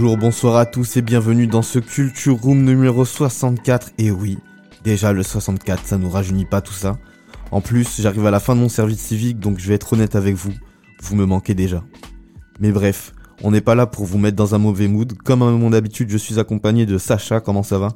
Bonjour, 0.00 0.16
bonsoir 0.16 0.56
à 0.56 0.64
tous 0.64 0.96
et 0.96 1.02
bienvenue 1.02 1.46
dans 1.46 1.60
ce 1.60 1.78
Culture 1.78 2.40
Room 2.40 2.64
numéro 2.64 3.04
64. 3.04 3.90
Et 3.98 4.10
oui, 4.10 4.38
déjà 4.82 5.12
le 5.12 5.22
64, 5.22 5.84
ça 5.84 5.98
nous 5.98 6.08
rajeunit 6.08 6.46
pas 6.46 6.62
tout 6.62 6.72
ça. 6.72 6.96
En 7.50 7.60
plus, 7.60 8.00
j'arrive 8.00 8.24
à 8.24 8.30
la 8.30 8.40
fin 8.40 8.56
de 8.56 8.60
mon 8.60 8.70
service 8.70 8.98
civique, 8.98 9.38
donc 9.40 9.58
je 9.58 9.68
vais 9.68 9.74
être 9.74 9.92
honnête 9.92 10.16
avec 10.16 10.36
vous, 10.36 10.54
vous 11.02 11.16
me 11.16 11.26
manquez 11.26 11.52
déjà. 11.52 11.84
Mais 12.60 12.72
bref, 12.72 13.12
on 13.42 13.50
n'est 13.50 13.60
pas 13.60 13.74
là 13.74 13.86
pour 13.86 14.06
vous 14.06 14.16
mettre 14.16 14.38
dans 14.38 14.54
un 14.54 14.58
mauvais 14.58 14.88
mood. 14.88 15.12
Comme 15.18 15.42
à 15.42 15.50
mon 15.50 15.74
habitude, 15.74 16.08
je 16.08 16.16
suis 16.16 16.40
accompagné 16.40 16.86
de 16.86 16.96
Sacha, 16.96 17.40
comment 17.40 17.62
ça 17.62 17.78
va? 17.78 17.88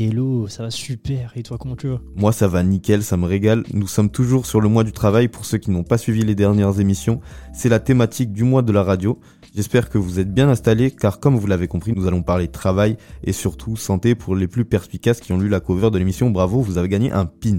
Hello, 0.00 0.46
ça 0.46 0.62
va 0.62 0.70
super, 0.70 1.32
et 1.34 1.42
toi 1.42 1.58
comment 1.58 1.74
tu 1.74 1.88
vas? 1.88 2.00
Moi 2.14 2.30
ça 2.30 2.46
va 2.46 2.62
nickel, 2.62 3.02
ça 3.02 3.16
me 3.16 3.26
régale. 3.26 3.64
Nous 3.74 3.88
sommes 3.88 4.10
toujours 4.10 4.46
sur 4.46 4.60
le 4.60 4.68
mois 4.68 4.84
du 4.84 4.92
travail, 4.92 5.26
pour 5.26 5.44
ceux 5.44 5.58
qui 5.58 5.72
n'ont 5.72 5.82
pas 5.82 5.98
suivi 5.98 6.22
les 6.22 6.36
dernières 6.36 6.78
émissions. 6.78 7.20
C'est 7.52 7.68
la 7.68 7.80
thématique 7.80 8.32
du 8.32 8.44
mois 8.44 8.62
de 8.62 8.70
la 8.70 8.84
radio. 8.84 9.18
J'espère 9.56 9.90
que 9.90 9.98
vous 9.98 10.20
êtes 10.20 10.32
bien 10.32 10.48
installés 10.48 10.92
car 10.92 11.18
comme 11.18 11.36
vous 11.36 11.48
l'avez 11.48 11.66
compris, 11.66 11.94
nous 11.96 12.06
allons 12.06 12.22
parler 12.22 12.46
travail 12.46 12.96
et 13.24 13.32
surtout 13.32 13.74
santé 13.74 14.14
pour 14.14 14.36
les 14.36 14.46
plus 14.46 14.64
perspicaces 14.64 15.18
qui 15.18 15.32
ont 15.32 15.38
lu 15.40 15.48
la 15.48 15.58
cover 15.58 15.90
de 15.90 15.98
l'émission. 15.98 16.30
Bravo, 16.30 16.60
vous 16.60 16.78
avez 16.78 16.88
gagné 16.88 17.10
un 17.10 17.26
pins. 17.26 17.58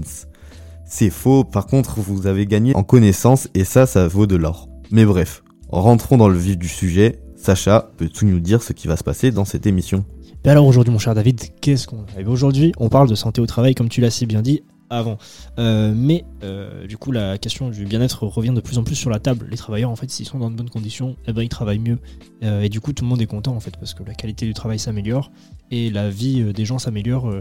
C'est 0.86 1.10
faux, 1.10 1.44
par 1.44 1.66
contre 1.66 2.00
vous 2.00 2.26
avez 2.26 2.46
gagné 2.46 2.74
en 2.74 2.84
connaissance 2.84 3.50
et 3.52 3.64
ça, 3.64 3.84
ça 3.84 4.08
vaut 4.08 4.26
de 4.26 4.36
l'or. 4.36 4.70
Mais 4.90 5.04
bref, 5.04 5.42
rentrons 5.68 6.16
dans 6.16 6.30
le 6.30 6.38
vif 6.38 6.56
du 6.56 6.68
sujet. 6.68 7.20
Sacha, 7.40 7.90
peux-tu 7.96 8.26
nous 8.26 8.38
dire 8.38 8.62
ce 8.62 8.74
qui 8.74 8.86
va 8.86 8.98
se 8.98 9.02
passer 9.02 9.30
dans 9.30 9.46
cette 9.46 9.66
émission? 9.66 10.04
Alors 10.44 10.66
aujourd'hui 10.66 10.92
mon 10.92 10.98
cher 10.98 11.14
David, 11.14 11.40
qu'est-ce 11.62 11.86
qu'on 11.86 12.02
a 12.02 12.22
Aujourd'hui? 12.26 12.72
On 12.76 12.90
parle 12.90 13.08
de 13.08 13.14
santé 13.14 13.40
au 13.40 13.46
travail 13.46 13.74
comme 13.74 13.88
tu 13.88 14.02
l'as 14.02 14.10
si 14.10 14.26
bien 14.26 14.42
dit 14.42 14.62
avant. 14.90 15.16
Euh, 15.58 15.94
mais 15.96 16.26
euh, 16.42 16.86
du 16.86 16.98
coup, 16.98 17.12
la 17.12 17.38
question 17.38 17.70
du 17.70 17.86
bien-être 17.86 18.24
revient 18.24 18.50
de 18.50 18.60
plus 18.60 18.76
en 18.76 18.84
plus 18.84 18.94
sur 18.94 19.08
la 19.08 19.20
table. 19.20 19.46
Les 19.50 19.56
travailleurs, 19.56 19.88
en 19.88 19.96
fait, 19.96 20.10
s'ils 20.10 20.26
sont 20.26 20.38
dans 20.38 20.50
de 20.50 20.56
bonnes 20.56 20.68
conditions, 20.68 21.16
eh 21.26 21.32
ben, 21.32 21.42
ils 21.42 21.48
travaillent 21.48 21.78
mieux. 21.78 21.98
Euh, 22.42 22.60
et 22.60 22.68
du 22.68 22.80
coup, 22.80 22.92
tout 22.92 23.04
le 23.04 23.08
monde 23.08 23.22
est 23.22 23.26
content, 23.26 23.56
en 23.56 23.60
fait, 23.60 23.74
parce 23.78 23.94
que 23.94 24.02
la 24.02 24.12
qualité 24.12 24.44
du 24.44 24.52
travail 24.52 24.78
s'améliore 24.78 25.30
et 25.70 25.88
la 25.88 26.10
vie 26.10 26.52
des 26.52 26.64
gens 26.66 26.78
s'améliore 26.78 27.32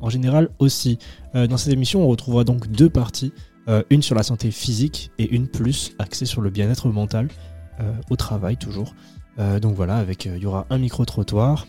en 0.00 0.10
général 0.10 0.50
aussi. 0.58 0.98
dans 1.32 1.56
cette 1.56 1.72
émission, 1.72 2.02
on 2.02 2.08
retrouvera 2.08 2.44
donc 2.44 2.68
deux 2.68 2.90
parties. 2.90 3.32
une 3.88 4.02
sur 4.02 4.16
la 4.16 4.24
santé 4.24 4.50
physique 4.50 5.10
et 5.18 5.32
une 5.34 5.46
plus 5.46 5.92
axée 6.00 6.26
sur 6.26 6.42
le 6.42 6.50
bien-être 6.50 6.88
mental 6.88 7.28
au 8.10 8.16
travail, 8.16 8.56
toujours. 8.56 8.92
Donc 9.38 9.74
voilà, 9.74 9.96
avec 9.96 10.24
il 10.24 10.38
y 10.38 10.46
aura 10.46 10.66
un 10.70 10.78
micro-trottoir. 10.78 11.66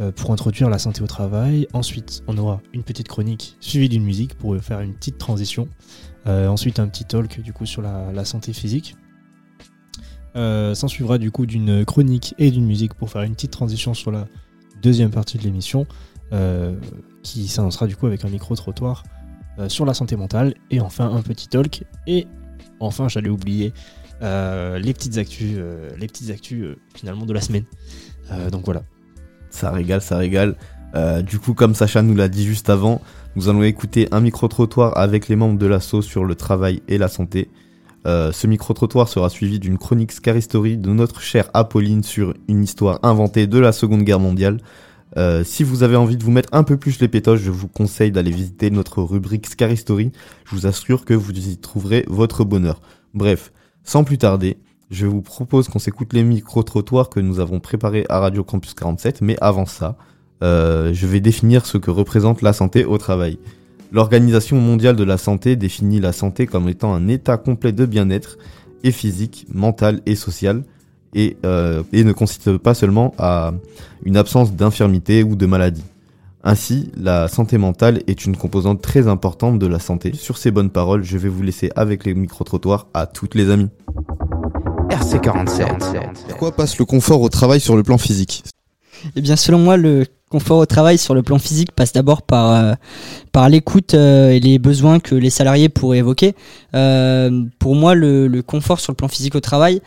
Euh, 0.00 0.10
pour 0.10 0.32
introduire 0.32 0.70
la 0.70 0.78
santé 0.78 1.02
au 1.02 1.06
travail. 1.06 1.68
Ensuite, 1.74 2.22
on 2.26 2.38
aura 2.38 2.62
une 2.72 2.82
petite 2.82 3.08
chronique 3.08 3.56
suivie 3.60 3.90
d'une 3.90 4.04
musique 4.04 4.34
pour 4.34 4.56
faire 4.56 4.80
une 4.80 4.94
petite 4.94 5.18
transition. 5.18 5.68
Euh, 6.26 6.48
ensuite, 6.48 6.78
un 6.78 6.88
petit 6.88 7.04
talk 7.04 7.40
du 7.40 7.52
coup 7.52 7.66
sur 7.66 7.82
la, 7.82 8.24
santé 8.24 8.54
physique. 8.54 8.96
Euh, 10.34 10.74
S'en 10.74 10.88
suivra 10.88 11.18
du 11.18 11.30
coup 11.30 11.44
d'une 11.44 11.84
chronique 11.84 12.34
et 12.38 12.50
d'une 12.50 12.64
musique 12.64 12.94
pour 12.94 13.10
faire 13.10 13.22
une 13.22 13.34
petite 13.34 13.50
transition 13.50 13.92
sur 13.92 14.10
la 14.10 14.26
deuxième 14.80 15.10
partie 15.10 15.36
de 15.36 15.42
l'émission, 15.42 15.86
euh, 16.32 16.74
qui 17.22 17.46
s'annoncera 17.46 17.86
du 17.86 17.94
coup 17.94 18.06
avec 18.06 18.24
un 18.24 18.28
micro-trottoir 18.28 19.04
sur 19.68 19.84
la 19.84 19.92
santé 19.92 20.16
mentale. 20.16 20.54
Et 20.70 20.80
enfin, 20.80 21.14
un 21.14 21.20
petit 21.20 21.48
talk. 21.48 21.84
Et 22.06 22.26
enfin, 22.80 23.08
j'allais 23.08 23.28
oublier 23.28 23.74
les 24.20 24.92
petites 24.94 25.18
actus, 25.18 25.56
les 25.98 26.06
petites 26.06 26.30
actus 26.30 26.76
finalement 26.94 27.26
de 27.26 27.32
la 27.32 27.40
semaine. 27.40 27.64
donc 28.50 28.64
voilà. 28.64 28.82
Ça 29.50 29.70
régale, 29.70 30.00
ça 30.00 30.16
régale. 30.16 30.56
Euh, 30.94 31.22
du 31.22 31.38
coup, 31.38 31.54
comme 31.54 31.74
Sacha 31.74 32.02
nous 32.02 32.14
l'a 32.14 32.28
dit 32.28 32.44
juste 32.44 32.70
avant, 32.70 33.00
nous 33.36 33.48
allons 33.48 33.62
écouter 33.62 34.08
un 34.12 34.20
micro-trottoir 34.20 34.96
avec 34.96 35.28
les 35.28 35.36
membres 35.36 35.58
de 35.58 35.66
l'assaut 35.66 36.02
sur 36.02 36.24
le 36.24 36.34
travail 36.34 36.82
et 36.88 36.98
la 36.98 37.08
santé. 37.08 37.48
Euh, 38.06 38.32
ce 38.32 38.46
micro-trottoir 38.46 39.08
sera 39.08 39.30
suivi 39.30 39.58
d'une 39.58 39.78
chronique 39.78 40.12
Scary 40.12 40.42
Story 40.42 40.76
de 40.76 40.90
notre 40.90 41.20
chère 41.20 41.48
Apolline 41.54 42.02
sur 42.02 42.34
une 42.48 42.62
histoire 42.64 42.98
inventée 43.02 43.46
de 43.46 43.58
la 43.58 43.72
Seconde 43.72 44.02
Guerre 44.02 44.20
mondiale. 44.20 44.58
Euh, 45.16 45.44
si 45.44 45.62
vous 45.62 45.82
avez 45.82 45.96
envie 45.96 46.16
de 46.16 46.24
vous 46.24 46.30
mettre 46.30 46.48
un 46.52 46.64
peu 46.64 46.76
plus 46.76 47.00
les 47.00 47.08
pétoches, 47.08 47.40
je 47.40 47.50
vous 47.50 47.68
conseille 47.68 48.10
d'aller 48.10 48.30
visiter 48.30 48.70
notre 48.70 49.02
rubrique 49.02 49.46
Scary 49.46 49.76
Story. 49.76 50.10
Je 50.44 50.56
vous 50.56 50.66
assure 50.66 51.04
que 51.04 51.14
vous 51.14 51.32
y 51.32 51.58
trouverez 51.58 52.04
votre 52.08 52.44
bonheur. 52.44 52.80
Bref, 53.14 53.52
sans 53.84 54.04
plus 54.04 54.18
tarder, 54.18 54.58
je 54.90 55.06
vous 55.06 55.22
propose 55.22 55.68
qu'on 55.68 55.78
s'écoute 55.78 56.12
les 56.12 56.22
micro-trottoirs 56.22 57.08
que 57.08 57.20
nous 57.20 57.40
avons 57.40 57.60
préparés 57.60 58.04
à 58.08 58.20
Radio 58.20 58.44
Campus 58.44 58.74
47, 58.74 59.22
mais 59.22 59.36
avant 59.40 59.66
ça, 59.66 59.96
euh, 60.42 60.92
je 60.92 61.06
vais 61.06 61.20
définir 61.20 61.66
ce 61.66 61.78
que 61.78 61.90
représente 61.90 62.42
la 62.42 62.52
santé 62.52 62.84
au 62.84 62.98
travail. 62.98 63.38
L'Organisation 63.90 64.58
mondiale 64.60 64.96
de 64.96 65.04
la 65.04 65.18
santé 65.18 65.56
définit 65.56 66.00
la 66.00 66.12
santé 66.12 66.46
comme 66.46 66.68
étant 66.68 66.94
un 66.94 67.08
état 67.08 67.36
complet 67.36 67.72
de 67.72 67.86
bien-être, 67.86 68.38
et 68.84 68.90
physique, 68.90 69.46
mental 69.52 70.00
et 70.06 70.16
social, 70.16 70.64
et, 71.14 71.36
euh, 71.44 71.82
et 71.92 72.04
ne 72.04 72.12
consiste 72.12 72.56
pas 72.58 72.74
seulement 72.74 73.14
à 73.18 73.52
une 74.04 74.16
absence 74.16 74.54
d'infirmité 74.54 75.22
ou 75.22 75.36
de 75.36 75.46
maladie. 75.46 75.84
Ainsi, 76.44 76.90
la 76.96 77.28
santé 77.28 77.56
mentale 77.56 78.02
est 78.08 78.24
une 78.24 78.36
composante 78.36 78.82
très 78.82 79.06
importante 79.06 79.60
de 79.60 79.66
la 79.66 79.78
santé. 79.78 80.12
Sur 80.12 80.38
ces 80.38 80.50
bonnes 80.50 80.70
paroles, 80.70 81.04
je 81.04 81.16
vais 81.16 81.28
vous 81.28 81.42
laisser 81.42 81.70
avec 81.76 82.04
les 82.04 82.14
micro-trottoirs 82.14 82.88
à 82.94 83.06
toutes 83.06 83.36
les 83.36 83.48
amies. 83.48 83.68
RC47. 84.88 85.66
Pourquoi 86.28 86.50
passe 86.50 86.78
le 86.78 86.84
confort 86.84 87.20
au 87.20 87.28
travail 87.28 87.60
sur 87.60 87.76
le 87.76 87.84
plan 87.84 87.96
physique? 87.96 88.42
Eh 89.14 89.20
bien, 89.20 89.36
selon 89.36 89.58
moi, 89.58 89.76
le 89.76 90.04
confort 90.30 90.58
au 90.58 90.66
travail 90.66 90.98
sur 90.98 91.14
le 91.14 91.22
plan 91.22 91.38
physique 91.38 91.70
passe 91.72 91.92
d'abord 91.92 92.22
par, 92.22 92.50
euh, 92.50 92.74
par 93.30 93.48
l'écoute 93.48 93.94
euh, 93.94 94.30
et 94.30 94.40
les 94.40 94.58
besoins 94.58 94.98
que 94.98 95.14
les 95.14 95.30
salariés 95.30 95.68
pourraient 95.68 95.98
évoquer. 95.98 96.34
Euh, 96.74 97.44
pour 97.60 97.76
moi, 97.76 97.94
le, 97.94 98.26
le, 98.26 98.42
confort 98.42 98.80
sur 98.80 98.90
le 98.90 98.96
plan 98.96 99.08
physique 99.08 99.36
au 99.36 99.40
travail, 99.40 99.80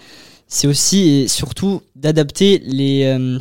c'est 0.47 0.67
aussi 0.67 1.09
et 1.09 1.27
surtout 1.27 1.81
d'adapter 1.95 2.61
les 2.65 3.39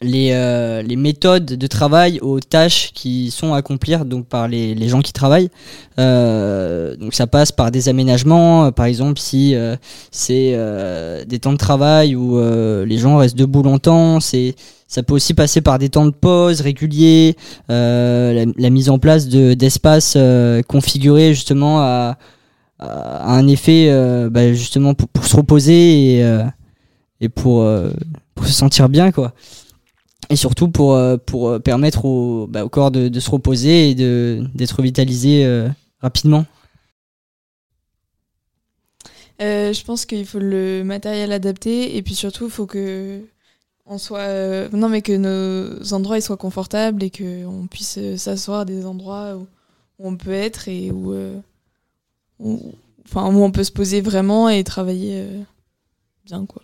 les, 0.00 0.30
euh, 0.32 0.82
les 0.82 0.96
méthodes 0.96 1.44
de 1.44 1.66
travail 1.66 2.20
aux 2.20 2.38
tâches 2.38 2.92
qui 2.94 3.30
sont 3.30 3.54
à 3.54 3.58
accomplir 3.58 4.04
donc 4.04 4.26
par 4.26 4.46
les, 4.46 4.74
les 4.74 4.88
gens 4.88 5.00
qui 5.00 5.12
travaillent. 5.12 5.50
Euh, 5.98 6.96
donc 6.96 7.14
ça 7.14 7.26
passe 7.26 7.50
par 7.50 7.70
des 7.70 7.88
aménagements, 7.88 8.66
euh, 8.66 8.70
par 8.70 8.86
exemple 8.86 9.18
si 9.18 9.54
euh, 9.54 9.76
c'est 10.12 10.52
euh, 10.54 11.24
des 11.24 11.40
temps 11.40 11.52
de 11.52 11.58
travail 11.58 12.14
où 12.14 12.38
les 12.38 12.98
gens 12.98 13.16
restent 13.16 13.36
debout 13.36 13.62
longtemps, 13.62 14.20
c'est 14.20 14.54
ça 14.86 15.02
peut 15.02 15.14
aussi 15.14 15.34
passer 15.34 15.60
par 15.60 15.78
des 15.78 15.90
temps 15.90 16.06
de 16.06 16.12
pause 16.12 16.60
réguliers, 16.60 17.36
la, 17.68 18.44
la, 18.44 18.70
mise 18.70 18.88
en 18.88 18.98
place 18.98 19.28
de 19.28 19.52
d'espaces 19.54 20.16
configurés 20.66 21.34
justement 21.34 21.80
à, 21.80 22.16
à, 22.78 23.34
un 23.34 23.46
effet 23.48 23.90
bah, 24.30 24.52
justement 24.54 24.94
pour, 24.94 25.08
pour, 25.08 25.26
se 25.26 25.36
reposer 25.36 26.20
et, 26.20 26.42
et 27.20 27.28
pour, 27.28 27.68
pour 28.34 28.46
se 28.46 28.52
sentir 28.52 28.88
bien 28.88 29.12
quoi 29.12 29.34
et 30.30 30.36
surtout 30.36 30.68
pour, 30.68 30.94
euh, 30.94 31.16
pour 31.16 31.48
euh, 31.48 31.58
permettre 31.58 32.04
au, 32.04 32.46
bah, 32.46 32.64
au 32.64 32.68
corps 32.68 32.90
de, 32.90 33.08
de, 33.08 33.20
se 33.20 33.30
reposer 33.30 33.90
et 33.90 33.94
d'être 33.94 34.82
vitalisé 34.82 35.44
euh, 35.44 35.68
rapidement. 36.00 36.44
Je 39.40 39.84
pense 39.84 40.04
qu'il 40.04 40.26
faut 40.26 40.40
le 40.40 40.82
matériel 40.82 41.32
adapté 41.32 41.96
et 41.96 42.02
puis 42.02 42.14
surtout 42.14 42.46
il 42.46 42.50
faut 42.50 42.66
que 42.66 43.20
on 43.86 43.96
soit 43.96 44.68
non 44.72 44.88
mais 44.88 45.00
que 45.00 45.12
nos 45.12 45.94
endroits 45.94 46.20
soient 46.20 46.36
confortables 46.36 47.04
et 47.04 47.10
que 47.10 47.46
on 47.46 47.68
puisse 47.68 47.98
s'asseoir 48.16 48.60
à 48.60 48.64
des 48.64 48.84
endroits 48.84 49.36
où, 49.36 49.46
on 50.00 50.16
peut 50.16 50.32
être 50.32 50.66
et 50.66 50.90
où, 50.90 51.14
où, 52.40 52.72
enfin 53.04 53.32
où 53.32 53.42
on 53.42 53.52
peut 53.52 53.62
se 53.62 53.70
poser 53.70 54.00
vraiment 54.00 54.48
et 54.48 54.64
travailler 54.64 55.24
bien 56.26 56.44
quoi. 56.44 56.62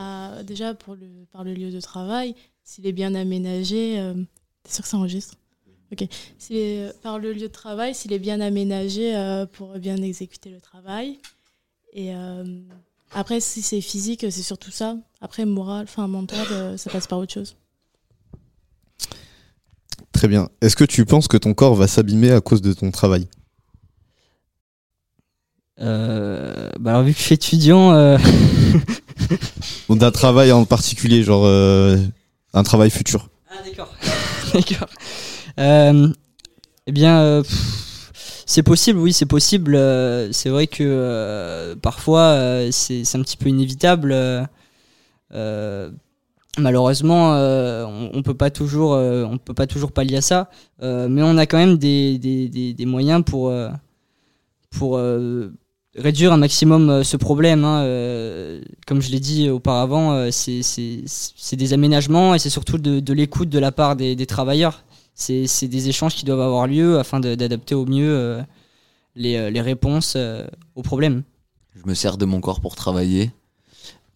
Euh, 0.00 0.42
déjà, 0.42 0.74
pour 0.74 0.94
le, 0.94 1.06
par 1.32 1.44
le 1.44 1.52
lieu 1.54 1.70
de 1.70 1.80
travail, 1.80 2.34
s'il 2.62 2.86
est 2.86 2.92
bien 2.92 3.14
aménagé, 3.14 3.98
euh, 3.98 4.14
t'es 4.62 4.72
sûr 4.72 4.84
que 4.84 4.88
ça 4.88 4.96
enregistre 4.96 5.34
Ok. 5.90 6.06
Est, 6.50 7.00
par 7.02 7.18
le 7.18 7.32
lieu 7.32 7.48
de 7.48 7.52
travail, 7.52 7.94
s'il 7.94 8.12
est 8.12 8.18
bien 8.18 8.40
aménagé 8.40 9.16
euh, 9.16 9.46
pour 9.46 9.78
bien 9.78 9.96
exécuter 9.96 10.50
le 10.50 10.60
travail. 10.60 11.18
Et 11.94 12.12
après, 13.12 13.40
si 13.40 13.62
c'est 13.62 13.80
physique, 13.80 14.26
c'est 14.30 14.42
surtout 14.42 14.70
ça. 14.70 14.98
Après, 15.22 15.46
moral, 15.46 15.84
enfin 15.84 16.06
mental, 16.06 16.78
ça 16.78 16.90
passe 16.90 17.06
par 17.06 17.18
autre 17.18 17.32
chose. 17.32 17.56
Très 20.12 20.28
bien. 20.28 20.50
Est-ce 20.60 20.76
que 20.76 20.84
tu 20.84 21.06
penses 21.06 21.26
que 21.26 21.38
ton 21.38 21.54
corps 21.54 21.74
va 21.74 21.86
s'abîmer 21.88 22.30
à 22.30 22.42
cause 22.42 22.60
de 22.60 22.74
ton 22.74 22.90
travail? 22.90 23.26
Euh, 25.80 26.70
bah 26.80 26.90
alors 26.90 27.04
vu 27.04 27.12
que 27.12 27.18
je 27.18 27.24
suis 27.24 27.34
étudiant, 27.34 27.92
euh, 27.92 28.18
D'un 29.90 30.10
travail 30.10 30.52
en 30.52 30.64
particulier, 30.64 31.22
genre 31.22 31.44
euh, 31.44 31.96
un 32.54 32.62
travail 32.62 32.90
futur. 32.90 33.28
Ah 33.50 33.56
d'accord. 33.64 33.94
Euh, 35.58 36.06
eh 36.86 36.92
bien, 36.92 37.18
euh, 37.20 37.42
c'est 38.46 38.62
possible, 38.62 39.00
oui, 39.00 39.12
c'est 39.12 39.26
possible. 39.26 39.76
c'est 40.30 40.50
vrai 40.50 40.68
que 40.68 41.74
parfois 41.82 42.62
c'est 42.70 43.02
c'est 43.02 43.18
un 43.18 43.22
petit 43.22 43.36
peu 43.36 43.48
inévitable. 43.48 44.14
malheureusement, 46.58 47.32
on, 47.32 48.10
on 48.14 48.22
peut 48.22 48.34
pas 48.34 48.50
toujours, 48.50 48.92
on 48.92 49.36
peut 49.38 49.52
pas 49.52 49.66
toujours 49.66 49.90
pallier 49.90 50.18
à 50.18 50.20
ça, 50.20 50.48
mais 50.80 51.22
on 51.24 51.36
a 51.36 51.46
quand 51.46 51.58
même 51.58 51.76
des, 51.76 52.18
des, 52.18 52.48
des, 52.48 52.72
des 52.72 52.86
moyens 52.86 53.24
pour 53.24 53.52
pour 54.70 55.00
réduire 55.96 56.32
un 56.32 56.36
maximum 56.36 56.90
euh, 56.90 57.02
ce 57.02 57.16
problème. 57.16 57.64
hein, 57.64 57.82
euh, 57.82 58.60
comme 58.86 59.00
je 59.00 59.10
l'ai 59.10 59.20
dit 59.20 59.48
auparavant, 59.50 60.12
euh, 60.12 60.30
c'est- 60.30 60.62
c'est 60.62 61.56
des 61.56 61.72
aménagements 61.72 62.34
et 62.34 62.38
c'est 62.38 62.50
surtout 62.50 62.78
de, 62.78 63.12
l'écoute 63.12 63.48
de 63.48 63.58
la 63.58 63.72
part 63.72 63.96
des, 63.96 64.26
travailleurs. 64.26 64.84
C'est 65.14 65.66
des 65.68 65.88
échanges 65.88 66.14
qui 66.14 66.24
doivent 66.24 66.40
avoir 66.40 66.66
lieu 66.66 66.98
afin 66.98 67.18
d'adapter 67.18 67.74
au 67.74 67.86
mieux 67.86 68.40
les, 69.16 69.60
réponses 69.60 70.16
aux 70.76 70.82
problèmes. 70.82 71.24
Je 71.74 71.88
me 71.88 71.94
sers 71.94 72.16
de 72.18 72.24
mon 72.24 72.40
corps 72.40 72.60
pour 72.60 72.76
travailler. 72.76 73.32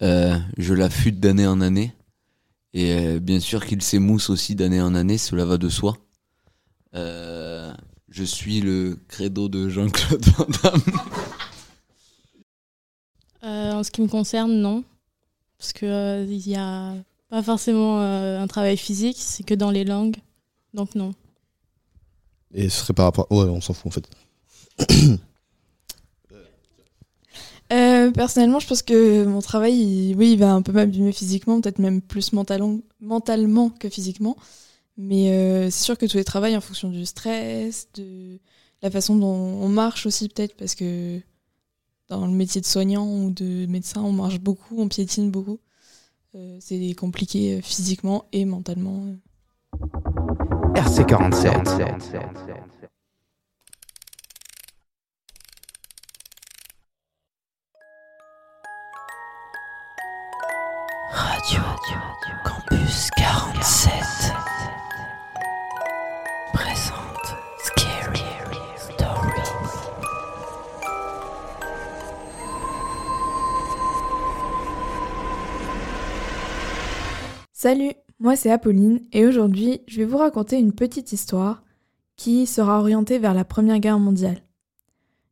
Euh, 0.01 0.37
je 0.57 0.73
l'affûte 0.73 1.19
d'année 1.19 1.47
en 1.47 1.59
année. 1.59 1.93
Et 2.73 3.19
bien 3.19 3.39
sûr 3.41 3.65
qu'il 3.65 3.81
s'émousse 3.81 4.29
aussi 4.29 4.55
d'année 4.55 4.81
en 4.81 4.95
année, 4.95 5.17
cela 5.17 5.43
va 5.45 5.57
de 5.57 5.67
soi. 5.67 5.97
Je 6.93 8.23
suis 8.23 8.61
le 8.61 8.97
credo 9.09 9.49
de 9.49 9.67
Jean-Claude 9.69 10.23
Van 10.37 10.45
Damme. 10.63 10.81
Euh, 13.43 13.73
en 13.73 13.83
ce 13.83 13.91
qui 13.91 14.01
me 14.01 14.07
concerne, 14.07 14.53
non. 14.53 14.83
Parce 15.57 15.73
que 15.73 15.85
euh, 15.85 16.25
il 16.25 16.47
y 16.47 16.55
a 16.55 16.93
pas 17.29 17.43
forcément 17.43 18.01
euh, 18.01 18.39
un 18.39 18.47
travail 18.47 18.77
physique, 18.77 19.17
c'est 19.19 19.43
que 19.43 19.53
dans 19.53 19.71
les 19.71 19.83
langues. 19.83 20.17
Donc 20.73 20.95
non. 20.95 21.13
Et 22.53 22.69
ce 22.69 22.79
serait 22.81 22.93
par 22.93 23.05
rapport. 23.05 23.27
Ouais, 23.31 23.45
on 23.45 23.61
s'en 23.61 23.73
fout 23.73 23.87
en 23.87 23.91
fait. 23.91 25.19
Euh, 27.71 28.11
personnellement, 28.11 28.59
je 28.59 28.67
pense 28.67 28.83
que 28.83 29.25
mon 29.25 29.41
travail, 29.41 29.73
il- 29.75 30.15
oui, 30.15 30.33
il 30.33 30.37
va 30.37 30.53
un 30.53 30.61
peu 30.61 30.71
m'abîmer 30.71 31.11
physiquement, 31.11 31.59
peut-être 31.59 31.79
même 31.79 32.01
plus 32.01 32.31
mentalement, 32.33 32.79
mentalement 32.99 33.69
que 33.71 33.89
physiquement. 33.89 34.35
Mais 34.97 35.31
euh, 35.31 35.71
c'est 35.71 35.83
sûr 35.83 35.97
que 35.97 36.05
tous 36.05 36.17
les 36.17 36.23
travails 36.23 36.55
en 36.55 36.61
fonction 36.61 36.89
du 36.89 37.05
stress, 37.05 37.87
de 37.95 38.37
la 38.83 38.91
façon 38.91 39.15
dont 39.15 39.25
on 39.27 39.69
marche 39.69 40.05
aussi 40.05 40.29
peut-être, 40.29 40.55
parce 40.55 40.75
que 40.75 41.19
dans 42.09 42.25
le 42.25 42.33
métier 42.33 42.61
de 42.61 42.65
soignant 42.65 43.07
ou 43.07 43.31
de 43.31 43.65
médecin, 43.67 44.01
on 44.01 44.11
marche 44.11 44.39
beaucoup, 44.39 44.79
on 44.79 44.87
piétine 44.87 45.31
beaucoup. 45.31 45.59
Euh, 46.35 46.57
c'est 46.59 46.95
compliqué 46.95 47.57
euh, 47.57 47.61
physiquement 47.61 48.25
et 48.31 48.45
mentalement. 48.45 49.05
RC47. 50.73 52.23
Radio 61.11 61.61
Campus 62.43 63.09
47 63.15 64.22
Salut, 77.63 77.93
moi 78.19 78.35
c'est 78.35 78.51
Apolline 78.51 78.99
et 79.13 79.25
aujourd'hui 79.25 79.79
je 79.87 79.99
vais 79.99 80.05
vous 80.05 80.17
raconter 80.17 80.59
une 80.59 80.73
petite 80.73 81.13
histoire 81.13 81.63
qui 82.17 82.45
sera 82.45 82.77
orientée 82.77 83.19
vers 83.19 83.33
la 83.33 83.45
Première 83.45 83.79
Guerre 83.79 83.99
mondiale. 83.99 84.43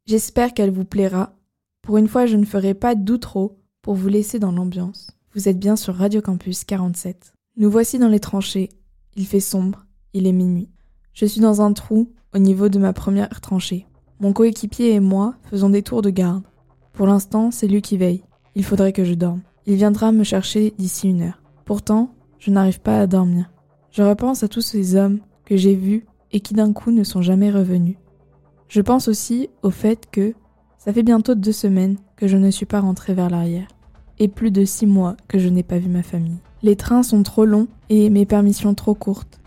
J'espère 0.06 0.54
qu'elle 0.54 0.72
vous 0.72 0.86
plaira. 0.86 1.36
Pour 1.82 1.98
une 1.98 2.08
fois 2.08 2.28
je 2.28 2.38
ne 2.38 2.46
ferai 2.46 2.74
pas 2.74 2.96
d'outro 2.96 3.60
pour 3.82 3.96
vous 3.96 4.08
laisser 4.08 4.40
dans 4.40 4.54
l'ambiance. 4.54 5.12
Vous 5.36 5.50
êtes 5.50 5.60
bien 5.60 5.76
sur 5.76 5.94
Radio 5.94 6.22
Campus 6.22 6.64
47. 6.64 7.34
Nous 7.58 7.70
voici 7.70 8.00
dans 8.00 8.08
les 8.08 8.22
tranchées. 8.22 8.70
Il 9.18 9.26
fait 9.26 9.42
sombre, 9.42 9.86
il 10.14 10.26
est 10.26 10.32
minuit. 10.32 10.70
Je 11.12 11.26
suis 11.26 11.42
dans 11.42 11.62
un 11.62 11.74
trou 11.74 12.14
au 12.34 12.38
niveau 12.38 12.70
de 12.70 12.80
ma 12.80 12.94
première 12.94 13.42
tranchée. 13.42 13.88
Mon 14.22 14.32
coéquipier 14.32 14.94
et 14.94 15.02
moi 15.02 15.36
faisons 15.50 15.70
des 15.70 15.84
tours 15.84 16.02
de 16.02 16.12
garde. 16.12 16.44
Pour 16.94 17.08
l'instant, 17.08 17.52
c'est 17.52 17.68
lui 17.68 17.82
qui 17.82 17.98
veille. 17.98 18.24
Il 18.56 18.64
faudrait 18.64 18.94
que 18.94 19.04
je 19.04 19.16
dorme. 19.16 19.42
Il 19.66 19.76
viendra 19.76 20.14
me 20.14 20.24
chercher 20.24 20.74
d'ici 20.78 21.10
une 21.10 21.24
heure. 21.24 21.42
Pourtant, 21.66 22.16
je 22.42 22.50
n'arrive 22.50 22.82
pas 22.82 23.00
à 23.00 23.08
dormir. 23.08 23.52
Je 23.92 24.02
repense 24.02 24.42
à 24.44 24.48
tous 24.48 24.62
ces 24.62 24.96
hommes 24.96 25.20
que 25.46 25.56
j'ai 25.56 25.76
vus 25.76 26.06
et 26.32 26.40
qui 26.40 26.56
d'un 26.56 26.74
coup 26.74 26.92
ne 26.92 27.04
sont 27.04 27.22
jamais 27.22 27.52
revenus. 27.52 27.98
Je 28.68 28.82
pense 28.82 29.08
aussi 29.08 29.50
au 29.62 29.70
fait 29.70 30.08
que 30.12 30.34
ça 30.80 30.92
fait 30.92 31.04
bientôt 31.04 31.36
deux 31.36 31.52
semaines 31.52 31.98
que 32.16 32.28
je 32.28 32.38
ne 32.38 32.50
suis 32.50 32.66
pas 32.66 32.80
rentrée 32.80 33.14
vers 33.14 33.30
l'arrière 33.30 33.68
et 34.18 34.28
plus 34.28 34.50
de 34.50 34.66
six 34.66 34.88
mois 34.88 35.16
que 35.28 35.38
je 35.38 35.50
n'ai 35.50 35.62
pas 35.62 35.78
vu 35.78 35.88
ma 35.88 36.02
famille. 36.02 36.40
Les 36.64 36.76
trains 36.76 37.04
sont 37.04 37.22
trop 37.22 37.46
longs 37.46 37.68
et 37.90 38.10
mes 38.10 38.26
permissions 38.26 38.74
trop 38.74 38.96
courtes. 38.96 39.40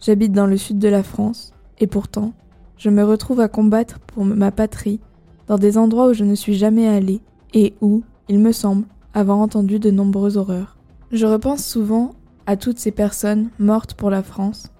J'habite 0.00 0.32
dans 0.32 0.46
le 0.46 0.56
sud 0.56 0.78
de 0.78 0.88
la 0.88 1.02
France 1.02 1.52
et 1.78 1.86
pourtant, 1.86 2.32
je 2.78 2.88
me 2.88 3.04
retrouve 3.04 3.40
à 3.40 3.48
combattre 3.48 3.98
pour 3.98 4.24
ma 4.24 4.52
patrie 4.52 5.00
dans 5.48 5.58
des 5.58 5.76
endroits 5.76 6.08
où 6.08 6.14
je 6.14 6.24
ne 6.24 6.34
suis 6.34 6.54
jamais 6.54 6.88
allée 6.88 7.20
et 7.52 7.74
où, 7.82 8.02
il 8.28 8.38
me 8.38 8.52
semble, 8.52 8.86
avoir 9.12 9.38
entendu 9.38 9.78
de 9.78 9.90
nombreuses 9.90 10.38
horreurs. 10.38 10.78
Je 11.10 11.26
repense 11.26 11.64
souvent 11.64 12.12
à 12.48 12.56
toutes 12.56 12.78
ces 12.78 12.92
personnes 12.92 13.50
mortes 13.58 13.92
pour 13.92 14.08
la 14.08 14.22
France 14.22 14.72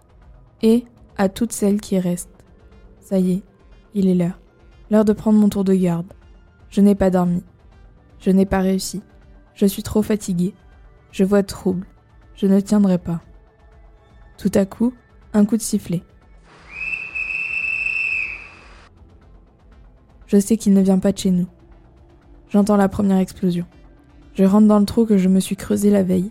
et 0.62 0.86
à 1.18 1.28
toutes 1.28 1.52
celles 1.52 1.82
qui 1.82 1.98
restent. 1.98 2.42
Ça 2.98 3.18
y 3.18 3.32
est, 3.32 3.42
il 3.92 4.08
est 4.08 4.14
l'heure. 4.14 4.40
L'heure 4.90 5.04
de 5.04 5.12
prendre 5.12 5.38
mon 5.38 5.50
tour 5.50 5.64
de 5.64 5.74
garde. 5.74 6.06
Je 6.70 6.80
n'ai 6.80 6.94
pas 6.94 7.10
dormi. 7.10 7.44
Je 8.20 8.30
n'ai 8.30 8.46
pas 8.46 8.60
réussi. 8.60 9.02
Je 9.52 9.66
suis 9.66 9.82
trop 9.82 10.00
fatiguée. 10.00 10.54
Je 11.12 11.24
vois 11.24 11.42
trouble. 11.42 11.86
Je 12.36 12.46
ne 12.46 12.58
tiendrai 12.58 12.96
pas. 12.96 13.20
Tout 14.38 14.52
à 14.54 14.64
coup, 14.64 14.94
un 15.34 15.44
coup 15.44 15.58
de 15.58 15.62
sifflet. 15.62 16.02
Je 20.26 20.40
sais 20.40 20.56
qu'il 20.56 20.72
ne 20.72 20.80
vient 20.80 21.00
pas 21.00 21.12
de 21.12 21.18
chez 21.18 21.30
nous. 21.30 21.48
J'entends 22.48 22.78
la 22.78 22.88
première 22.88 23.18
explosion. 23.18 23.66
Je 24.32 24.44
rentre 24.44 24.68
dans 24.68 24.78
le 24.78 24.86
trou 24.86 25.04
que 25.04 25.18
je 25.18 25.28
me 25.28 25.40
suis 25.40 25.56
creusé 25.56 25.90
la 25.90 26.02
veille. 26.02 26.30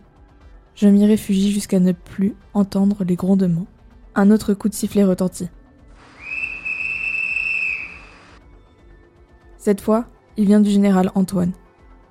Je 0.77 0.87
m'y 0.87 1.07
réfugie 1.07 1.51
jusqu'à 1.51 1.79
ne 1.79 1.91
plus 1.91 2.35
entendre 2.53 3.03
les 3.03 3.15
grondements. 3.15 3.65
Un 4.13 4.29
autre 4.29 4.53
coup 4.53 4.69
de 4.69 4.75
sifflet 4.75 5.03
retentit. 5.03 5.49
Cette 9.57 9.81
fois, 9.81 10.05
il 10.37 10.45
vient 10.45 10.59
du 10.59 10.69
général 10.69 11.11
Antoine, 11.15 11.53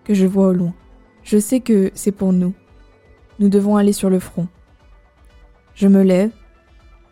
que 0.03 0.15
je 0.15 0.27
vois 0.27 0.49
au 0.49 0.53
loin. 0.53 0.75
Je 1.23 1.39
sais 1.39 1.61
que 1.61 1.93
c'est 1.95 2.11
pour 2.11 2.33
nous. 2.33 2.55
Nous 3.39 3.49
devons 3.49 3.77
aller 3.77 3.93
sur 3.93 4.11
le 4.11 4.19
front. 4.19 4.49
Je 5.77 5.87
me 5.87 6.03
lève. 6.03 6.33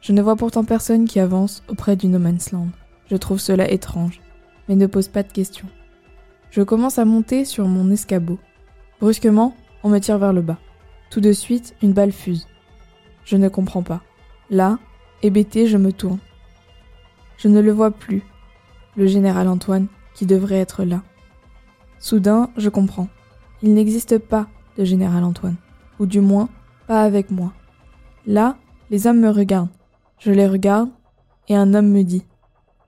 Je 0.01 0.13
ne 0.13 0.23
vois 0.23 0.35
pourtant 0.35 0.65
personne 0.65 1.07
qui 1.07 1.21
avance 1.21 1.63
auprès 1.69 1.95
du 1.95 2.09
No 2.09 2.19
Man's 2.19 2.51
Land. 2.51 2.71
Je 3.09 3.17
trouve 3.17 3.39
cela 3.39 3.71
étrange, 3.71 4.21
mais 4.69 4.75
ne 4.75 4.89
pose 4.89 5.07
pas 5.07 5.23
de 5.23 5.31
questions. 5.31 5.69
Je 6.51 6.63
commence 6.63 6.99
à 6.99 7.05
monter 7.05 7.45
sur 7.45 7.69
mon 7.69 7.93
escabeau. 7.93 8.41
Brusquement, 9.01 9.55
on 9.85 9.89
me 9.89 10.01
tire 10.01 10.19
vers 10.19 10.33
le 10.33 10.43
bas. 10.43 10.59
Tout 11.15 11.21
de 11.21 11.31
suite, 11.31 11.77
une 11.81 11.93
balle 11.93 12.11
fuse. 12.11 12.49
Je 13.25 13.37
ne 13.37 13.49
comprends 13.49 13.85
pas. 13.85 14.01
Là, 14.51 14.81
hébété, 15.23 15.69
je 15.69 15.77
me 15.77 15.93
tourne. 15.93 16.19
Je 17.37 17.47
ne 17.47 17.61
le 17.61 17.71
vois 17.71 17.93
plus. 17.93 18.25
Le 18.97 19.07
général 19.07 19.47
Antoine, 19.47 19.87
qui 20.17 20.27
devrait 20.27 20.59
être 20.59 20.83
là. 20.83 21.05
Soudain, 22.01 22.51
je 22.57 22.69
comprends. 22.69 23.07
Il 23.63 23.75
n'existe 23.75 24.19
pas 24.19 24.49
de 24.77 24.85
général 24.85 25.23
Antoine. 25.23 25.55
Ou 26.01 26.07
du 26.07 26.21
moins, 26.21 26.49
pas 26.89 27.05
avec 27.05 27.31
moi. 27.31 27.53
Là, 28.27 28.57
les 28.91 29.07
hommes 29.07 29.21
me 29.21 29.31
regardent. 29.31 29.71
Je 30.19 30.33
les 30.33 30.49
regarde, 30.49 30.91
et 31.47 31.55
un 31.55 31.75
homme 31.75 31.91
me 31.91 32.03
dit 32.03 32.25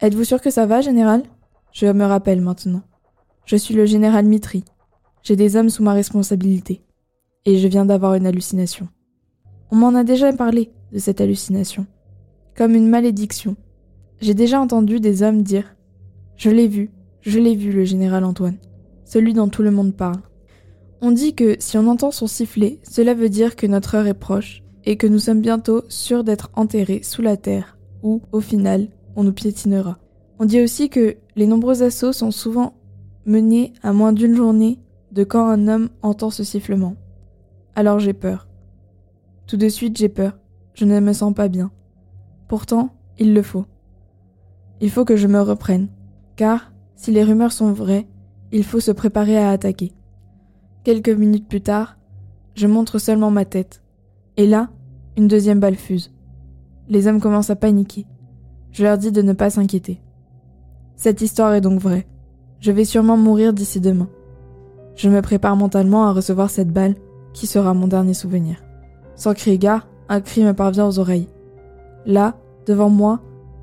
Êtes-vous 0.00 0.24
sûr 0.24 0.40
que 0.40 0.50
ça 0.50 0.66
va, 0.66 0.80
général? 0.80 1.22
Je 1.70 1.86
me 1.86 2.04
rappelle 2.04 2.40
maintenant. 2.40 2.82
Je 3.44 3.54
suis 3.54 3.76
le 3.76 3.86
général 3.86 4.24
Mitri. 4.24 4.64
J'ai 5.22 5.36
des 5.36 5.54
hommes 5.54 5.70
sous 5.70 5.84
ma 5.84 5.92
responsabilité. 5.92 6.82
Et 7.46 7.58
je 7.58 7.68
viens 7.68 7.86
d'avoir 7.86 8.14
une 8.14 8.26
hallucination. 8.26 8.88
On 9.70 9.76
m'en 9.76 9.94
a 9.94 10.02
déjà 10.02 10.32
parlé 10.32 10.72
de 10.92 10.98
cette 10.98 11.20
hallucination. 11.20 11.86
Comme 12.56 12.74
une 12.74 12.88
malédiction. 12.88 13.56
J'ai 14.20 14.34
déjà 14.34 14.60
entendu 14.60 14.98
des 14.98 15.22
hommes 15.22 15.42
dire 15.42 15.76
Je 16.36 16.50
l'ai 16.50 16.66
vu, 16.66 16.90
je 17.20 17.38
l'ai 17.38 17.54
vu, 17.54 17.70
le 17.70 17.84
général 17.84 18.24
Antoine. 18.24 18.56
Celui 19.04 19.32
dont 19.32 19.48
tout 19.48 19.62
le 19.62 19.70
monde 19.70 19.94
parle. 19.94 20.20
On 21.00 21.12
dit 21.12 21.34
que 21.34 21.54
si 21.60 21.78
on 21.78 21.86
entend 21.86 22.10
son 22.10 22.26
sifflet, 22.26 22.80
cela 22.82 23.14
veut 23.14 23.28
dire 23.28 23.54
que 23.54 23.68
notre 23.68 23.94
heure 23.94 24.08
est 24.08 24.14
proche 24.14 24.64
et 24.84 24.96
que 24.96 25.06
nous 25.06 25.20
sommes 25.20 25.40
bientôt 25.40 25.82
sûrs 25.88 26.24
d'être 26.24 26.50
enterrés 26.54 27.02
sous 27.04 27.22
la 27.22 27.36
terre, 27.36 27.78
où, 28.02 28.22
au 28.32 28.40
final, 28.40 28.88
on 29.14 29.22
nous 29.22 29.32
piétinera. 29.32 29.98
On 30.40 30.46
dit 30.46 30.60
aussi 30.60 30.88
que 30.88 31.16
les 31.36 31.46
nombreux 31.46 31.84
assauts 31.84 32.12
sont 32.12 32.32
souvent 32.32 32.74
menée 33.24 33.72
à 33.82 33.92
moins 33.92 34.12
d'une 34.12 34.34
journée 34.34 34.80
de 35.12 35.22
quand 35.22 35.46
un 35.46 35.68
homme 35.68 35.90
entend 36.02 36.30
ce 36.30 36.42
sifflement. 36.42 36.96
Alors 37.76 37.98
j'ai 37.98 38.14
peur. 38.14 38.48
Tout 39.46 39.58
de 39.58 39.68
suite 39.68 39.98
j'ai 39.98 40.08
peur. 40.08 40.38
Je 40.72 40.86
ne 40.86 40.98
me 40.98 41.12
sens 41.12 41.34
pas 41.34 41.48
bien. 41.48 41.70
Pourtant, 42.48 42.88
il 43.18 43.34
le 43.34 43.42
faut. 43.42 43.66
Il 44.80 44.90
faut 44.90 45.04
que 45.04 45.16
je 45.16 45.26
me 45.26 45.40
reprenne, 45.40 45.88
car 46.36 46.72
si 46.94 47.12
les 47.12 47.22
rumeurs 47.22 47.52
sont 47.52 47.72
vraies, 47.72 48.08
il 48.50 48.64
faut 48.64 48.80
se 48.80 48.90
préparer 48.90 49.36
à 49.36 49.50
attaquer. 49.50 49.92
Quelques 50.84 51.10
minutes 51.10 51.48
plus 51.48 51.60
tard, 51.60 51.98
je 52.54 52.66
montre 52.66 52.98
seulement 52.98 53.30
ma 53.30 53.44
tête. 53.44 53.82
Et 54.38 54.46
là, 54.46 54.70
une 55.18 55.28
deuxième 55.28 55.60
balle 55.60 55.76
fuse. 55.76 56.14
Les 56.88 57.06
hommes 57.08 57.20
commencent 57.20 57.50
à 57.50 57.56
paniquer. 57.56 58.06
Je 58.72 58.84
leur 58.84 58.96
dis 58.96 59.12
de 59.12 59.20
ne 59.20 59.34
pas 59.34 59.50
s'inquiéter. 59.50 60.00
Cette 60.94 61.20
histoire 61.20 61.52
est 61.52 61.60
donc 61.60 61.78
vraie. 61.78 62.06
Je 62.60 62.72
vais 62.72 62.86
sûrement 62.86 63.18
mourir 63.18 63.52
d'ici 63.52 63.80
demain. 63.80 64.08
Je 64.94 65.10
me 65.10 65.20
prépare 65.20 65.56
mentalement 65.56 66.06
à 66.06 66.12
recevoir 66.12 66.48
cette 66.48 66.72
balle 66.72 66.94
qui 67.36 67.46
sera 67.46 67.74
mon 67.74 67.86
dernier 67.86 68.14
souvenir. 68.14 68.56
Sans 69.14 69.34
crier 69.34 69.58
gare, 69.58 69.86
un 70.08 70.22
cri 70.22 70.42
me 70.42 70.54
parvient 70.54 70.88
aux 70.88 70.98
oreilles. 70.98 71.28
Là, 72.06 72.34
devant 72.64 72.88
moi, 72.88 73.20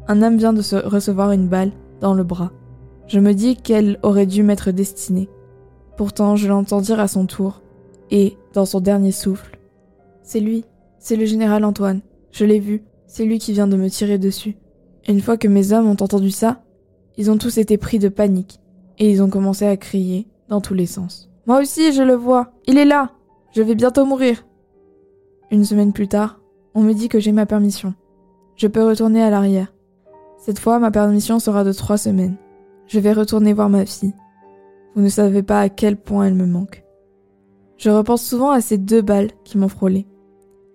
un 0.07 0.21
homme 0.21 0.37
vient 0.37 0.53
de 0.53 0.61
se 0.61 0.75
recevoir 0.75 1.31
une 1.31 1.47
balle 1.47 1.71
dans 1.99 2.13
le 2.13 2.23
bras. 2.23 2.51
Je 3.07 3.19
me 3.19 3.33
dis 3.33 3.55
qu'elle 3.55 3.99
aurait 4.03 4.27
dû 4.27 4.43
m'être 4.43 4.69
destinée. 4.69 5.27
Pourtant, 5.97 6.35
je 6.35 6.47
l'entends 6.47 6.81
dire 6.81 6.99
à 6.99 7.07
son 7.07 7.25
tour, 7.25 7.61
et, 8.11 8.37
dans 8.53 8.65
son 8.65 8.79
dernier 8.79 9.11
souffle, 9.11 9.57
C'est 10.21 10.39
lui, 10.39 10.65
c'est 10.99 11.15
le 11.15 11.25
général 11.25 11.65
Antoine, 11.65 12.01
je 12.31 12.45
l'ai 12.45 12.59
vu, 12.59 12.83
c'est 13.07 13.25
lui 13.25 13.39
qui 13.39 13.53
vient 13.53 13.67
de 13.67 13.75
me 13.75 13.89
tirer 13.89 14.19
dessus. 14.19 14.55
Une 15.07 15.19
fois 15.21 15.37
que 15.37 15.47
mes 15.47 15.73
hommes 15.73 15.87
ont 15.87 16.01
entendu 16.01 16.29
ça, 16.29 16.61
ils 17.17 17.31
ont 17.31 17.37
tous 17.37 17.57
été 17.57 17.77
pris 17.77 17.97
de 17.97 18.09
panique, 18.09 18.59
et 18.99 19.09
ils 19.09 19.23
ont 19.23 19.29
commencé 19.29 19.65
à 19.65 19.77
crier 19.77 20.27
dans 20.47 20.61
tous 20.61 20.75
les 20.75 20.85
sens. 20.85 21.31
Moi 21.47 21.59
aussi, 21.59 21.91
je 21.91 22.03
le 22.03 22.13
vois, 22.13 22.51
il 22.67 22.77
est 22.77 22.85
là, 22.85 23.11
je 23.53 23.61
vais 23.61 23.75
bientôt 23.75 24.05
mourir. 24.05 24.45
Une 25.51 25.63
semaine 25.63 25.93
plus 25.93 26.07
tard, 26.07 26.41
on 26.73 26.81
me 26.81 26.93
dit 26.93 27.07
que 27.07 27.19
j'ai 27.19 27.31
ma 27.31 27.45
permission. 27.45 27.93
Je 28.55 28.67
peux 28.67 28.83
retourner 28.83 29.21
à 29.21 29.29
l'arrière. 29.29 29.71
Cette 30.39 30.57
fois, 30.57 30.79
ma 30.79 30.89
permission 30.89 31.37
sera 31.37 31.63
de 31.63 31.71
trois 31.71 31.97
semaines. 31.97 32.35
Je 32.87 32.99
vais 32.99 33.13
retourner 33.13 33.53
voir 33.53 33.69
ma 33.69 33.85
fille. 33.85 34.15
Vous 34.95 35.03
ne 35.03 35.09
savez 35.09 35.43
pas 35.43 35.61
à 35.61 35.69
quel 35.69 35.97
point 35.97 36.25
elle 36.25 36.33
me 36.33 36.47
manque. 36.47 36.83
Je 37.77 37.91
repense 37.91 38.23
souvent 38.23 38.49
à 38.49 38.59
ces 38.59 38.79
deux 38.79 39.01
balles 39.03 39.31
qui 39.43 39.59
m'ont 39.59 39.67
frôlé. 39.67 40.07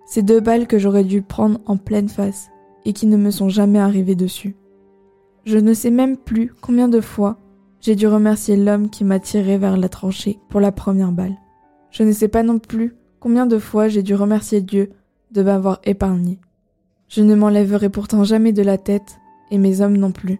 Ces 0.05 0.23
deux 0.23 0.39
balles 0.39 0.65
que 0.65 0.79
j'aurais 0.79 1.03
dû 1.03 1.21
prendre 1.21 1.59
en 1.65 1.75
pleine 1.75 2.09
face 2.09 2.49
et 2.85 2.93
qui 2.93 3.07
ne 3.07 3.17
me 3.17 3.29
sont 3.29 3.49
jamais 3.49 3.79
arrivées 3.79 4.15
dessus. 4.15 4.55
Je 5.43 5.57
ne 5.57 5.73
sais 5.73 5.91
même 5.91 6.15
plus 6.15 6.53
combien 6.61 6.87
de 6.87 7.01
fois 7.01 7.37
j'ai 7.81 7.95
dû 7.95 8.07
remercier 8.07 8.55
l'homme 8.55 8.89
qui 8.89 9.03
m'a 9.03 9.19
tiré 9.19 9.57
vers 9.57 9.75
la 9.75 9.89
tranchée 9.89 10.39
pour 10.49 10.61
la 10.61 10.71
première 10.71 11.11
balle. 11.11 11.35
Je 11.91 12.03
ne 12.03 12.11
sais 12.11 12.27
pas 12.27 12.43
non 12.43 12.59
plus 12.59 12.95
combien 13.19 13.45
de 13.45 13.57
fois 13.57 13.87
j'ai 13.87 14.03
dû 14.03 14.15
remercier 14.15 14.61
Dieu 14.61 14.91
de 15.31 15.41
m'avoir 15.41 15.79
épargné. 15.83 16.39
Je 17.07 17.21
ne 17.21 17.35
m'enlèverai 17.35 17.89
pourtant 17.89 18.23
jamais 18.23 18.53
de 18.53 18.61
la 18.61 18.77
tête, 18.77 19.17
et 19.51 19.57
mes 19.57 19.81
hommes 19.81 19.97
non 19.97 20.11
plus, 20.11 20.39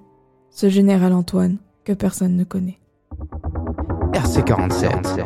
ce 0.51 0.70
général 0.70 1.13
Antoine 1.13 1.58
que 1.84 1.94
personne 1.94 2.36
ne 2.36 2.44
connaît. 2.44 2.79
RC 4.13 4.44
47. 4.44 4.89
47. 4.91 5.25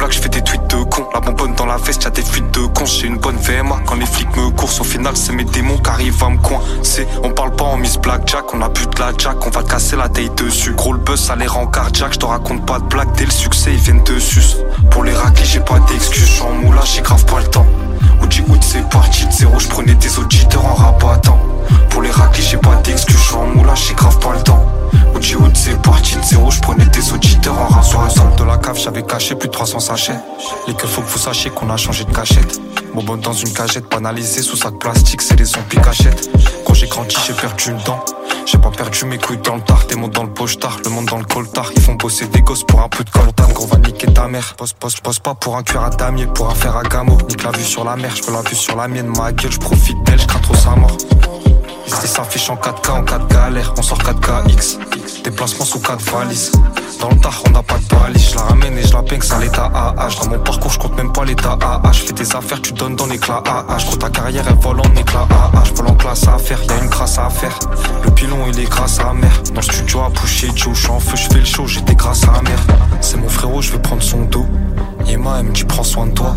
Blagues, 0.00 0.12
je 0.12 0.20
fais 0.20 0.28
des 0.30 0.40
tweets 0.40 0.66
de 0.68 0.82
con. 0.84 1.06
La 1.12 1.20
bonbonne 1.20 1.54
dans 1.54 1.66
la 1.66 1.76
veste, 1.76 2.04
y'a 2.04 2.10
des 2.10 2.22
fuites 2.22 2.50
de 2.54 2.66
con. 2.66 2.86
J'ai 2.86 3.06
une 3.06 3.18
bonne 3.18 3.36
VMA 3.36 3.80
quand 3.84 3.96
les 3.96 4.06
flics 4.06 4.34
me 4.34 4.50
coursent. 4.50 4.80
Au 4.80 4.84
final, 4.84 5.14
c'est 5.14 5.32
mes 5.32 5.44
démons 5.44 5.76
qui 5.76 5.90
arrivent 5.90 6.24
à 6.24 6.30
me 6.30 6.38
coincer. 6.38 7.06
On 7.22 7.30
parle 7.30 7.54
pas 7.54 7.64
en 7.64 7.76
Miss 7.76 7.98
Blackjack, 7.98 8.54
on 8.54 8.62
a 8.62 8.68
bu 8.70 8.80
de 8.86 8.98
la 8.98 9.12
jack, 9.16 9.46
on 9.46 9.50
va 9.50 9.62
casser 9.62 9.96
la 9.96 10.08
taille 10.08 10.30
dessus. 10.36 10.72
Gros 10.72 10.94
le 10.94 11.00
buzz, 11.00 11.20
ça 11.20 11.36
les 11.36 11.46
rend 11.46 11.66
cardiaque. 11.66 12.14
Je 12.14 12.18
te 12.18 12.24
raconte 12.24 12.64
pas 12.64 12.78
de 12.78 12.84
blagues, 12.84 13.12
dès 13.16 13.26
le 13.26 13.30
succès, 13.30 13.72
ils 13.74 13.78
viennent 13.78 14.02
de 14.04 14.18
sus. 14.18 14.56
Pour 14.90 15.04
les 15.04 15.12
raclis, 15.12 15.44
j'ai 15.44 15.60
pas 15.60 15.78
d'excuses, 15.80 16.40
en 16.40 16.52
moulage, 16.64 16.94
j'ai 16.94 17.02
grave 17.02 17.24
pas 17.26 17.40
le 17.40 17.48
temps. 17.48 17.66
Uchi 18.24 18.42
Out, 18.48 18.62
c'est 18.62 18.88
parti 18.88 19.26
de 19.26 19.32
zéro, 19.32 19.58
j'prenais 19.58 19.94
des 19.94 20.18
auditeurs 20.18 20.64
en 20.64 20.74
rabattant. 20.74 21.38
Pour 21.90 22.00
les 22.00 22.10
raclis, 22.10 22.42
j'ai 22.42 22.56
pas 22.56 22.76
d'excuses, 22.76 23.34
en 23.34 23.46
moulage, 23.54 23.88
j'ai 23.88 23.94
grave 23.94 24.18
pas 24.18 24.32
le 24.32 24.42
temps. 24.42 24.64
Uchi 25.14 25.36
Out, 25.36 25.52
c'est 25.54 25.80
parti 25.82 26.16
de 26.16 26.22
zéro, 26.22 26.50
j'prenais 26.50 26.86
des 26.86 27.12
auditeurs 27.12 27.29
j'avais 28.92 29.06
caché 29.06 29.36
plus 29.36 29.46
de 29.46 29.52
300 29.52 29.78
sachets. 29.78 30.18
Les 30.66 30.74
que 30.74 30.86
faut 30.88 31.00
que 31.00 31.06
vous 31.06 31.18
sachiez 31.18 31.50
qu'on 31.50 31.70
a 31.70 31.76
changé 31.76 32.04
de 32.04 32.12
cachette. 32.12 32.60
Bonbon 32.92 33.18
dans 33.18 33.32
une 33.32 33.52
cagette, 33.52 33.88
banalisée 33.88 34.42
sous 34.42 34.56
sac 34.56 34.80
plastique, 34.80 35.22
c'est 35.22 35.36
les 35.36 35.44
zombies 35.44 35.76
cachettes. 35.76 36.28
Quand 36.66 36.74
j'ai 36.74 36.88
grandi, 36.88 37.16
j'ai 37.24 37.32
perdu 37.34 37.70
une 37.70 37.78
dent. 37.84 38.04
J'ai 38.46 38.58
pas 38.58 38.70
perdu 38.70 39.04
mes 39.04 39.18
couilles 39.18 39.38
dans 39.44 39.54
le 39.54 39.60
tard, 39.60 39.84
des 39.88 39.94
mots 39.94 40.08
dans 40.08 40.24
le 40.24 40.30
pochetard, 40.30 40.78
le 40.84 40.90
monde 40.90 41.06
dans 41.06 41.18
le 41.18 41.24
coltard. 41.24 41.70
Ils 41.76 41.82
font 41.82 41.94
bosser 41.94 42.26
des 42.26 42.42
gosses 42.42 42.64
pour 42.64 42.80
un 42.80 42.88
peu 42.88 43.04
de 43.04 43.10
coltan, 43.10 43.48
gros 43.54 43.66
va 43.66 43.78
niquer 43.78 44.12
ta 44.12 44.26
mère. 44.26 44.54
Poste, 44.56 44.76
poste, 44.76 45.00
poste 45.02 45.20
pas 45.20 45.34
pour 45.34 45.56
un 45.56 45.62
cuir 45.62 45.84
à 45.84 45.90
damier, 45.90 46.26
pour 46.26 46.50
un 46.50 46.54
fer 46.54 46.76
à 46.76 46.82
gamo. 46.82 47.16
Nique 47.28 47.44
la 47.44 47.52
vue 47.52 47.62
sur 47.62 47.84
la 47.84 47.94
mer, 47.94 48.16
je 48.16 48.24
veux 48.24 48.32
la 48.32 48.42
vue 48.42 48.56
sur 48.56 48.74
la 48.74 48.88
mienne, 48.88 49.12
ma 49.16 49.30
gueule, 49.30 49.52
je 49.52 49.58
profite 49.60 50.02
d'elle, 50.02 50.20
je 50.20 50.26
trop 50.26 50.54
sa 50.54 50.70
mort. 50.70 50.96
Ici 51.92 52.06
s'affiche 52.06 52.48
en 52.50 52.54
4K, 52.54 52.90
en 52.92 53.02
4 53.02 53.26
galères, 53.26 53.74
on 53.76 53.82
sort 53.82 53.98
4KX. 53.98 54.78
Déplacement 55.24 55.64
sous 55.64 55.80
4 55.80 56.00
valises. 56.12 56.52
Dans 57.00 57.08
le 57.08 57.16
tard, 57.16 57.42
on 57.46 57.50
n'a 57.50 57.62
pas 57.64 57.78
de 57.78 57.84
balise. 57.84 58.30
Je 58.30 58.36
la 58.36 58.42
ramène 58.42 58.78
et 58.78 58.86
je 58.86 58.92
la 58.92 59.02
peigne, 59.02 59.20
ça 59.20 59.38
l'état 59.38 59.70
AH. 59.74 60.20
Dans 60.22 60.30
mon 60.30 60.38
parcours, 60.38 60.70
je 60.70 60.78
compte 60.78 60.96
même 60.96 61.12
pas 61.12 61.24
l'état 61.24 61.58
AH. 61.60 61.92
Je 61.92 62.02
fais 62.04 62.12
des 62.12 62.36
affaires, 62.36 62.62
tu 62.62 62.72
donnes 62.72 62.94
dans 62.94 63.06
l'éclat 63.06 63.42
AH. 63.44 63.84
Gros, 63.86 63.96
ta 63.96 64.08
carrière, 64.08 64.44
elle 64.48 64.54
vole 64.54 64.80
en 64.80 64.94
éclat 64.94 65.26
AH. 65.30 65.74
Vole 65.74 65.88
en 65.88 65.94
classe 65.94 66.28
à 66.28 66.38
faire, 66.38 66.62
y 66.62 66.70
a 66.70 66.76
une 66.76 66.88
grâce 66.88 67.18
à 67.18 67.28
faire. 67.28 67.58
Le 68.04 68.10
pilon, 68.12 68.38
il 68.48 68.60
est 68.60 68.70
grâce 68.70 69.00
à 69.00 69.12
mère. 69.12 69.42
Dans 69.52 69.60
le 69.60 69.62
studio 69.62 70.00
à 70.00 70.10
pousser, 70.10 70.48
Joe, 70.54 70.74
je 70.74 70.80
suis 70.80 70.90
en 70.90 71.00
feu, 71.00 71.16
je 71.16 71.28
fais 71.28 71.40
le 71.40 71.44
show, 71.44 71.66
j'étais 71.66 71.96
grâce 71.96 72.22
à 72.24 72.40
mère. 72.42 72.60
C'est 73.00 73.16
mon 73.16 73.28
frérot, 73.28 73.62
je 73.62 73.72
vais 73.72 73.80
prendre 73.80 74.02
son 74.02 74.22
dos. 74.22 74.46
Yema, 75.10 75.42
me 75.42 75.50
dit 75.52 75.64
prends 75.64 75.82
soin 75.82 76.06
de 76.06 76.12
toi. 76.12 76.36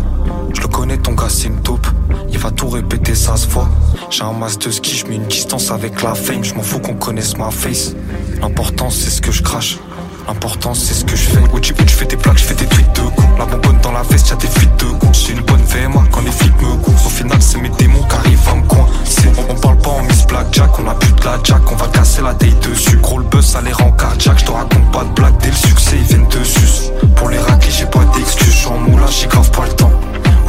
Je 0.52 0.60
le 0.60 0.66
connais, 0.66 0.96
ton 0.96 1.12
gars, 1.12 1.28
c'est 1.28 1.46
une 1.46 1.62
taupe. 1.62 1.86
Il 2.30 2.38
va 2.38 2.50
tout 2.50 2.68
répéter, 2.68 3.14
ça 3.14 3.36
se 3.36 3.46
voit. 3.46 3.68
J'ai 4.10 4.24
un 4.24 4.32
masque 4.32 4.62
de 4.62 4.70
ski, 4.72 4.96
je 4.96 5.06
mets 5.06 5.14
une 5.14 5.26
distance 5.26 5.70
avec 5.70 6.02
la 6.02 6.14
fame. 6.14 6.42
Je 6.42 6.54
m'en 6.54 6.62
fous 6.62 6.80
qu'on 6.80 6.94
connaisse 6.94 7.36
ma 7.38 7.52
face. 7.52 7.94
L'important, 8.40 8.90
c'est 8.90 9.10
ce 9.10 9.20
que 9.22 9.30
je 9.30 9.42
crache. 9.42 9.78
L'important, 10.26 10.72
c'est 10.72 10.94
ce 10.94 11.04
que 11.04 11.16
je 11.16 11.22
fais. 11.22 11.40
Uchi 11.54 11.72
où 11.72 11.76
je 11.86 11.94
fais 11.94 12.06
des 12.06 12.16
plaques, 12.16 12.38
je 12.38 12.44
fais 12.44 12.54
des 12.54 12.66
tweets 12.66 12.96
de 12.96 13.02
con. 13.02 13.22
La 13.38 13.44
bonbonne 13.44 13.78
dans 13.82 13.92
la 13.92 14.02
veste, 14.02 14.30
y'a 14.30 14.36
des 14.36 14.48
fuites 14.48 14.74
de 14.78 14.86
con. 14.98 15.12
J'ai 15.12 15.32
une 15.32 15.42
bonne 15.42 15.62
VMA 15.62 16.02
quand 16.10 16.22
les 16.22 16.30
flics 16.30 16.60
me 16.62 16.76
coursent. 16.76 17.06
Au 17.06 17.10
final, 17.10 17.36
c'est 17.40 17.58
mes 17.58 17.68
démons 17.68 18.02
qui 18.02 18.16
arrivent 18.16 18.48
à 18.50 18.54
me 18.54 18.62
coincer. 18.62 19.30
On, 19.36 19.52
on 19.52 19.54
parle 19.54 19.78
pas 19.78 19.90
en 19.90 20.02
Miss 20.02 20.26
Blackjack, 20.26 20.78
on 20.78 20.88
a 20.88 20.94
plus 20.94 21.12
de 21.12 21.24
la 21.24 21.38
jack, 21.44 21.60
on 21.70 21.76
va 21.76 21.88
casser 21.88 22.22
la 22.22 22.34
taille 22.34 22.54
dessus. 22.62 22.96
Gros 22.98 23.18
le 23.18 23.24
buzz, 23.24 23.44
ça 23.44 23.60
les 23.60 23.72
rend 23.72 23.90
cardiaque. 23.92 24.38
Je 24.38 24.44
te 24.46 24.50
raconte 24.50 24.92
pas 24.92 25.04
de 25.04 25.10
blagues, 25.10 25.36
dès 25.42 25.50
le 25.50 25.56
succès, 25.56 25.96
ils 25.96 26.04
viennent 26.04 26.28
de 26.28 26.42
sus. 26.42 26.90
Pour 27.16 27.28
les 27.28 27.38
raclis, 27.38 27.72
j'ai 27.72 27.86
pas 27.86 28.04
d'excuses, 28.16 28.46
je 28.52 28.58
suis 28.58 28.68
en 28.68 28.78
moulage, 28.78 29.20
j'ai 29.20 29.26
grave 29.26 29.50
pas 29.50 29.66
le 29.66 29.72
temps. 29.72 29.92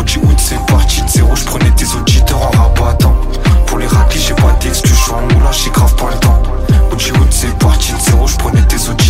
Uchi 0.01 0.19
Wood, 0.19 0.39
c'est 0.39 0.65
parti 0.67 1.01
de 1.01 1.09
zéro, 1.09 1.35
je 1.35 1.43
prenais 1.43 1.71
des 1.71 1.95
auditeurs 1.95 2.41
en 2.41 2.51
rabattant. 2.51 3.15
Pour 3.65 3.77
les 3.79 3.87
raclis, 3.87 4.21
j'ai 4.21 4.35
pas 4.35 4.55
d'excuses, 4.61 4.95
je 4.95 5.03
suis 5.03 5.11
en 5.11 5.21
moulage, 5.33 5.63
j'ai 5.63 5.71
grave 5.71 5.95
pas 5.95 6.09
le 6.11 6.19
temps. 6.19 6.41
Uchi 6.95 7.11
Wood, 7.11 7.27
c'est 7.29 7.57
parti 7.57 7.91
de 7.91 7.99
zéro, 7.99 8.25
je 8.25 8.35
prenais 8.37 8.61
des 8.61 8.89
auditeurs 8.89 9.04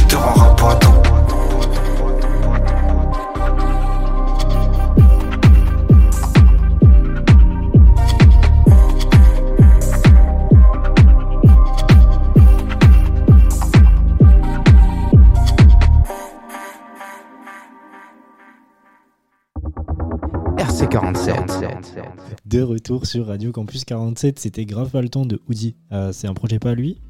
retour 22.85 23.07
sur 23.07 23.25
Radio 23.25 23.51
Campus 23.51 23.83
47, 23.83 24.37
c'était 24.37 24.63
grave 24.63 24.91
pas 24.91 25.01
le 25.01 25.09
temps 25.09 25.25
de 25.25 25.41
Hoodie. 25.49 25.75
Euh, 25.91 26.11
c'est 26.11 26.27
un 26.27 26.35
projet 26.35 26.59
pas 26.59 26.69
à 26.69 26.75
lui, 26.75 27.01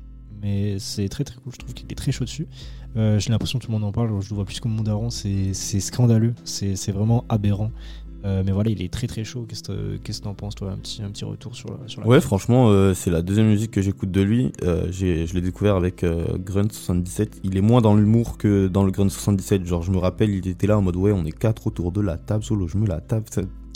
mais 0.42 0.80
c'est 0.80 1.10
très 1.10 1.26
très 1.26 1.36
cool. 1.36 1.52
Je 1.52 1.58
trouve 1.58 1.74
qu'il 1.74 1.92
est 1.92 1.96
très 1.96 2.14
chaud 2.14 2.24
dessus. 2.24 2.48
Euh, 2.96 3.20
J'ai 3.20 3.30
l'impression 3.30 3.60
que 3.60 3.66
tout 3.66 3.72
le 3.72 3.78
monde 3.78 3.84
en 3.84 3.92
parle. 3.92 4.08
Je 4.22 4.30
le 4.30 4.36
vois 4.36 4.46
plus 4.46 4.62
comme 4.62 4.72
mon 4.72 4.84
daron. 4.84 5.10
C'est 5.10 5.54
scandaleux. 5.54 6.34
C'est 6.46 6.92
vraiment 6.94 7.26
aberrant. 7.28 7.72
Euh, 8.24 8.42
mais 8.46 8.54
voilà, 8.54 8.70
il 8.70 8.82
est 8.82 8.92
très 8.92 9.06
très 9.06 9.26
chaud. 9.26 9.46
Qu'est-ce 9.50 9.64
que 9.64 9.98
que 9.98 10.12
t'en 10.22 10.34
penses, 10.34 10.56
toi? 10.56 10.72
Un 10.72 10.78
petit, 10.78 11.04
un 11.04 11.10
petit 11.10 11.26
retour 11.26 11.54
sur 11.54 11.70
la. 11.70 11.88
Sur 11.88 12.00
la 12.00 12.08
Ouais, 12.08 12.22
franchement, 12.22 12.70
euh, 12.70 12.94
c'est 12.94 13.12
la 13.12 13.22
deuxième 13.22 13.48
musique 13.48 13.72
que 13.72 13.82
j'écoute 13.82 14.12
de 14.12 14.22
lui. 14.22 14.54
Euh, 14.64 14.90
je 14.94 15.34
l'ai 15.34 15.42
découvert 15.42 15.76
avec 15.76 16.06
euh, 16.06 16.38
Grunt 16.38 16.72
77. 16.72 17.42
Il 17.44 17.58
est 17.58 17.62
moins 17.62 17.82
dans 17.82 17.96
l'humour 17.96 18.38
que 18.38 18.70
dans 18.70 18.86
le 18.86 18.92
Grunt 18.92 19.10
77. 19.10 19.66
Genre, 19.66 19.82
je 19.82 19.92
me 19.92 19.98
rappelle, 19.98 20.30
il 20.30 20.48
était 20.48 20.68
là 20.68 20.78
en 20.78 20.82
mode 20.82 20.96
ouais, 20.96 21.12
on 21.12 21.26
est 21.26 21.38
quatre 21.38 21.68
autour 21.68 21.92
de 21.92 22.00
la 22.00 22.16
table 22.16 22.46
solo. 22.46 22.66
Je 22.66 22.78
mets 22.78 22.88
la 22.88 23.02
table. 23.02 23.26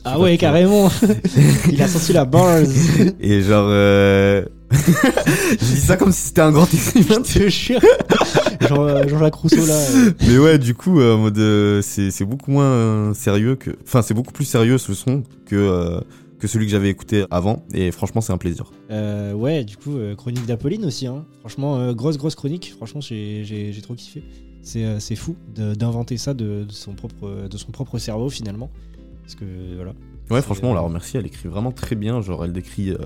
Ah 0.06 0.20
ouais, 0.20 0.38
carrément 0.38 0.90
Il 1.72 1.82
a 1.82 1.88
sorti 1.88 2.14
la 2.14 2.26
bars 2.26 2.60
Et 3.20 3.42
genre, 3.42 3.68
euh... 3.70 4.46
je 4.72 5.56
dis 5.58 5.78
ça 5.82 5.98
comme 5.98 6.12
si 6.12 6.28
c'était 6.28 6.42
un 6.42 6.52
grand 6.52 6.72
écrivain. 6.74 7.22
Je 7.26 7.40
te 7.40 7.50
jure 7.50 7.80
Jean- 8.62 8.84
euh, 8.88 9.08
Jean-Jacques 9.08 9.36
Rousseau 9.36 9.66
là. 9.66 9.74
euh, 9.74 10.12
Mais 10.28 10.38
ouais, 10.38 10.58
du 10.60 10.76
coup, 10.76 11.00
euh, 11.00 11.16
en 11.16 11.18
mode, 11.18 11.82
c'est 11.82 12.26
beaucoup 12.26 12.52
moins 12.52 13.14
sérieux 13.14 13.56
que. 13.56 13.72
Enfin, 13.84 14.02
c'est 14.02 14.14
beaucoup 14.14 14.32
plus 14.32 14.46
sérieux 14.46 14.78
ce 14.78 14.94
son 14.94 15.24
que, 15.46 15.56
euh, 15.56 16.00
que 16.40 16.48
celui 16.48 16.66
que 16.68 16.72
j'avais 16.72 16.90
écouté 16.90 17.26
avant. 17.32 17.64
Et 17.74 17.92
franchement, 17.92 18.22
c'est 18.22 18.32
un 18.32 18.38
plaisir. 18.38 18.72
Euh, 18.92 19.34
ouais, 19.34 19.64
du 19.64 19.76
coup, 19.76 19.98
chronique 20.18 20.46
d'Apolline 20.46 20.86
aussi. 20.86 21.08
Hein. 21.08 21.26
Franchement, 21.40 21.92
grosse, 21.94 22.18
grosse 22.18 22.36
chronique. 22.36 22.74
Franchement, 22.78 23.02
j'ai 23.02 23.74
trop 23.82 23.96
kiffé. 23.96 24.24
C'est 24.62 25.16
fou 25.16 25.36
d'inventer 25.56 26.18
ça 26.18 26.34
de, 26.36 26.64
de 26.64 26.72
son 26.72 26.94
propre, 26.94 27.48
de 27.50 27.58
son 27.58 27.72
propre 27.72 27.98
cerveau 27.98 28.30
finalement. 28.30 28.70
Parce 29.30 29.36
que 29.42 29.76
voilà. 29.76 29.94
Ouais, 30.32 30.42
franchement, 30.42 30.72
on 30.72 30.74
la 30.74 30.82
remercie. 30.82 31.18
Elle 31.18 31.28
écrit 31.28 31.48
vraiment 31.50 31.72
très 31.72 31.96
bien. 31.96 32.20
Genre, 32.22 32.44
elle 32.46 32.52
décrit 32.54 32.90
euh, 32.90 32.98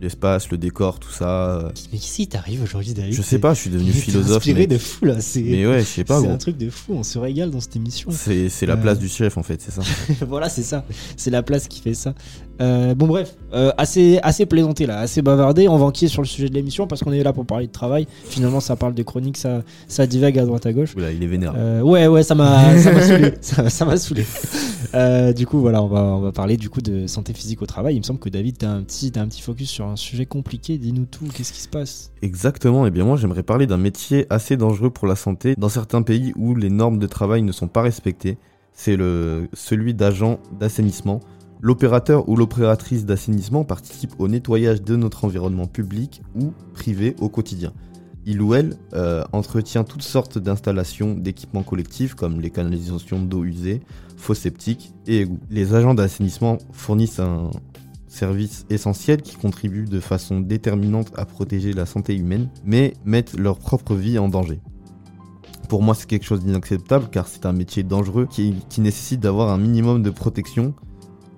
l'espace, 0.00 0.50
le 0.50 0.58
décor, 0.58 1.00
tout 1.00 1.10
ça. 1.10 1.58
euh. 1.58 1.70
Mais 1.92 1.98
qu'est-ce 1.98 2.16
qui 2.16 2.28
t'arrive 2.28 2.62
aujourd'hui, 2.62 2.92
David? 2.94 3.12
Je 3.14 3.22
sais 3.22 3.38
pas, 3.40 3.52
je 3.54 3.60
suis 3.62 3.70
devenu 3.70 3.90
philosophe. 3.92 4.36
inspiré 4.38 4.60
Mais, 4.60 4.66
de 4.68 4.78
fou 4.78 5.04
là. 5.06 5.20
C'est 5.20 5.42
mais 5.42 5.66
ouais, 5.66 5.80
je 5.80 5.84
sais 5.84 6.04
pas, 6.04 6.20
c'est 6.20 6.28
un 6.28 6.36
truc 6.38 6.56
de 6.56 6.70
fou. 6.70 6.92
On 6.94 7.02
se 7.02 7.18
régale 7.18 7.50
dans 7.50 7.60
cette 7.60 7.74
émission. 7.76 8.10
C'est 8.12 8.48
c'est 8.48 8.66
la 8.66 8.74
Euh. 8.74 8.76
place 8.76 8.98
du 9.00 9.08
chef, 9.08 9.36
en 9.38 9.42
fait, 9.42 9.60
c'est 9.60 9.72
ça. 9.72 9.82
voilà, 10.26 10.48
c'est 10.48 10.62
ça. 10.62 10.84
C'est 11.16 11.30
la 11.30 11.42
place 11.42 11.66
qui 11.66 11.80
fait 11.80 11.94
ça. 11.94 12.14
Euh, 12.60 12.94
bon, 12.94 13.06
bref, 13.06 13.36
euh, 13.52 13.72
assez, 13.76 14.18
assez 14.22 14.46
plaisanté 14.46 14.86
là, 14.86 15.00
assez 15.00 15.22
bavardé. 15.22 15.68
On 15.68 15.76
va 15.76 15.84
enquiller 15.84 16.08
sur 16.08 16.22
le 16.22 16.26
sujet 16.26 16.48
de 16.48 16.54
l'émission 16.54 16.86
parce 16.86 17.02
qu'on 17.02 17.12
est 17.12 17.22
là 17.22 17.32
pour 17.32 17.44
parler 17.46 17.66
de 17.66 17.72
travail. 17.72 18.06
Finalement, 18.24 18.60
ça 18.60 18.76
parle 18.76 18.94
de 18.94 19.02
chronique, 19.02 19.36
ça, 19.36 19.62
ça 19.88 20.06
divague 20.06 20.38
à 20.38 20.44
droite 20.44 20.66
à 20.66 20.72
gauche. 20.72 20.94
Oula, 20.96 21.12
il 21.12 21.22
est 21.22 21.26
vénère. 21.26 21.54
Euh, 21.56 21.82
ouais, 21.82 22.06
ouais, 22.06 22.22
ça 22.22 22.34
m'a, 22.34 22.78
ça 22.78 22.92
m'a 22.92 23.02
saoulé. 23.06 23.34
Ça, 23.40 23.68
ça 23.68 23.84
m'a 23.84 23.96
saoulé. 23.96 24.24
Du 25.34 25.46
coup, 25.46 25.60
voilà, 25.60 25.82
on 25.82 25.88
va, 25.88 26.02
on 26.02 26.20
va 26.20 26.32
parler 26.32 26.56
du 26.56 26.70
coup 26.70 26.80
de 26.80 27.06
santé 27.06 27.32
physique 27.32 27.60
au 27.62 27.66
travail. 27.66 27.94
Il 27.94 27.98
me 27.98 28.04
semble 28.04 28.18
que 28.18 28.28
David, 28.28 28.58
t'as 28.58 28.70
un 28.70 28.82
petit, 28.82 29.12
t'as 29.12 29.20
un 29.20 29.28
petit 29.28 29.42
focus 29.42 29.68
sur 29.68 29.86
un 29.86 29.96
sujet 29.96 30.26
compliqué. 30.26 30.78
Dis-nous 30.78 31.04
tout. 31.04 31.26
Qu'est-ce 31.34 31.52
qui 31.52 31.60
se 31.60 31.68
passe? 31.68 32.10
Exactement, 32.22 32.86
et 32.86 32.90
bien 32.90 33.04
moi 33.04 33.16
j'aimerais 33.16 33.42
parler 33.42 33.66
d'un 33.66 33.76
métier 33.76 34.26
assez 34.30 34.56
dangereux 34.56 34.90
pour 34.90 35.06
la 35.06 35.16
santé 35.16 35.54
dans 35.56 35.68
certains 35.68 36.02
pays 36.02 36.32
où 36.36 36.54
les 36.54 36.70
normes 36.70 36.98
de 36.98 37.06
travail 37.06 37.42
ne 37.42 37.52
sont 37.52 37.68
pas 37.68 37.82
respectées. 37.82 38.38
C'est 38.72 38.96
le 38.96 39.48
celui 39.52 39.94
d'agent 39.94 40.38
d'assainissement. 40.58 41.20
L'opérateur 41.60 42.28
ou 42.28 42.36
l'opératrice 42.36 43.06
d'assainissement 43.06 43.64
participe 43.64 44.12
au 44.18 44.28
nettoyage 44.28 44.82
de 44.82 44.94
notre 44.94 45.24
environnement 45.24 45.66
public 45.66 46.22
ou 46.38 46.52
privé 46.74 47.16
au 47.20 47.28
quotidien. 47.28 47.72
Il 48.26 48.42
ou 48.42 48.54
elle 48.54 48.76
euh, 48.92 49.24
entretient 49.32 49.84
toutes 49.84 50.02
sortes 50.02 50.36
d'installations, 50.36 51.14
d'équipements 51.14 51.62
collectifs 51.62 52.14
comme 52.14 52.40
les 52.40 52.50
canalisations 52.50 53.20
d'eau 53.20 53.44
usée, 53.44 53.80
fosses 54.16 54.40
septiques 54.40 54.92
et 55.06 55.20
égouts. 55.20 55.38
Les 55.48 55.74
agents 55.74 55.94
d'assainissement 55.94 56.58
fournissent 56.72 57.20
un 57.20 57.50
service 58.08 58.66
essentiel 58.68 59.22
qui 59.22 59.36
contribue 59.36 59.84
de 59.84 60.00
façon 60.00 60.40
déterminante 60.40 61.12
à 61.16 61.24
protéger 61.24 61.72
la 61.72 61.86
santé 61.86 62.16
humaine, 62.16 62.48
mais 62.64 62.94
mettent 63.04 63.38
leur 63.38 63.58
propre 63.58 63.94
vie 63.94 64.18
en 64.18 64.28
danger. 64.28 64.60
Pour 65.68 65.82
moi, 65.82 65.94
c'est 65.94 66.06
quelque 66.06 66.24
chose 66.24 66.44
d'inacceptable 66.44 67.08
car 67.10 67.28
c'est 67.28 67.46
un 67.46 67.52
métier 67.52 67.82
dangereux 67.82 68.26
qui 68.28 68.80
nécessite 68.80 69.20
d'avoir 69.20 69.50
un 69.50 69.58
minimum 69.58 70.02
de 70.02 70.10
protection. 70.10 70.74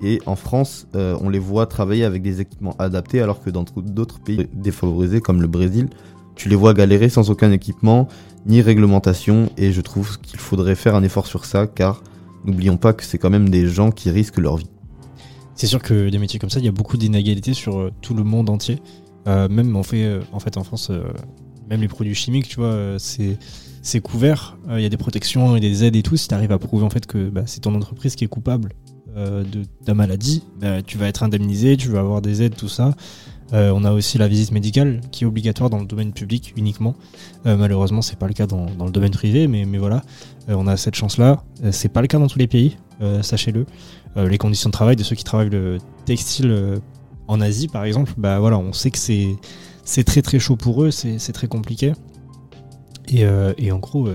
Et 0.03 0.21
en 0.27 0.37
France, 0.37 0.87
euh, 0.95 1.17
on 1.21 1.29
les 1.29 1.39
voit 1.41 1.67
travailler 1.67 2.05
avec 2.05 2.23
des 2.23 2.41
équipements 2.41 2.77
adaptés 2.79 3.21
alors 3.21 3.43
que 3.43 3.51
dans 3.51 3.65
tr- 3.65 3.83
d'autres 3.83 4.21
pays 4.21 4.47
défavorisés 4.53 5.21
comme 5.21 5.43
le 5.43 5.49
Brésil, 5.49 5.89
tu 6.37 6.49
les 6.49 6.55
vois 6.57 6.73
galérer 6.73 7.09
sans 7.09 7.31
aucun 7.31 7.51
équipement 7.51 8.07
ni 8.47 8.63
réglementation. 8.63 9.51
Et 9.57 9.73
je 9.73 9.81
trouve 9.81 10.19
qu'il 10.21 10.39
faudrait 10.39 10.77
faire 10.77 10.95
un 10.95 11.03
effort 11.03 11.27
sur 11.27 11.45
ça 11.45 11.67
car 11.67 12.03
n'oublions 12.45 12.77
pas 12.77 12.93
que 12.93 13.03
c'est 13.03 13.19
quand 13.19 13.31
même 13.31 13.49
des 13.49 13.67
gens 13.67 13.91
qui 13.91 14.11
risquent 14.11 14.39
leur 14.39 14.57
vie. 14.57 14.71
C'est 15.57 15.67
sûr 15.67 15.83
que 15.83 16.09
des 16.09 16.19
métiers 16.19 16.39
comme 16.39 16.51
ça, 16.51 16.61
il 16.61 16.65
y 16.65 16.69
a 16.69 16.73
beaucoup 16.73 16.97
d'inégalités 16.97 17.55
sur 17.55 17.79
euh, 17.79 17.91
tout 18.01 18.15
le 18.15 18.23
monde 18.23 18.49
entier. 18.51 18.79
Euh, 19.27 19.49
même 19.49 19.75
en 19.75 19.83
fait, 19.83 20.23
en 20.33 20.63
France, 20.63 20.93
même 21.69 21.81
les 21.81 21.89
produits 21.89 22.15
chimiques, 22.15 22.49
tu 22.49 22.61
vois, 22.61 22.97
c'est 22.99 24.01
couvert. 24.01 24.57
Il 24.71 24.81
y 24.81 24.87
a 24.87 24.89
des 24.89 24.97
protections 24.97 25.57
et 25.57 25.61
des 25.61 25.83
aides 25.85 25.97
et 25.97 26.03
tout. 26.03 26.17
Si 26.17 26.29
tu 26.29 26.35
arrives 26.35 26.53
à 26.53 26.59
prouver 26.59 26.85
en 26.85 26.91
fait 26.91 27.05
que 27.07 27.29
bah, 27.29 27.43
c'est 27.47 27.61
ton 27.61 27.75
entreprise 27.75 28.15
qui 28.15 28.25
est 28.25 28.29
coupable 28.29 28.73
euh, 29.19 29.43
de 29.43 29.65
ta 29.85 29.95
maladie, 29.95 30.45
bah, 30.61 30.81
tu 30.81 30.97
vas 30.97 31.09
être 31.09 31.25
indemnisé, 31.25 31.77
tu 31.77 31.89
vas 31.89 31.99
avoir 31.99 32.23
des 32.23 32.43
aides, 32.43 32.55
tout 32.55 32.69
ça. 32.69 32.95
Euh, 33.53 33.73
on 33.75 33.85
a 33.85 33.93
aussi 33.93 34.19
la 34.19 34.29
visite 34.29 34.53
médicale 34.53 35.01
qui 35.11 35.25
est 35.25 35.27
obligatoire 35.27 35.71
dans 35.71 35.79
le 35.79 35.87
domaine 35.87 36.13
public 36.13 36.53
uniquement. 36.57 36.95
Euh, 37.47 37.57
malheureusement, 37.57 38.03
c'est 38.03 38.19
pas 38.19 38.29
le 38.29 38.35
cas 38.35 38.47
dans, 38.47 38.67
le 38.67 38.91
domaine 38.91 39.11
privé, 39.11 39.49
mais, 39.49 39.65
mais 39.65 39.79
voilà, 39.79 40.03
Euh, 40.49 40.55
on 40.57 40.67
a 40.67 40.77
cette 40.77 40.95
chance-là. 40.95 41.43
C'est 41.73 41.91
pas 41.91 42.01
le 42.01 42.07
cas 42.07 42.19
dans 42.19 42.29
tous 42.29 42.39
les 42.39 42.47
pays, 42.47 42.79
sachez-le. 43.21 43.67
Les 44.17 44.39
conditions 44.39 44.71
de 44.71 44.73
travail 44.73 44.97
de 44.97 45.03
ceux 45.03 45.15
qui 45.15 45.25
travaillent 45.25 45.51
le 45.51 45.79
textile 46.07 46.81
en 47.27 47.41
Asie, 47.41 47.69
par 47.69 47.85
exemple, 47.85 48.15
bah 48.17 48.39
voilà, 48.41 48.59
on 48.59 48.73
sait 48.73 48.91
que 48.91 48.99
c'est 48.99 49.37
c'est 49.85 50.05
très 50.05 50.23
très 50.23 50.39
chaud 50.39 50.57
pour 50.57 50.83
eux, 50.83 50.91
c'est 50.91 51.33
très 51.33 51.49
compliqué. 51.49 51.93
Et, 53.09 53.25
et 53.59 53.73
en 53.73 53.79
gros, 53.79 54.09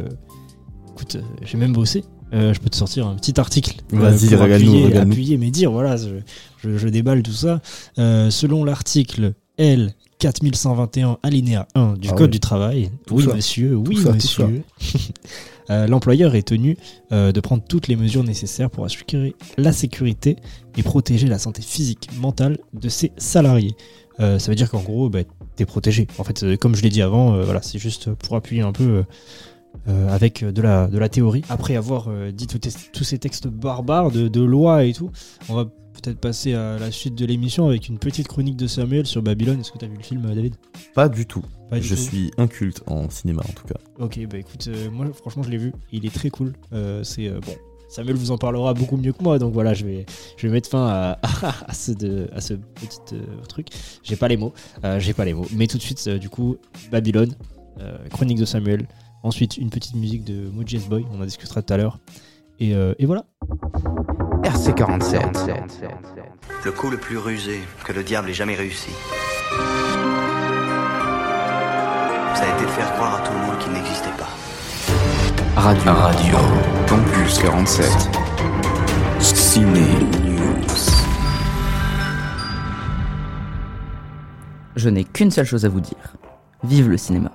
écoute, 0.93 1.17
j'ai 1.43 1.57
même 1.57 1.73
bossé. 1.73 2.03
Euh, 2.33 2.53
je 2.53 2.59
peux 2.59 2.69
te 2.69 2.75
sortir 2.75 3.05
un 3.07 3.15
petit 3.15 3.39
article 3.39 3.75
euh, 3.93 3.97
Vas-y, 3.99 4.33
appuyer, 4.33 4.97
appuyer 4.97 5.37
mes 5.37 5.51
dires. 5.51 5.71
Voilà, 5.71 5.97
je, 5.97 6.07
je- 6.63 6.77
je 6.77 6.87
déballe 6.87 7.21
tout 7.23 7.31
ça. 7.31 7.61
Euh, 7.99 8.29
selon 8.31 8.63
l'article 8.63 9.33
L 9.57 9.93
4121 10.19 11.17
alinéa 11.21 11.67
1 11.75 11.93
du 11.93 12.07
Ah 12.09 12.13
Code 12.13 12.31
du 12.31 12.39
travail, 12.39 12.89
Tout 13.05 13.15
oui 13.15 13.25
ça. 13.25 13.33
monsieur, 13.35 13.75
oui 13.75 13.97
ça, 13.97 14.13
monsieur, 14.13 14.63
Euh, 15.69 15.87
l'employeur 15.87 16.35
est 16.35 16.45
tenu 16.45 16.75
euh, 17.13 17.31
de 17.31 17.39
prendre 17.39 17.63
toutes 17.65 17.87
les 17.87 17.95
mesures 17.95 18.25
nécessaires 18.25 18.69
pour 18.69 18.83
assurer 18.83 19.33
la 19.57 19.71
sécurité 19.71 20.35
et 20.77 20.83
protéger 20.83 21.25
la 21.27 21.39
santé 21.39 21.61
physique, 21.61 22.09
mentale 22.19 22.57
de 22.73 22.89
ses 22.89 23.13
salariés. 23.15 23.73
Euh, 24.19 24.39
ça 24.39 24.51
veut 24.51 24.55
dire 24.55 24.69
qu'en 24.69 24.81
gros, 24.81 25.09
bah, 25.09 25.19
t'es 25.55 25.65
protégé. 25.65 26.05
En 26.17 26.25
fait, 26.25 26.57
comme 26.57 26.75
je 26.75 26.81
l'ai 26.81 26.89
dit 26.89 27.01
avant, 27.01 27.41
voilà, 27.43 27.61
c'est 27.61 27.79
juste 27.79 28.09
pour 28.13 28.35
appuyer 28.35 28.61
un 28.61 28.73
peu 28.73 29.05
euh, 29.87 29.91
euh, 29.91 30.09
avec 30.13 30.43
de 30.43 30.61
la, 30.61 30.87
de 30.87 30.97
la 30.97 31.09
théorie. 31.09 31.43
Après 31.49 31.75
avoir 31.75 32.07
euh, 32.09 32.31
dit 32.31 32.47
tout- 32.47 32.59
tous 32.93 33.03
ces 33.03 33.19
textes 33.19 33.47
barbares 33.47 34.11
de, 34.11 34.27
de 34.27 34.41
loi 34.41 34.85
et 34.85 34.93
tout, 34.93 35.11
on 35.49 35.55
va 35.55 35.65
peut-être 35.65 36.19
passer 36.19 36.53
à 36.53 36.77
la 36.79 36.91
suite 36.91 37.15
de 37.15 37.25
l'émission 37.25 37.67
avec 37.67 37.87
une 37.87 37.97
petite 37.97 38.27
chronique 38.27 38.57
de 38.57 38.67
Samuel 38.67 39.05
sur 39.05 39.21
Babylone. 39.21 39.59
Est-ce 39.59 39.71
que 39.71 39.77
t'as 39.77 39.87
vu 39.87 39.95
le 39.97 40.03
film, 40.03 40.25
euh, 40.25 40.35
David? 40.35 40.55
Pas 40.95 41.09
du 41.09 41.25
tout. 41.25 41.43
Pas 41.69 41.79
du 41.79 41.85
je 41.87 41.95
tout. 41.95 42.01
suis 42.01 42.31
inculte 42.37 42.81
en 42.87 43.09
cinéma 43.09 43.41
en 43.47 43.53
tout 43.53 43.65
cas. 43.67 43.75
Ok, 43.99 44.19
bah 44.29 44.37
écoute, 44.37 44.67
euh, 44.67 44.89
moi 44.91 45.05
franchement 45.13 45.43
je 45.43 45.49
l'ai 45.49 45.57
vu, 45.57 45.71
il 45.91 46.05
est 46.05 46.13
très 46.13 46.29
cool. 46.29 46.53
Euh, 46.73 47.03
c'est 47.03 47.27
euh, 47.27 47.39
bon, 47.39 47.53
Samuel 47.89 48.15
vous 48.15 48.31
en 48.31 48.37
parlera 48.37 48.73
beaucoup 48.73 48.97
mieux 48.97 49.13
que 49.13 49.23
moi, 49.23 49.37
donc 49.39 49.53
voilà, 49.53 49.73
je 49.73 49.85
vais, 49.85 50.05
je 50.37 50.47
vais 50.47 50.53
mettre 50.53 50.69
fin 50.69 50.87
à, 50.87 51.19
à 51.67 51.73
ce, 51.73 51.91
de, 51.91 52.27
à 52.33 52.41
ce 52.41 52.53
petit 52.55 52.99
euh, 53.13 53.21
truc. 53.47 53.67
J'ai 54.03 54.15
pas 54.15 54.27
les 54.27 54.37
mots, 54.37 54.53
euh, 54.83 54.99
j'ai 54.99 55.13
pas 55.13 55.25
les 55.25 55.33
mots. 55.33 55.45
Mais 55.55 55.67
tout 55.67 55.77
de 55.77 55.83
suite, 55.83 56.03
euh, 56.07 56.17
du 56.17 56.29
coup, 56.29 56.57
Babylone, 56.91 57.33
euh, 57.79 57.97
chronique 58.09 58.37
de 58.39 58.45
Samuel. 58.45 58.87
Ensuite, 59.23 59.57
une 59.57 59.69
petite 59.69 59.95
musique 59.95 60.25
de 60.25 60.49
Moj's 60.49 60.85
Boy, 60.89 61.05
on 61.13 61.21
en 61.21 61.25
discutera 61.25 61.61
tout 61.61 61.73
à 61.73 61.77
l'heure. 61.77 61.99
Et, 62.59 62.75
euh, 62.75 62.93
et 62.99 63.05
voilà. 63.05 63.23
RC47. 64.43 65.21
Le 66.65 66.71
coup 66.73 66.89
le 66.89 66.97
plus 66.97 67.17
rusé 67.17 67.61
que 67.85 67.93
le 67.93 68.03
diable 68.03 68.29
ait 68.29 68.33
jamais 68.33 68.55
réussi. 68.55 68.91
Ça 72.35 72.43
a 72.43 72.55
été 72.55 72.65
de 72.65 72.69
faire 72.69 72.93
croire 72.95 73.15
à 73.15 73.21
tout 73.25 73.31
le 73.31 73.39
monde 73.39 73.57
qu'il 73.59 73.71
n'existait 73.71 74.09
pas. 74.17 74.27
Radio. 75.55 75.93
Radio. 75.93 76.37
Campus 76.87 77.37
47. 77.39 77.85
Ciné 79.19 79.79
News. 80.25 80.67
Je 84.75 84.89
n'ai 84.89 85.05
qu'une 85.05 85.31
seule 85.31 85.45
chose 85.45 85.63
à 85.63 85.69
vous 85.69 85.79
dire. 85.79 86.17
Vive 86.65 86.89
le 86.89 86.97
cinéma. 86.97 87.31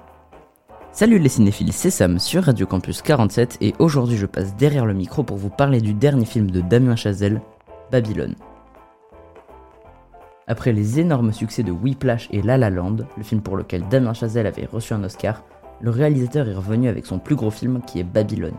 Salut 0.99 1.21
les 1.21 1.29
cinéphiles, 1.29 1.73
c'est 1.73 1.91
Sam 1.91 2.19
sur 2.19 2.43
Radio 2.43 2.67
Campus 2.67 3.03
47 3.03 3.59
et 3.61 3.73
aujourd'hui 3.79 4.17
je 4.17 4.27
passe 4.27 4.57
derrière 4.57 4.85
le 4.85 4.95
micro 4.95 5.23
pour 5.23 5.37
vous 5.37 5.49
parler 5.49 5.81
du 5.81 5.95
dernier 5.95 6.25
film 6.25 6.51
de 6.51 6.61
Damien 6.61 6.97
Chazelle, 6.97 7.41
Babylone. 7.93 8.35
Après 10.49 10.73
les 10.73 10.99
énormes 10.99 11.33
succès 11.33 11.63
de 11.63 11.71
Whiplash 11.71 12.27
et 12.33 12.43
La 12.43 12.59
La 12.59 12.69
Land, 12.69 12.97
le 13.17 13.23
film 13.23 13.43
pour 13.43 13.57
lequel 13.57 13.87
Damien 13.89 14.13
Chazelle 14.13 14.49
avait 14.49 14.67
reçu 14.67 14.93
un 14.93 15.05
Oscar, 15.05 15.45
le 15.81 15.91
réalisateur 15.91 16.49
est 16.49 16.55
revenu 16.57 16.89
avec 16.89 17.07
son 17.07 17.21
plus 17.21 17.37
gros 17.37 17.53
film 17.53 17.81
qui 17.87 18.01
est 18.01 18.05
Babylone. 18.05 18.59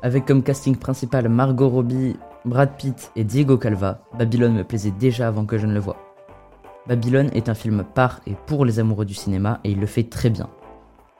Avec 0.00 0.24
comme 0.24 0.42
casting 0.42 0.76
principal 0.76 1.28
Margot 1.28 1.68
Robbie, 1.68 2.16
Brad 2.46 2.78
Pitt 2.78 3.12
et 3.14 3.24
Diego 3.24 3.58
Calva, 3.58 4.00
Babylone 4.18 4.54
me 4.54 4.64
plaisait 4.64 4.94
déjà 4.98 5.28
avant 5.28 5.44
que 5.44 5.58
je 5.58 5.66
ne 5.66 5.74
le 5.74 5.80
voie. 5.80 5.98
Babylone 6.86 7.28
est 7.34 7.50
un 7.50 7.54
film 7.54 7.84
par 7.94 8.20
et 8.26 8.36
pour 8.46 8.64
les 8.64 8.78
amoureux 8.78 9.04
du 9.04 9.12
cinéma 9.12 9.60
et 9.64 9.72
il 9.72 9.80
le 9.80 9.86
fait 9.86 10.04
très 10.04 10.30
bien. 10.30 10.48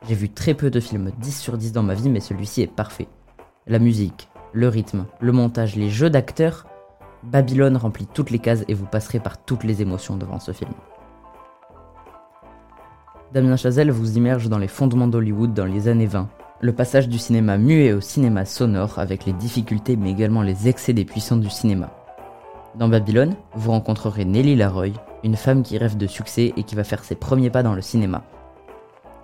J'ai 0.08 0.14
vu 0.16 0.28
très 0.28 0.54
peu 0.54 0.68
de 0.68 0.80
films 0.80 1.12
10 1.18 1.40
sur 1.40 1.56
10 1.56 1.72
dans 1.72 1.82
ma 1.82 1.94
vie 1.94 2.10
mais 2.10 2.20
celui-ci 2.20 2.62
est 2.62 2.66
parfait. 2.66 3.06
La 3.66 3.78
musique, 3.78 4.28
le 4.52 4.68
rythme, 4.68 5.06
le 5.20 5.32
montage, 5.32 5.76
les 5.76 5.90
jeux 5.90 6.10
d'acteurs, 6.10 6.66
Babylone 7.22 7.76
remplit 7.76 8.08
toutes 8.12 8.30
les 8.30 8.40
cases 8.40 8.64
et 8.66 8.74
vous 8.74 8.86
passerez 8.86 9.20
par 9.20 9.38
toutes 9.44 9.62
les 9.62 9.80
émotions 9.80 10.16
devant 10.16 10.40
ce 10.40 10.50
film. 10.50 10.72
Damien 13.32 13.56
Chazelle 13.56 13.92
vous 13.92 14.16
immerge 14.16 14.48
dans 14.48 14.58
les 14.58 14.68
fondements 14.68 15.06
d'Hollywood 15.06 15.54
dans 15.54 15.64
les 15.64 15.86
années 15.86 16.06
20, 16.06 16.28
le 16.60 16.72
passage 16.72 17.08
du 17.08 17.18
cinéma 17.18 17.56
muet 17.56 17.92
au 17.92 18.00
cinéma 18.00 18.44
sonore 18.44 18.98
avec 18.98 19.24
les 19.24 19.32
difficultés 19.32 19.96
mais 19.96 20.10
également 20.10 20.42
les 20.42 20.68
excès 20.68 20.92
des 20.92 21.04
puissants 21.04 21.36
du 21.36 21.48
cinéma. 21.48 21.90
Dans 22.74 22.88
Babylone, 22.88 23.36
vous 23.54 23.70
rencontrerez 23.70 24.24
Nelly 24.24 24.56
Laroy, 24.56 24.88
une 25.22 25.36
femme 25.36 25.62
qui 25.62 25.78
rêve 25.78 25.96
de 25.96 26.06
succès 26.08 26.52
et 26.56 26.64
qui 26.64 26.74
va 26.74 26.84
faire 26.84 27.04
ses 27.04 27.14
premiers 27.14 27.50
pas 27.50 27.62
dans 27.62 27.74
le 27.74 27.82
cinéma. 27.82 28.24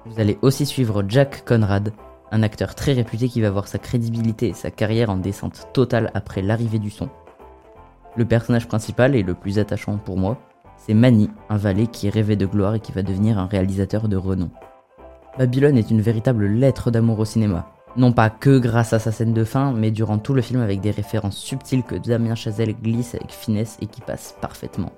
Vous 0.06 0.20
allez 0.20 0.38
aussi 0.42 0.64
suivre 0.64 1.04
Jack 1.06 1.44
Conrad, 1.44 1.92
un 2.30 2.42
acteur 2.42 2.74
très 2.74 2.92
réputé 2.92 3.28
qui 3.28 3.40
va 3.40 3.50
voir 3.50 3.68
sa 3.68 3.78
crédibilité 3.78 4.48
et 4.48 4.54
sa 4.54 4.70
carrière 4.70 5.10
en 5.10 5.16
descente 5.16 5.68
totale 5.72 6.10
après 6.14 6.42
l'arrivée 6.42 6.78
du 6.78 6.90
son. 6.90 7.08
Le 8.16 8.24
personnage 8.24 8.68
principal 8.68 9.14
et 9.14 9.22
le 9.22 9.34
plus 9.34 9.58
attachant 9.58 9.98
pour 9.98 10.16
moi, 10.16 10.38
c'est 10.76 10.94
Manny, 10.94 11.30
un 11.48 11.56
valet 11.56 11.86
qui 11.86 12.08
rêvait 12.08 12.36
de 12.36 12.46
gloire 12.46 12.74
et 12.74 12.80
qui 12.80 12.92
va 12.92 13.02
devenir 13.02 13.38
un 13.38 13.46
réalisateur 13.46 14.08
de 14.08 14.16
renom. 14.16 14.50
Babylone 15.36 15.76
est 15.76 15.90
une 15.90 16.00
véritable 16.00 16.46
lettre 16.46 16.90
d'amour 16.90 17.18
au 17.18 17.24
cinéma. 17.24 17.70
Non 17.96 18.12
pas 18.12 18.30
que 18.30 18.58
grâce 18.58 18.92
à 18.92 18.98
sa 18.98 19.12
scène 19.12 19.34
de 19.34 19.44
fin, 19.44 19.72
mais 19.72 19.90
durant 19.90 20.18
tout 20.18 20.34
le 20.34 20.42
film 20.42 20.60
avec 20.60 20.80
des 20.80 20.90
références 20.90 21.36
subtiles 21.36 21.82
que 21.82 21.96
Damien 21.96 22.34
Chazelle 22.34 22.74
glisse 22.74 23.14
avec 23.14 23.32
finesse 23.32 23.76
et 23.80 23.86
qui 23.86 24.00
passent 24.00 24.36
parfaitement. 24.40 24.92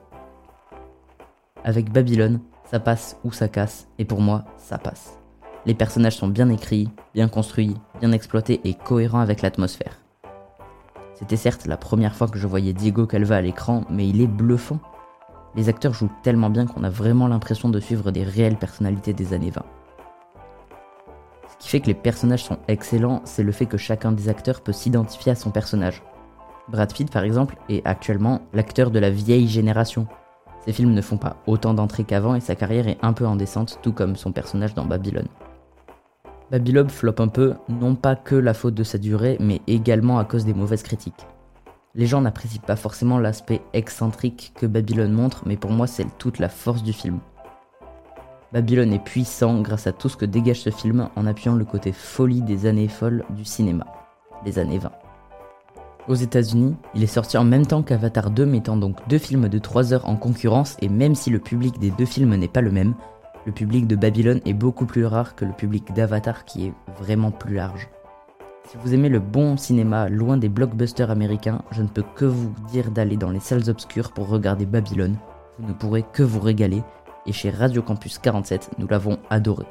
Avec 1.65 1.93
Babylone, 1.93 2.41
ça 2.71 2.79
passe 2.79 3.17
ou 3.25 3.33
ça 3.33 3.49
casse, 3.49 3.89
et 3.99 4.05
pour 4.05 4.21
moi, 4.21 4.45
ça 4.57 4.79
passe. 4.79 5.19
Les 5.67 5.75
personnages 5.75 6.17
sont 6.17 6.29
bien 6.29 6.49
écrits, 6.51 6.89
bien 7.15 7.27
construits, 7.27 7.75
bien 7.99 8.13
exploités 8.13 8.61
et 8.63 8.75
cohérents 8.75 9.19
avec 9.19 9.43
l'atmosphère. 9.43 9.99
C'était 11.15 11.37
certes 11.37 11.67
la 11.67 11.77
première 11.77 12.15
fois 12.15 12.29
que 12.29 12.39
je 12.39 12.47
voyais 12.47 12.73
Diego 12.73 13.07
Calva 13.07 13.37
à 13.37 13.41
l'écran, 13.41 13.85
mais 13.91 14.09
il 14.09 14.21
est 14.21 14.29
bluffant. 14.29 14.79
Les 15.57 15.69
acteurs 15.69 15.95
jouent 15.95 16.13
tellement 16.23 16.49
bien 16.49 16.67
qu'on 16.67 16.85
a 16.85 16.91
vraiment 16.91 17.27
l'impression 17.27 17.71
de 17.71 17.81
suivre 17.81 18.13
des 18.13 18.23
réelles 18.23 18.57
personnalités 18.57 19.13
des 19.15 19.33
années 19.33 19.51
20. 19.51 19.65
Ce 21.49 21.57
qui 21.59 21.69
fait 21.69 21.81
que 21.81 21.89
les 21.89 21.95
personnages 21.95 22.45
sont 22.45 22.59
excellents, 22.69 23.21
c'est 23.25 23.43
le 23.43 23.53
fait 23.53 23.67
que 23.67 23.79
chacun 23.79 24.13
des 24.13 24.29
acteurs 24.29 24.61
peut 24.61 24.73
s'identifier 24.73 25.33
à 25.33 25.35
son 25.37 25.51
personnage. 25.51 26.05
Brad 26.69 26.95
Pitt, 26.95 27.11
par 27.11 27.25
exemple, 27.25 27.57
est 27.69 27.85
actuellement 27.85 28.43
l'acteur 28.53 28.93
de 28.93 29.01
la 29.01 29.11
vieille 29.11 29.49
génération. 29.49 30.07
Ses 30.65 30.73
films 30.73 30.93
ne 30.93 31.03
font 31.03 31.17
pas 31.17 31.37
autant 31.47 31.75
d'entrées 31.75 32.05
qu'avant 32.05 32.35
et 32.35 32.41
sa 32.41 32.55
carrière 32.55 32.89
est 32.89 32.99
un 33.03 33.13
peu 33.13 33.27
en 33.27 33.37
descente, 33.37 33.79
tout 33.83 33.93
comme 33.93 34.17
son 34.17 34.33
personnage 34.33 34.75
dans 34.75 34.85
Babylone. 34.85 35.29
Babylone 36.51 36.91
floppe 36.91 37.21
un 37.21 37.29
peu, 37.29 37.55
non 37.69 37.95
pas 37.95 38.17
que 38.17 38.35
la 38.35 38.55
faute 38.55 38.75
de 38.75 38.83
sa 38.83 38.99
durée, 38.99 39.37
mais 39.41 39.61
également 39.67 40.19
à 40.19 40.25
cause 40.25 40.45
des 40.45 40.55
mauvaises 40.55 40.83
critiques. 40.83 41.27
Les 41.95 42.07
gens 42.07 42.21
n'apprécient 42.21 42.63
pas 42.67 42.77
forcément 42.77 43.19
l'aspect 43.19 43.63
excentrique 43.73 44.53
que 44.57 44.67
Babylone 44.67 45.13
montre, 45.13 45.43
mais 45.47 45.57
pour 45.57 45.71
moi 45.71 45.87
c'est 45.87 46.07
toute 46.19 46.39
la 46.39 46.49
force 46.49 46.83
du 46.83 46.93
film. 46.93 47.21
Babylone 48.53 48.93
est 48.93 49.05
puissant 49.05 49.61
grâce 49.61 49.87
à 49.87 49.93
tout 49.93 50.09
ce 50.09 50.17
que 50.17 50.25
dégage 50.25 50.61
ce 50.61 50.71
film 50.71 51.09
en 51.15 51.27
appuyant 51.27 51.55
le 51.55 51.65
côté 51.65 51.93
folie 51.93 52.43
des 52.43 52.67
années 52.67 52.89
folles 52.89 53.25
du 53.31 53.45
cinéma, 53.45 53.87
des 54.45 54.59
années 54.59 54.79
20. 54.79 54.91
Aux 56.11 56.17
États-Unis, 56.17 56.75
il 56.97 57.05
est 57.05 57.07
sorti 57.07 57.39
en 57.39 57.45
même 57.45 57.65
temps 57.65 57.85
qu'Avatar 57.85 58.33
2, 58.33 58.45
mettant 58.45 58.77
donc 58.77 58.97
deux 59.09 59.19
films 59.19 59.49
de 59.49 59.59
3 59.61 59.93
heures 59.93 60.09
en 60.09 60.17
concurrence, 60.17 60.77
et 60.83 60.89
même 60.89 61.15
si 61.15 61.31
le 61.31 61.39
public 61.39 61.79
des 61.79 61.93
deux 61.93 62.05
films 62.05 62.35
n'est 62.35 62.49
pas 62.49 62.63
le 62.63 62.73
même, 62.73 62.97
le 63.47 63.53
public 63.53 63.87
de 63.87 63.95
Babylone 63.95 64.41
est 64.45 64.53
beaucoup 64.53 64.87
plus 64.87 65.07
rare 65.07 65.37
que 65.37 65.45
le 65.45 65.53
public 65.53 65.95
d'Avatar 65.95 66.45
qui 66.45 66.67
est 66.67 66.73
vraiment 66.99 67.31
plus 67.31 67.55
large. 67.55 67.89
Si 68.69 68.77
vous 68.83 68.93
aimez 68.93 69.09
le 69.09 69.21
bon 69.21 69.57
cinéma 69.57 70.09
loin 70.09 70.37
des 70.37 70.49
blockbusters 70.49 71.13
américains, 71.13 71.63
je 71.71 71.81
ne 71.81 71.87
peux 71.87 72.05
que 72.17 72.25
vous 72.25 72.53
dire 72.73 72.91
d'aller 72.91 73.17
dans 73.17 73.31
les 73.31 73.39
salles 73.39 73.71
obscures 73.71 74.11
pour 74.11 74.27
regarder 74.27 74.67
Babylone. 74.67 75.17
Vous 75.61 75.69
ne 75.69 75.75
pourrez 75.75 76.05
que 76.13 76.25
vous 76.25 76.41
régaler, 76.41 76.83
et 77.25 77.33
chez 77.33 77.51
Radio 77.51 77.83
Campus 77.83 78.19
47, 78.19 78.71
nous 78.79 78.89
l'avons 78.89 79.21
adoré. 79.31 79.65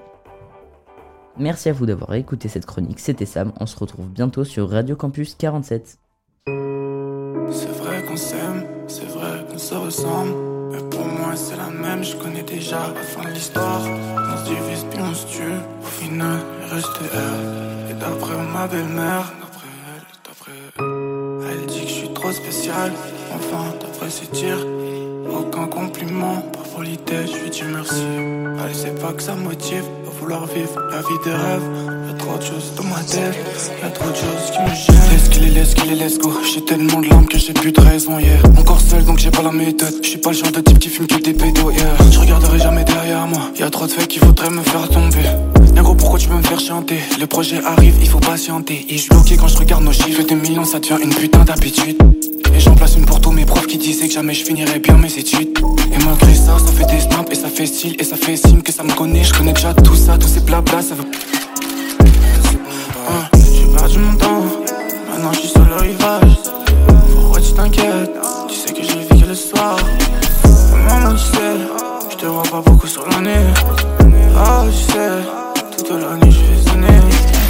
Merci 1.38 1.68
à 1.68 1.74
vous 1.74 1.86
d'avoir 1.86 2.14
écouté 2.14 2.48
cette 2.48 2.66
chronique, 2.66 3.02
c'était 3.02 3.26
Sam, 3.26 3.52
on 3.60 3.66
se 3.66 3.78
retrouve 3.78 4.08
bientôt 4.08 4.46
sur 4.46 4.70
Radio 4.70 4.96
Campus 4.96 5.36
47. 5.36 6.00
C'est 7.52 7.76
vrai 7.84 8.04
qu'on 8.04 8.18
s'aime, 8.18 8.64
c'est 8.88 9.10
vrai 9.10 9.46
qu'on 9.50 9.58
se 9.58 9.74
ressemble. 9.76 10.32
Mais 10.72 10.84
pour 10.90 11.06
moi, 11.06 11.36
c'est 11.36 11.58
la 11.58 11.70
même, 11.70 12.04
je 12.04 12.16
connais 12.16 12.44
déjà 12.44 12.80
la 12.94 13.02
fin 13.02 13.28
de 13.28 13.34
l'histoire. 13.34 13.82
On 13.82 14.38
se 14.38 14.44
divise 14.46 14.86
puis 14.90 15.00
on 15.02 15.14
se 15.14 15.26
tue. 15.28 15.60
Au 15.82 15.86
final, 15.86 16.40
il 16.62 16.74
restait 16.74 17.12
elle. 17.14 17.92
Et 17.92 17.94
d'après 17.94 18.36
ma 18.54 18.68
belle-mère, 18.68 19.34
d'après 19.42 19.68
elle, 19.90 20.06
d'après 20.26 20.52
elle, 20.78 21.60
elle 21.60 21.66
dit 21.66 21.82
que 21.82 21.88
je 21.88 21.94
suis 21.94 22.14
trop 22.14 22.32
spécial. 22.32 22.92
Enfin, 23.34 23.74
d'après 23.82 24.10
ses 24.10 24.28
tirs, 24.28 24.66
aucun 25.32 25.68
compliment. 25.68 26.42
Par 26.54 26.64
politesse, 26.76 27.32
je 27.32 27.44
lui 27.44 27.50
dis 27.50 27.64
merci. 27.74 28.06
Elle 28.64 28.76
sait 28.76 28.96
pas 28.96 29.12
que 29.14 29.24
ça 29.24 29.36
motive 29.36 29.86
à 30.08 30.10
vouloir 30.20 30.46
vivre 30.46 30.80
la 30.92 31.00
vie 31.00 31.20
des 31.24 31.34
rêves. 31.34 31.99
Trop 32.20 32.38
de 32.38 32.44
choses 32.44 32.74
dans 32.76 32.84
ma 32.84 33.02
tête, 33.02 33.72
y'a 33.82 33.90
trop 33.90 34.10
de 34.10 34.16
choses 34.16 34.52
qui 34.52 34.62
me 34.62 34.76
gênent. 34.76 35.10
Laisse 35.12 35.30
qu'il 35.30 35.44
est, 35.46 35.50
laisse 35.50 35.74
qu'il 35.74 35.92
est, 35.92 35.96
let's 35.96 36.18
go. 36.18 36.34
J'ai 36.54 36.64
tellement 36.66 37.00
de 37.00 37.08
larmes 37.08 37.28
que 37.28 37.40
j'ai 37.40 37.54
plus 37.54 37.72
de 37.72 37.80
raison, 37.80 38.20
yeah. 38.20 38.38
Encore 38.58 38.82
seul 38.82 39.04
donc 39.06 39.20
j'ai 39.20 39.32
pas 39.32 39.42
la 39.42 39.52
méthode. 39.52 39.94
Je 40.04 40.10
suis 40.10 40.18
pas 40.18 40.32
le 40.32 40.36
genre 40.36 40.52
de 40.52 40.60
type 40.60 40.80
qui 40.80 40.90
fume 40.90 41.08
que 41.08 41.16
des 41.16 41.34
pédos, 41.34 41.72
yeah. 41.72 41.96
Je 42.12 42.20
regarderai 42.20 42.60
jamais 42.60 42.84
derrière 42.84 43.26
moi. 43.26 43.42
Y'a 43.58 43.70
trop 43.70 43.88
de 43.88 43.92
faits 43.92 44.08
qui 44.08 44.20
voudraient 44.20 44.50
me 44.50 44.62
faire 44.62 44.88
tomber. 44.90 45.24
Négro, 45.74 45.96
pourquoi 45.96 46.20
tu 46.20 46.28
veux 46.28 46.36
me 46.38 46.44
faire 46.44 46.60
chanter? 46.60 47.00
Le 47.20 47.26
projet 47.26 47.64
arrive, 47.64 47.96
il 48.02 48.10
faut 48.10 48.20
patienter. 48.20 48.86
Et 48.90 48.98
je 48.98 49.08
bloqué 49.10 49.38
quand 49.38 49.48
je 49.48 49.58
regarde 49.58 49.84
nos 49.84 49.94
chiffres. 49.94 50.24
Des 50.24 50.36
millions, 50.36 50.66
ça 50.66 50.80
devient 50.80 50.98
une 51.02 51.14
putain 51.14 51.46
d'habitude. 51.46 51.98
Et 52.54 52.60
j'en 52.60 52.76
place 52.76 52.96
une 52.98 53.06
pour 53.06 53.22
tous 53.22 53.32
mes 53.32 53.46
profs 53.46 53.68
qui 53.68 53.78
disaient 53.78 54.08
que 54.08 54.14
jamais 54.14 54.34
je 54.34 54.44
finirais 54.44 54.80
bien 54.80 54.98
mes 54.98 55.14
études. 55.18 55.58
Et 55.94 56.04
malgré 56.04 56.36
ça, 56.36 56.58
ça 56.60 56.72
fait 56.74 56.94
des 56.94 57.00
snaps 57.00 57.32
et 57.32 57.36
ça 57.36 57.48
fait 57.48 57.66
style 57.66 57.96
et 57.98 58.04
ça 58.04 58.18
fait 58.18 58.36
signe 58.36 58.62
que 58.62 58.74
ça 58.74 58.84
me 58.84 58.92
connaît. 58.94 59.24
Je 59.24 59.34
connais 59.34 59.54
déjà 59.54 59.74
tout 59.74 59.96
ça, 59.96 60.18
tous 60.18 60.28
ces 60.28 60.42
blabla, 60.42 60.82
ça 60.82 60.96
veut. 60.96 61.06
J'ai 63.34 63.66
perdu 63.76 64.00
mon 64.00 64.16
temps, 64.16 64.44
maintenant 65.10 65.32
je 65.34 65.40
suis 65.40 65.50
sur 65.50 65.66
le 65.66 65.76
rivage. 65.76 66.38
Pourquoi 67.14 67.42
tu 67.42 67.54
t'inquiètes 67.54 68.18
Tu 68.48 68.56
sais 68.56 68.74
que 68.74 68.84
je 68.84 68.98
vis 68.98 69.22
que 69.22 69.28
le 69.28 69.36
soir. 69.36 69.78
Maman, 70.88 71.14
tu 71.14 71.20
sais, 71.20 71.58
je 72.12 72.16
te 72.16 72.26
vois 72.26 72.44
pas 72.44 72.62
beaucoup 72.62 72.88
sur 72.88 73.08
l'année. 73.10 73.46
Ah, 74.38 74.64
tu 74.72 74.92
sais, 74.92 75.22
toute 75.78 75.90
l'année 75.90 76.32
je 76.32 76.40
vais 76.40 76.70
sonner. 76.70 77.00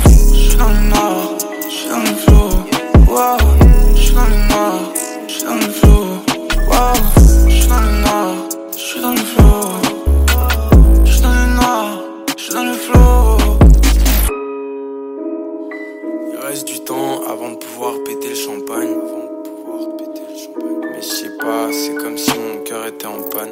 Je 0.05 0.49
suis 0.49 0.57
dans 0.57 0.69
le 0.69 0.89
nord, 0.89 1.37
je 1.63 1.73
suis 1.73 1.89
dans 1.89 1.99
le 1.99 2.15
flow. 2.15 2.49
Wow, 3.07 3.37
je 3.95 4.01
suis 4.01 4.13
dans 4.13 4.25
le 4.25 4.47
nord, 4.49 4.93
je 5.27 5.33
suis 5.33 5.43
dans 5.43 5.55
le 5.55 5.61
flow. 5.61 6.23
Wow, 6.67 6.93
c'est 21.71 21.95
comme 21.95 22.17
si 22.17 22.31
mon 22.31 22.63
cœur 22.63 22.85
était 22.87 23.05
en 23.05 23.21
panne. 23.29 23.49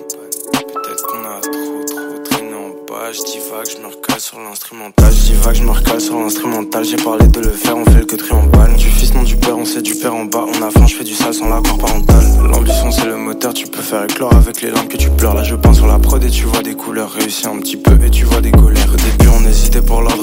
Peut-être 0.52 1.08
qu'on 1.08 1.20
a 1.20 1.40
trop 1.42 1.84
trop 1.86 2.24
traîné 2.24 2.54
en 2.54 2.70
bas. 2.88 3.12
Je 3.12 3.24
divague, 3.24 3.68
je 3.70 3.82
me 3.82 3.88
recale 3.88 4.20
sur 4.20 4.40
l'instrumental. 4.40 5.12
Je 5.12 5.22
divague, 5.32 5.56
je 5.56 5.64
me 5.64 5.72
recale 5.72 6.02
sur 6.02 6.20
l'instrumental. 6.20 6.86
J'ai 6.86 6.98
parlé 6.98 7.28
de 7.28 7.40
le 7.40 7.50
faire, 7.50 7.78
on 7.78 7.86
fait 7.86 8.00
le 8.00 8.06
que 8.06 8.16
triomphal. 8.16 8.76
Du 8.76 8.88
fils, 8.88 9.14
non 9.14 9.24
du 9.24 9.36
père, 9.36 9.58
on 9.58 9.66
sait 9.66 9.82
du 9.82 9.96
père 9.96 10.16
en 10.16 10.26
bas. 10.26 10.46
On 10.48 10.62
a 10.62 10.70
faim, 10.70 10.86
je 10.88 10.96
fais 10.96 11.04
du 11.04 11.14
sale 11.14 11.34
sans 11.34 11.50
l'accord 11.50 11.78
parental. 11.78 12.24
L'ambition, 12.52 12.92
c'est 12.92 13.06
le 13.06 13.18
moteur, 13.18 13.54
tu 13.54 13.68
peux 13.68 13.82
faire 13.82 14.04
éclore 14.04 14.34
avec 14.34 14.62
les 14.62 14.72
larmes 14.72 14.88
que 14.88 14.98
tu 14.98 15.10
pleures. 15.10 15.34
Là, 15.34 15.44
je 15.44 15.56
pense 15.56 15.78
sur 15.78 15.88
la 15.88 16.00
prod 16.00 16.24
et 16.24 16.30
tu 16.30 16.44
vois 16.44 16.62
des 16.62 16.76
couleurs. 16.76 17.12
Réussis 17.12 17.48
un 17.48 17.58
petit 17.60 17.78
peu 17.78 17.98
et 18.06 18.10
tu 18.10 18.26
vois 18.26 18.42
des 18.42 18.52
colères. 18.52 18.67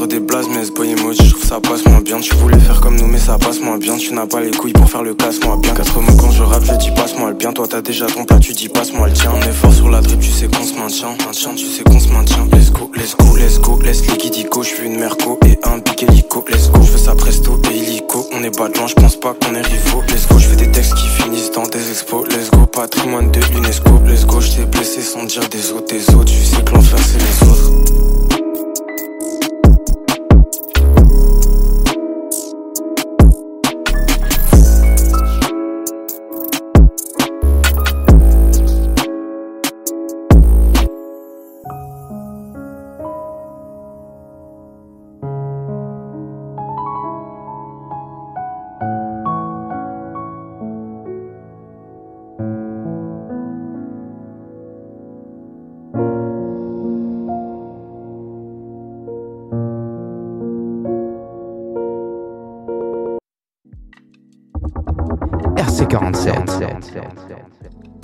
Des 0.05 0.21
blases, 0.21 0.49
mais 0.55 0.63
ce 0.65 0.71
boy 0.71 0.91
emoji, 0.91 1.25
je 1.25 1.31
trouve 1.31 1.47
ça 1.47 1.61
passe 1.61 1.87
moins 1.87 2.03
bien. 2.03 2.21
Tu 2.21 2.35
voulais 2.35 2.59
faire 2.61 2.81
comme 2.83 2.95
nous, 2.97 3.07
mais 3.07 3.19
ça 3.19 3.39
passe 3.39 3.59
moins 3.59 3.79
bien. 3.79 3.97
Tu 3.97 4.13
n'as 4.13 4.27
pas 4.27 4.41
les 4.41 4.51
couilles 4.51 4.75
pour 4.75 4.89
faire 4.89 5.03
le 5.03 5.15
casse, 5.15 5.41
moi 5.43 5.57
bien. 5.57 5.73
Quatre 5.73 5.99
mots 5.99 6.15
quand 6.21 6.31
je 6.31 6.43
rappe, 6.43 6.63
je 6.63 6.75
dis 6.75 6.91
passe-moi 6.91 7.31
le 7.31 7.35
bien. 7.35 7.55
Toi, 7.55 7.67
t'as 7.69 7.81
déjà 7.81 8.05
ton 8.07 8.25
plat, 8.25 8.39
tu 8.39 8.53
dis 8.53 8.69
passe-moi 8.69 9.09
le 9.09 9.15
tien. 9.15 9.33
On 9.35 9.41
est 9.41 9.53
fort 9.53 9.73
sur 9.73 9.89
la 9.89 10.03
drip, 10.03 10.21
tu 10.21 10.31
sais 10.31 10.47
qu'on 10.47 10.63
se 10.63 10.75
maintient. 10.75 11.17
Maintien, 11.25 11.55
tu 11.57 11.65
sais 11.65 11.83
qu'on 11.85 11.99
se 11.99 12.09
maintient. 12.09 12.47
Let's 12.53 12.71
go, 12.71 12.91
let's 12.95 13.17
go, 13.17 13.37
let's 13.37 13.59
go. 13.59 13.81
Laisse 13.83 14.07
les 14.07 14.19
guidico, 14.19 14.63
je 14.63 14.75
veux 14.75 14.85
une 14.85 14.99
merco 14.99 15.41
et 15.47 15.59
un 15.65 15.81
pic 15.81 16.03
hélico. 16.03 16.45
Let's 16.49 16.71
go, 16.71 16.83
je 16.83 16.93
fais 16.93 16.99
ça 16.99 17.15
presto 17.15 17.59
et 17.73 17.75
illico. 17.75 18.27
On 18.35 18.45
est 18.45 18.51
de 18.51 18.87
je 18.87 18.95
pense 18.95 19.17
pas 19.17 19.35
qu'on 19.35 19.55
est 19.55 19.63
rivaux. 19.63 20.03
Let's 20.09 20.29
go, 20.29 20.39
je 20.39 20.49
fais 20.49 20.57
des 20.57 20.71
textes 20.71 20.95
qui 20.95 21.09
finissent 21.09 21.51
dans 21.51 21.67
des 21.67 21.91
expos. 21.91 22.29
Let's 22.29 22.51
go, 22.51 22.67
patrimoine 22.67 23.31
de 23.31 23.41
l'UNESCO. 23.53 24.01
Let's 24.07 24.27
go, 24.27 24.41
je 24.41 24.51
t'ai 24.51 24.65
blessé 24.67 25.01
sans 25.01 25.25
dire 25.25 25.49
des 25.49 25.73
autres, 25.73 25.87
des 25.87 26.15
autres. 26.15 26.27
Tu 26.27 26.45
sais 26.45 26.63
que 26.63 26.75
l'enfer 26.75 26.99
c'est 27.01 27.19
les 27.19 27.49
autres. 27.51 27.55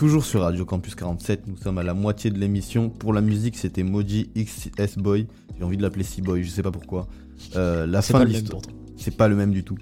Toujours 0.01 0.25
sur 0.25 0.41
Radio 0.41 0.65
Campus 0.65 0.95
47, 0.95 1.47
nous 1.47 1.59
sommes 1.59 1.77
à 1.77 1.83
la 1.83 1.93
moitié 1.93 2.31
de 2.31 2.39
l'émission. 2.39 2.89
Pour 2.89 3.13
la 3.13 3.21
musique, 3.21 3.59
c'était 3.59 3.83
Moji 3.83 4.31
XS 4.35 4.97
Boy 4.97 5.27
J'ai 5.59 5.63
envie 5.63 5.77
de 5.77 5.83
l'appeler 5.83 6.05
C-Boy, 6.05 6.43
je 6.43 6.49
sais 6.49 6.63
pas 6.63 6.71
pourquoi. 6.71 7.07
Euh, 7.55 7.87
la 7.87 8.01
C'est 8.01 8.15
fin 8.15 8.21
pas 8.21 8.25
de 8.25 8.31
le 8.31 8.33
même 8.33 8.41
l'histoire. 8.41 8.63
C'est 8.97 9.15
pas 9.15 9.29
le 9.29 9.37
même 9.37 9.53
du 9.53 9.63
tout. 9.63 9.77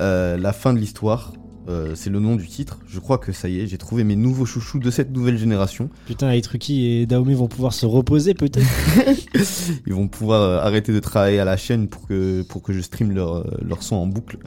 Euh, 0.00 0.38
la 0.38 0.54
fin 0.54 0.72
de 0.72 0.78
l'histoire, 0.78 1.34
euh, 1.68 1.94
c'est 1.94 2.08
le 2.08 2.18
nom 2.18 2.34
du 2.36 2.48
titre. 2.48 2.78
Je 2.86 2.98
crois 2.98 3.18
que 3.18 3.30
ça 3.30 3.50
y 3.50 3.60
est, 3.60 3.66
j'ai 3.66 3.76
trouvé 3.76 4.04
mes 4.04 4.16
nouveaux 4.16 4.46
chouchous 4.46 4.78
de 4.78 4.90
cette 4.90 5.10
nouvelle 5.10 5.36
génération. 5.36 5.90
Putain, 6.06 6.30
Aitruki 6.30 6.86
et 6.86 7.04
Daomé 7.04 7.34
vont 7.34 7.48
pouvoir 7.48 7.74
se 7.74 7.84
reposer 7.84 8.32
peut-être. 8.32 8.66
Ils 9.86 9.92
vont 9.92 10.08
pouvoir 10.08 10.64
arrêter 10.64 10.94
de 10.94 11.00
travailler 11.00 11.40
à 11.40 11.44
la 11.44 11.58
chaîne 11.58 11.88
pour 11.88 12.08
que, 12.08 12.40
pour 12.40 12.62
que 12.62 12.72
je 12.72 12.80
stream 12.80 13.12
leur, 13.12 13.44
leur 13.62 13.82
son 13.82 13.96
en 13.96 14.06
boucle. 14.06 14.38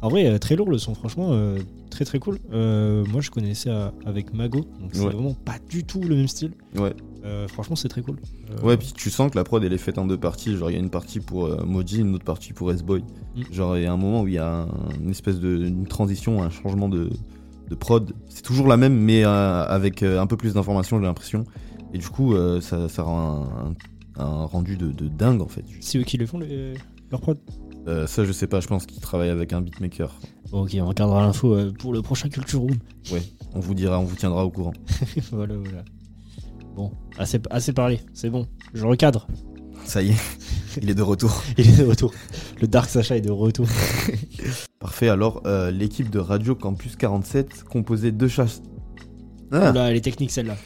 En 0.00 0.08
vrai, 0.08 0.26
euh, 0.26 0.38
très 0.38 0.54
lourd 0.54 0.70
le 0.70 0.78
son, 0.78 0.94
franchement, 0.94 1.30
euh, 1.32 1.58
très 1.90 2.04
très 2.04 2.20
cool. 2.20 2.38
Euh, 2.52 3.04
moi, 3.06 3.20
je 3.20 3.30
connaissais 3.30 3.70
avec 4.06 4.32
Mago, 4.32 4.60
donc 4.80 4.90
c'est 4.92 5.00
Ouais. 5.04 5.10
vraiment 5.12 5.34
pas 5.34 5.56
du 5.68 5.82
tout 5.84 6.00
le 6.00 6.14
même 6.14 6.28
style. 6.28 6.52
Ouais. 6.76 6.94
Euh, 7.24 7.48
franchement, 7.48 7.74
c'est 7.74 7.88
très 7.88 8.00
cool. 8.02 8.16
Ouais, 8.62 8.76
puis 8.76 8.92
tu 8.94 9.10
sens 9.10 9.30
que 9.30 9.36
la 9.36 9.42
prod 9.42 9.62
elle 9.64 9.72
est 9.72 9.76
faite 9.78 9.98
en 9.98 10.06
deux 10.06 10.16
parties. 10.16 10.56
Genre, 10.56 10.70
il 10.70 10.74
y 10.74 10.76
a 10.76 10.78
une 10.80 10.88
partie 10.90 11.18
pour 11.18 11.48
Moji, 11.66 12.00
une 12.00 12.14
autre 12.14 12.24
partie 12.24 12.52
pour 12.52 12.70
S-Boy. 12.70 13.02
Mm. 13.36 13.42
Genre, 13.52 13.76
il 13.76 13.82
y 13.82 13.86
a 13.86 13.92
un 13.92 13.96
moment 13.96 14.22
où 14.22 14.28
il 14.28 14.34
y 14.34 14.38
a 14.38 14.60
un- 14.62 14.68
une 15.02 15.10
espèce 15.10 15.40
de 15.40 15.64
une 15.66 15.86
transition, 15.86 16.42
un 16.44 16.50
changement 16.50 16.88
de, 16.88 17.10
de 17.68 17.74
prod. 17.74 18.12
C'est 18.28 18.42
toujours 18.42 18.68
la 18.68 18.76
même, 18.76 18.94
mais 18.96 19.24
avec 19.24 20.04
un 20.04 20.26
peu 20.28 20.36
plus 20.36 20.54
d'informations, 20.54 20.98
j'ai 21.00 21.06
l'impression. 21.06 21.44
Et 21.92 21.98
du 21.98 22.08
coup, 22.08 22.34
ça, 22.60 22.88
ça 22.88 23.02
rend 23.02 23.48
un, 24.16 24.22
un- 24.22 24.24
un 24.24 24.44
rendu 24.44 24.76
de, 24.76 24.92
de 24.92 25.08
dingue 25.08 25.42
en 25.42 25.48
fait. 25.48 25.64
C'est 25.80 25.98
eux 25.98 26.04
qui 26.04 26.16
le 26.18 26.26
font, 26.26 26.38
les... 26.38 26.74
leur 27.10 27.20
prod 27.20 27.36
Euh, 27.88 28.06
ça, 28.06 28.24
je 28.24 28.32
sais 28.32 28.46
pas, 28.46 28.60
je 28.60 28.66
pense 28.66 28.84
qu'ils 28.84 29.00
travaillent 29.00 29.30
avec 29.30 29.52
un 29.52 29.62
beatmaker. 29.62 30.14
Ok, 30.52 30.76
on 30.78 30.86
regardera 30.86 31.22
l'info 31.22 31.54
euh, 31.54 31.72
pour 31.72 31.92
le 31.92 32.02
prochain 32.02 32.28
Culture 32.28 32.60
Room. 32.60 32.76
Ouais, 33.10 33.22
on 33.54 33.60
vous 33.60 33.74
dira, 33.74 33.98
on 33.98 34.04
vous 34.04 34.16
tiendra 34.16 34.44
au 34.44 34.50
courant. 34.50 34.74
voilà, 35.32 35.54
voilà. 35.56 35.82
Bon, 36.76 36.92
assez, 37.18 37.40
assez 37.50 37.72
parlé, 37.72 38.00
c'est 38.12 38.28
bon. 38.28 38.46
Je 38.74 38.84
recadre. 38.84 39.26
Ça 39.84 40.02
y 40.02 40.10
est, 40.10 40.16
il 40.82 40.90
est 40.90 40.94
de 40.94 41.02
retour. 41.02 41.42
Il 41.56 41.66
est 41.66 41.78
de 41.78 41.84
retour. 41.84 42.12
Le 42.60 42.68
Dark 42.68 42.90
Sacha 42.90 43.16
est 43.16 43.22
de 43.22 43.30
retour. 43.30 43.66
Parfait, 44.80 45.08
alors 45.08 45.42
euh, 45.46 45.70
l'équipe 45.70 46.10
de 46.10 46.18
Radio 46.18 46.54
Campus 46.54 46.94
47 46.96 47.64
composée 47.64 48.12
de 48.12 48.28
chasse. 48.28 48.60
Ah. 49.50 49.70
Oula, 49.70 49.90
elle 49.90 49.96
est 49.96 50.02
technique 50.02 50.30
celle-là. 50.30 50.56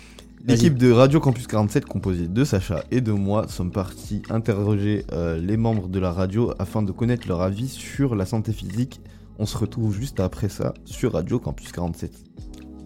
L'équipe 0.45 0.77
de 0.77 0.91
Radio 0.91 1.21
Campus 1.21 1.47
47 1.47 1.85
composée 1.85 2.27
de 2.27 2.45
Sacha 2.45 2.83
et 2.91 3.01
de 3.01 3.13
moi 3.13 3.47
sommes 3.49 3.71
partis 3.71 4.23
interroger 4.29 5.05
euh, 5.13 5.39
les 5.39 5.57
membres 5.57 5.89
de 5.89 6.01
la 6.01 6.11
radio 6.11 6.53
afin 6.59 6.83
de 6.83 6.91
connaître 6.91 7.29
leur 7.29 7.43
avis 7.43 7.69
sur 7.69 8.17
la 8.17 8.27
santé 8.27 8.53
physique. 8.53 9.01
On 9.39 9.47
se 9.47 9.57
retrouve 9.57 9.95
juste 9.95 10.19
après 10.19 10.49
ça 10.49 10.75
sur 10.85 11.13
Radio 11.13 11.39
Campus 11.39 11.71
47. 11.71 12.13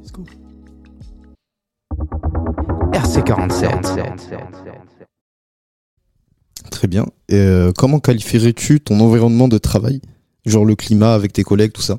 Let's 0.03 0.13
go. 0.13 0.25
RC47. 2.93 4.39
Très 6.71 6.89
bien. 6.89 7.07
Et 7.31 7.37
euh, 7.37 7.73
comment 7.75 8.01
qualifierais-tu 8.01 8.81
ton 8.81 9.01
environnement 9.01 9.49
de 9.49 9.57
travail? 9.57 10.03
Genre 10.45 10.67
le 10.67 10.75
climat 10.75 11.15
avec 11.15 11.33
tes 11.33 11.43
collègues, 11.43 11.73
tout 11.73 11.83
ça? 11.83 11.99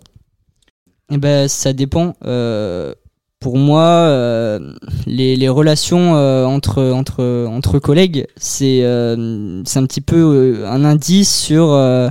Eh 1.09 1.17
ben, 1.17 1.47
ça 1.47 1.73
dépend. 1.73 2.15
Euh, 2.25 2.93
pour 3.39 3.57
moi, 3.57 3.83
euh, 3.83 4.73
les, 5.05 5.35
les 5.35 5.49
relations 5.49 6.15
euh, 6.15 6.45
entre, 6.45 6.83
entre, 6.91 7.45
entre 7.47 7.77
collègues, 7.79 8.27
c'est 8.35 8.79
euh, 8.83 9.61
un 9.75 9.85
petit 9.85 10.01
peu 10.01 10.15
euh, 10.17 10.67
un 10.67 10.83
indice 10.83 11.33
sur, 11.33 11.71
euh, 11.71 12.09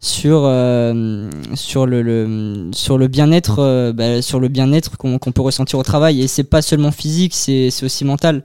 sur, 0.00 0.44
euh, 0.44 1.28
sur 1.54 1.84
le, 1.84 2.00
le, 2.00 2.70
sur 2.72 2.96
le 2.96 3.08
bien-être 3.08 3.92
bah, 3.92 4.22
sur 4.22 4.40
le 4.40 4.48
bien-être 4.48 4.96
qu'on 4.96 5.18
qu'on 5.18 5.32
peut 5.32 5.42
ressentir 5.42 5.78
au 5.78 5.82
travail. 5.82 6.22
Et 6.22 6.26
c'est 6.26 6.44
pas 6.44 6.62
seulement 6.62 6.90
physique, 6.90 7.34
c'est 7.34 7.68
aussi 7.82 8.04
mental. 8.06 8.42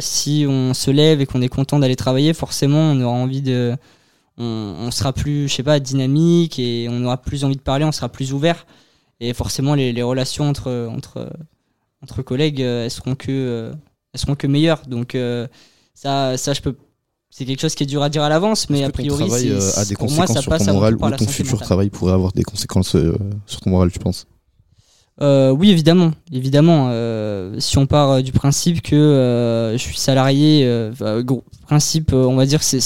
Si 0.00 0.44
on 0.48 0.74
se 0.74 0.90
lève 0.90 1.20
et 1.20 1.26
qu'on 1.26 1.40
est 1.40 1.48
content 1.48 1.78
d'aller 1.78 1.96
travailler, 1.96 2.34
forcément, 2.34 2.80
on 2.80 3.00
aura 3.00 3.16
envie 3.16 3.42
de. 3.42 3.76
On, 4.40 4.74
on 4.80 4.90
sera 4.90 5.12
plus, 5.12 5.48
je 5.48 5.54
sais 5.54 5.62
pas, 5.64 5.80
dynamique 5.80 6.58
et 6.58 6.88
on 6.90 7.04
aura 7.04 7.16
plus 7.16 7.44
envie 7.44 7.56
de 7.56 7.60
parler, 7.60 7.84
on 7.84 7.92
sera 7.92 8.08
plus 8.08 8.32
ouvert. 8.32 8.66
Et 9.20 9.32
forcément, 9.32 9.74
les, 9.74 9.92
les 9.92 10.02
relations 10.02 10.48
entre, 10.48 10.88
entre, 10.90 11.28
entre 12.02 12.22
collègues, 12.22 12.62
euh, 12.62 12.84
elles 12.84 12.90
seront 12.90 13.14
que, 13.14 13.26
euh, 13.30 13.72
elles 14.12 14.20
seront 14.20 14.34
que 14.36 14.46
meilleures. 14.46 14.82
Donc, 14.86 15.14
euh, 15.14 15.46
ça, 15.94 16.36
ça, 16.36 16.52
je 16.52 16.60
peux. 16.60 16.76
C'est 17.30 17.44
quelque 17.44 17.60
chose 17.60 17.74
qui 17.74 17.82
est 17.82 17.86
dur 17.86 18.02
à 18.02 18.08
dire 18.08 18.22
à 18.22 18.28
l'avance, 18.30 18.70
mais 18.70 18.84
a 18.84 18.86
Ton 18.86 18.92
priori, 18.92 19.26
travail 19.26 19.42
c'est- 19.48 19.50
euh, 19.78 19.82
a 19.82 19.84
des 19.84 19.94
pour 19.96 20.04
moi, 20.10 20.26
conséquences 20.26 20.36
ça 20.36 20.42
sur 20.42 20.48
passe 20.50 20.64
ton 20.66 20.72
moral 20.72 20.94
ou 20.94 20.98
ton 20.98 21.26
futur 21.26 21.52
mentale. 21.52 21.66
travail 21.66 21.90
pourrait 21.90 22.14
avoir 22.14 22.32
des 22.32 22.42
conséquences 22.44 22.96
sur 23.46 23.60
ton 23.60 23.70
moral, 23.70 23.90
tu 23.92 23.98
penses? 23.98 24.26
Euh, 25.20 25.50
oui, 25.50 25.70
évidemment, 25.70 26.12
évidemment. 26.32 26.88
euh, 26.90 27.58
si 27.58 27.76
on 27.76 27.86
part 27.86 28.22
du 28.22 28.30
principe 28.32 28.80
que 28.82 28.94
euh, 28.94 29.72
je 29.72 29.78
suis 29.78 29.98
salarié, 29.98 30.64
principe, 31.66 32.12
on 32.12 32.36
va 32.36 32.46
dire, 32.46 32.62
c'est 32.62 32.80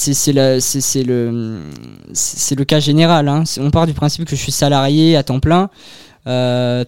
c'est 0.00 0.32
le 0.32 1.60
le 2.56 2.64
cas 2.64 2.80
général. 2.80 3.28
Hein. 3.28 3.42
On 3.58 3.70
part 3.70 3.86
du 3.86 3.94
principe 3.94 4.24
que 4.24 4.36
je 4.36 4.40
suis 4.40 4.52
salarié 4.52 5.16
à 5.16 5.22
temps 5.24 5.40
plein. 5.40 5.70
Euh, 6.26 6.84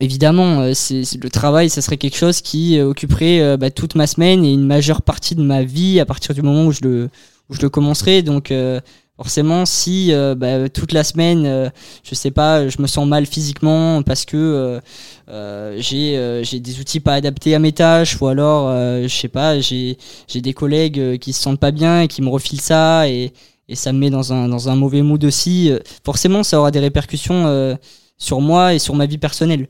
évidemment, 0.00 0.60
euh, 0.60 0.72
c'est- 0.74 1.22
le 1.22 1.28
travail, 1.30 1.68
ça 1.68 1.82
serait 1.82 1.96
quelque 1.98 2.16
chose 2.16 2.40
qui 2.40 2.78
euh, 2.78 2.86
occuperait 2.88 3.40
euh, 3.40 3.56
bah, 3.56 3.70
toute 3.70 3.94
ma 3.94 4.06
semaine 4.06 4.44
et 4.44 4.52
une 4.52 4.66
majeure 4.66 5.02
partie 5.02 5.34
de 5.34 5.42
ma 5.42 5.62
vie 5.62 6.00
à 6.00 6.06
partir 6.06 6.34
du 6.34 6.42
moment 6.42 6.64
où 6.66 6.72
je 6.72 6.80
le 6.82 7.10
où 7.50 7.54
je 7.54 7.60
le 7.62 7.68
commencerai. 7.68 8.22
Donc 8.22 8.50
euh, 8.50 8.80
forcément, 9.20 9.66
si 9.66 10.14
euh, 10.14 10.34
bah, 10.34 10.70
toute 10.70 10.92
la 10.92 11.04
semaine, 11.04 11.44
euh, 11.44 11.68
je 12.02 12.14
sais 12.14 12.30
pas, 12.30 12.66
je 12.68 12.80
me 12.80 12.86
sens 12.86 13.06
mal 13.06 13.26
physiquement 13.26 14.02
parce 14.02 14.24
que 14.24 14.38
euh, 14.38 14.80
euh, 15.28 15.76
j'ai 15.78 16.16
euh, 16.16 16.42
j'ai 16.42 16.58
des 16.58 16.80
outils 16.80 17.00
pas 17.00 17.12
adaptés 17.12 17.54
à 17.54 17.58
mes 17.58 17.72
tâches 17.72 18.18
ou 18.18 18.28
alors 18.28 18.70
euh, 18.70 19.02
je 19.02 19.14
sais 19.14 19.28
pas, 19.28 19.60
j'ai 19.60 19.98
j'ai 20.26 20.40
des 20.40 20.54
collègues 20.54 21.18
qui 21.18 21.34
se 21.34 21.42
sentent 21.42 21.60
pas 21.60 21.70
bien 21.70 22.00
et 22.00 22.08
qui 22.08 22.22
me 22.22 22.30
refilent 22.30 22.62
ça 22.62 23.10
et 23.10 23.34
et 23.68 23.74
ça 23.74 23.92
me 23.92 23.98
met 23.98 24.08
dans 24.08 24.32
un 24.32 24.48
dans 24.48 24.70
un 24.70 24.74
mauvais 24.74 25.02
mood 25.02 25.22
aussi. 25.22 25.70
Forcément, 26.02 26.42
ça 26.42 26.58
aura 26.58 26.70
des 26.70 26.80
répercussions 26.80 27.46
euh, 27.46 27.74
sur 28.16 28.40
moi 28.40 28.72
et 28.72 28.78
sur 28.78 28.94
ma 28.94 29.04
vie 29.04 29.18
personnelle. 29.18 29.68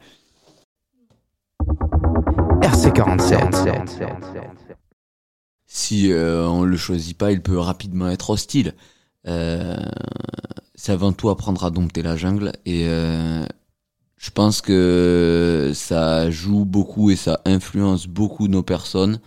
RC47. 2.62 4.06
Si 5.66 6.12
euh, 6.12 6.46
on 6.46 6.62
le 6.62 6.76
choisit 6.76 7.18
pas, 7.18 7.32
il 7.32 7.42
peut 7.42 7.58
rapidement 7.58 8.08
être 8.08 8.30
hostile. 8.30 8.74
Euh, 9.26 9.76
c'est 10.74 10.92
avant 10.92 11.12
tout 11.12 11.28
apprendre 11.28 11.64
à 11.64 11.70
dompter 11.70 12.02
la 12.02 12.16
jungle 12.16 12.52
et 12.64 12.87
euh, 12.88 13.44
je 14.16 14.30
pense 14.30 14.62
que 14.62 15.72
ça 15.74 16.30
joue 16.30 16.64
beaucoup 16.64 17.11
et 17.11 17.16
ça 17.16 17.40
influence 17.44 18.06
beaucoup 18.06 18.48
nos 18.48 18.62
personnes 18.62 19.20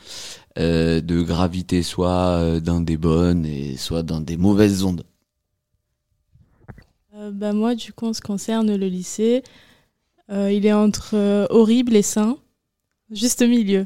euh, 0.57 0.99
de 1.01 1.21
gravité 1.21 1.83
soit 1.83 2.59
dans 2.59 2.81
des 2.81 2.97
bonnes 2.97 3.45
et 3.45 3.77
soit 3.77 4.03
dans 4.03 4.19
des 4.21 4.37
mauvaises 4.37 4.83
ondes. 4.83 5.05
Euh, 7.15 7.31
bah, 7.31 7.53
moi, 7.53 7.75
du 7.75 7.93
coup, 7.93 8.07
en 8.07 8.13
ce 8.13 8.21
qui 8.21 8.27
concerne 8.27 8.75
le 8.75 8.87
lycée, 8.87 9.43
euh, 10.31 10.51
il 10.51 10.65
est 10.65 10.73
entre 10.73 11.15
euh, 11.15 11.45
horrible 11.49 11.95
et 11.95 12.01
sain, 12.01 12.37
juste 13.11 13.41
au 13.41 13.47
milieu. 13.47 13.85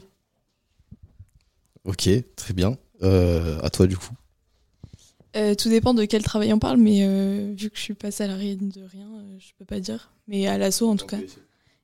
Ok, 1.83 2.09
très 2.35 2.53
bien. 2.53 2.77
Euh, 3.03 3.59
à 3.61 3.69
toi 3.69 3.85
du 3.85 3.97
coup. 3.97 4.13
Euh, 5.35 5.55
tout 5.55 5.69
dépend 5.69 5.93
de 5.93 6.05
quel 6.05 6.23
travail 6.23 6.51
on 6.53 6.59
parle, 6.59 6.77
mais 6.77 7.05
euh, 7.05 7.53
vu 7.55 7.69
que 7.69 7.77
je 7.77 7.81
suis 7.81 7.93
pas 7.93 8.11
salarié 8.11 8.55
de 8.55 8.81
rien, 8.81 9.07
euh, 9.07 9.37
je 9.39 9.51
peux 9.59 9.65
pas 9.65 9.79
dire. 9.79 10.11
Mais 10.27 10.47
à 10.47 10.57
l'assaut, 10.57 10.89
en 10.89 10.95
tout 10.95 11.05
cas. 11.05 11.19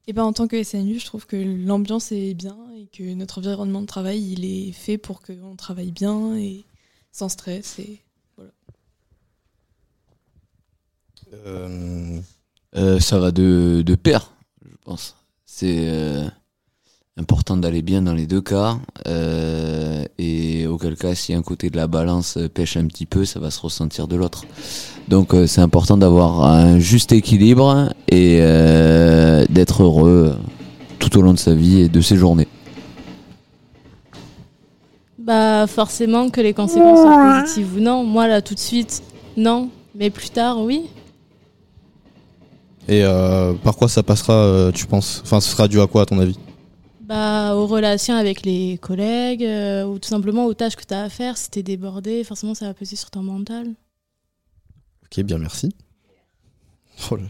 Et 0.07 0.13
ben 0.13 0.23
en 0.23 0.33
tant 0.33 0.47
que 0.47 0.61
SNU, 0.61 0.99
je 0.99 1.05
trouve 1.05 1.25
que 1.25 1.35
l'ambiance 1.35 2.11
est 2.11 2.33
bien 2.33 2.57
et 2.75 2.87
que 2.87 3.13
notre 3.13 3.37
environnement 3.39 3.81
de 3.81 3.85
travail, 3.85 4.21
il 4.33 4.43
est 4.43 4.71
fait 4.71 4.97
pour 4.97 5.21
qu'on 5.21 5.55
travaille 5.55 5.91
bien 5.91 6.35
et 6.35 6.65
sans 7.11 7.29
stress. 7.29 7.79
Et 7.79 8.01
voilà. 8.35 8.51
Euh, 11.33 12.19
Euh, 12.75 12.99
ça 12.99 13.19
va 13.19 13.31
de, 13.31 13.83
de 13.85 13.95
pair, 13.95 14.31
je 14.65 14.75
pense. 14.83 15.15
C'est 15.45 15.87
euh, 15.87 16.27
important 17.17 17.57
d'aller 17.57 17.81
bien 17.81 18.01
dans 18.01 18.13
les 18.13 18.25
deux 18.25 18.41
cas. 18.41 18.77
euh, 19.07 20.03
et 20.17 20.65
auquel 20.67 20.95
cas, 20.95 21.15
si 21.15 21.33
un 21.33 21.41
côté 21.41 21.69
de 21.69 21.77
la 21.77 21.87
balance 21.87 22.37
pêche 22.53 22.77
un 22.77 22.85
petit 22.85 23.05
peu, 23.05 23.25
ça 23.25 23.39
va 23.39 23.51
se 23.51 23.59
ressentir 23.61 24.07
de 24.07 24.15
l'autre. 24.15 24.45
Donc 25.07 25.33
euh, 25.33 25.47
c'est 25.47 25.61
important 25.61 25.97
d'avoir 25.97 26.43
un 26.43 26.79
juste 26.79 27.11
équilibre 27.11 27.89
et 28.07 28.39
euh, 28.41 29.45
d'être 29.49 29.83
heureux 29.83 30.35
tout 30.99 31.17
au 31.17 31.21
long 31.21 31.33
de 31.33 31.39
sa 31.39 31.53
vie 31.53 31.81
et 31.81 31.89
de 31.89 32.01
ses 32.01 32.17
journées. 32.17 32.47
Bah, 35.19 35.67
forcément 35.67 36.29
que 36.29 36.41
les 36.41 36.53
conséquences 36.53 36.99
soient 36.99 37.41
positives 37.41 37.77
ou 37.77 37.79
non. 37.79 38.03
Moi, 38.03 38.27
là, 38.27 38.41
tout 38.41 38.55
de 38.55 38.59
suite, 38.59 39.03
non. 39.37 39.69
Mais 39.95 40.09
plus 40.09 40.29
tard, 40.29 40.59
oui. 40.59 40.89
Et 42.89 43.03
euh, 43.03 43.53
par 43.53 43.75
quoi 43.77 43.87
ça 43.87 44.03
passera, 44.03 44.33
euh, 44.33 44.71
tu 44.71 44.85
penses? 44.85 45.21
Enfin, 45.23 45.39
ce 45.39 45.49
sera 45.49 45.67
dû 45.69 45.79
à 45.79 45.87
quoi 45.87 46.01
à 46.01 46.05
ton 46.05 46.19
avis? 46.19 46.37
Bah, 47.03 47.55
aux 47.55 47.67
relations 47.67 48.15
avec 48.15 48.43
les 48.43 48.77
collègues 48.81 49.43
euh, 49.43 49.83
ou 49.83 49.99
tout 49.99 50.07
simplement 50.07 50.45
aux 50.45 50.53
tâches 50.53 50.77
que 50.77 50.85
tu 50.85 50.93
as 50.93 51.03
à 51.03 51.09
faire. 51.09 51.37
Si 51.37 51.51
tu 51.51 51.59
es 51.59 51.63
débordé, 51.63 52.23
forcément, 52.23 52.53
ça 52.53 52.65
va 52.65 52.73
peser 52.73 52.95
sur 52.95 53.11
ton 53.11 53.21
mental. 53.21 53.67
Ok, 55.05 55.23
bien, 55.23 55.37
merci. 55.37 55.75
Oh 57.11 57.17
là. 57.17 57.23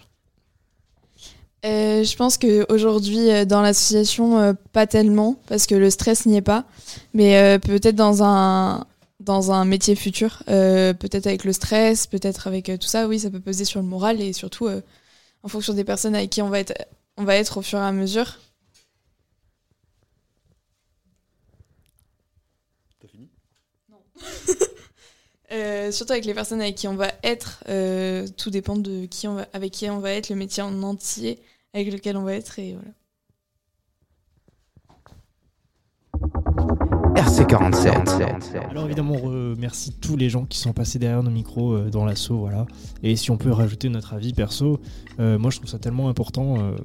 Euh, 1.65 2.03
je 2.03 2.15
pense 2.15 2.37
qu'aujourd'hui, 2.37 3.31
euh, 3.31 3.45
dans 3.45 3.61
l'association, 3.61 4.37
euh, 4.37 4.53
pas 4.73 4.85
tellement, 4.85 5.37
parce 5.47 5.65
que 5.65 5.75
le 5.75 5.89
stress 5.89 6.25
n'y 6.25 6.35
est 6.35 6.41
pas. 6.41 6.65
Mais 7.13 7.37
euh, 7.37 7.57
peut-être 7.57 7.95
dans 7.95 8.21
un, 8.21 8.85
dans 9.21 9.51
un 9.51 9.65
métier 9.65 9.95
futur, 9.95 10.43
euh, 10.49 10.93
peut-être 10.93 11.25
avec 11.25 11.45
le 11.45 11.53
stress, 11.53 12.05
peut-être 12.05 12.47
avec 12.47 12.69
euh, 12.69 12.77
tout 12.77 12.87
ça, 12.87 13.07
oui, 13.07 13.19
ça 13.19 13.31
peut 13.31 13.39
peser 13.39 13.65
sur 13.65 13.81
le 13.81 13.87
moral 13.87 14.21
et 14.21 14.33
surtout 14.33 14.67
euh, 14.67 14.81
en 15.41 15.47
fonction 15.47 15.73
des 15.73 15.83
personnes 15.83 16.15
avec 16.15 16.29
qui 16.29 16.41
on 16.41 16.49
va 16.49 16.59
être, 16.59 16.73
on 17.17 17.23
va 17.23 17.35
être 17.37 17.57
au 17.57 17.61
fur 17.61 17.79
et 17.79 17.83
à 17.83 17.91
mesure. 17.91 18.39
Euh, 25.51 25.91
surtout 25.91 26.13
avec 26.13 26.25
les 26.25 26.33
personnes 26.33 26.61
avec 26.61 26.73
qui 26.73 26.87
on 26.87 26.95
va 26.95 27.11
être, 27.21 27.63
euh, 27.69 28.27
tout 28.37 28.49
dépend 28.49 28.75
de 28.75 29.05
qui 29.05 29.27
on 29.27 29.35
va, 29.35 29.45
avec 29.53 29.71
qui 29.71 29.87
on 29.87 29.99
va 29.99 30.09
être, 30.09 30.29
le 30.29 30.35
métier 30.35 30.63
en 30.63 30.81
entier 30.81 31.39
avec 31.75 31.91
lequel 31.93 32.17
on 32.17 32.23
va 32.23 32.33
être 32.33 32.57
et 32.57 32.73
voilà. 32.73 32.89
RC47. 37.15 38.57
Alors 38.69 38.85
évidemment, 38.85 39.15
on 39.15 39.53
remercie 39.53 39.93
tous 39.93 40.17
les 40.17 40.29
gens 40.29 40.45
qui 40.45 40.57
sont 40.57 40.73
passés 40.73 40.99
derrière 40.99 41.23
nos 41.23 41.31
micros 41.31 41.73
euh, 41.73 41.89
dans 41.89 42.05
l'assaut, 42.05 42.37
voilà. 42.37 42.65
Et 43.01 43.15
si 43.15 43.31
on 43.31 43.37
peut 43.37 43.51
rajouter 43.51 43.89
notre 43.89 44.13
avis 44.13 44.33
perso, 44.33 44.79
euh, 45.19 45.37
moi 45.37 45.51
je 45.51 45.57
trouve 45.57 45.69
ça 45.69 45.79
tellement 45.79 46.09
important 46.09 46.55
euh, 46.59 46.75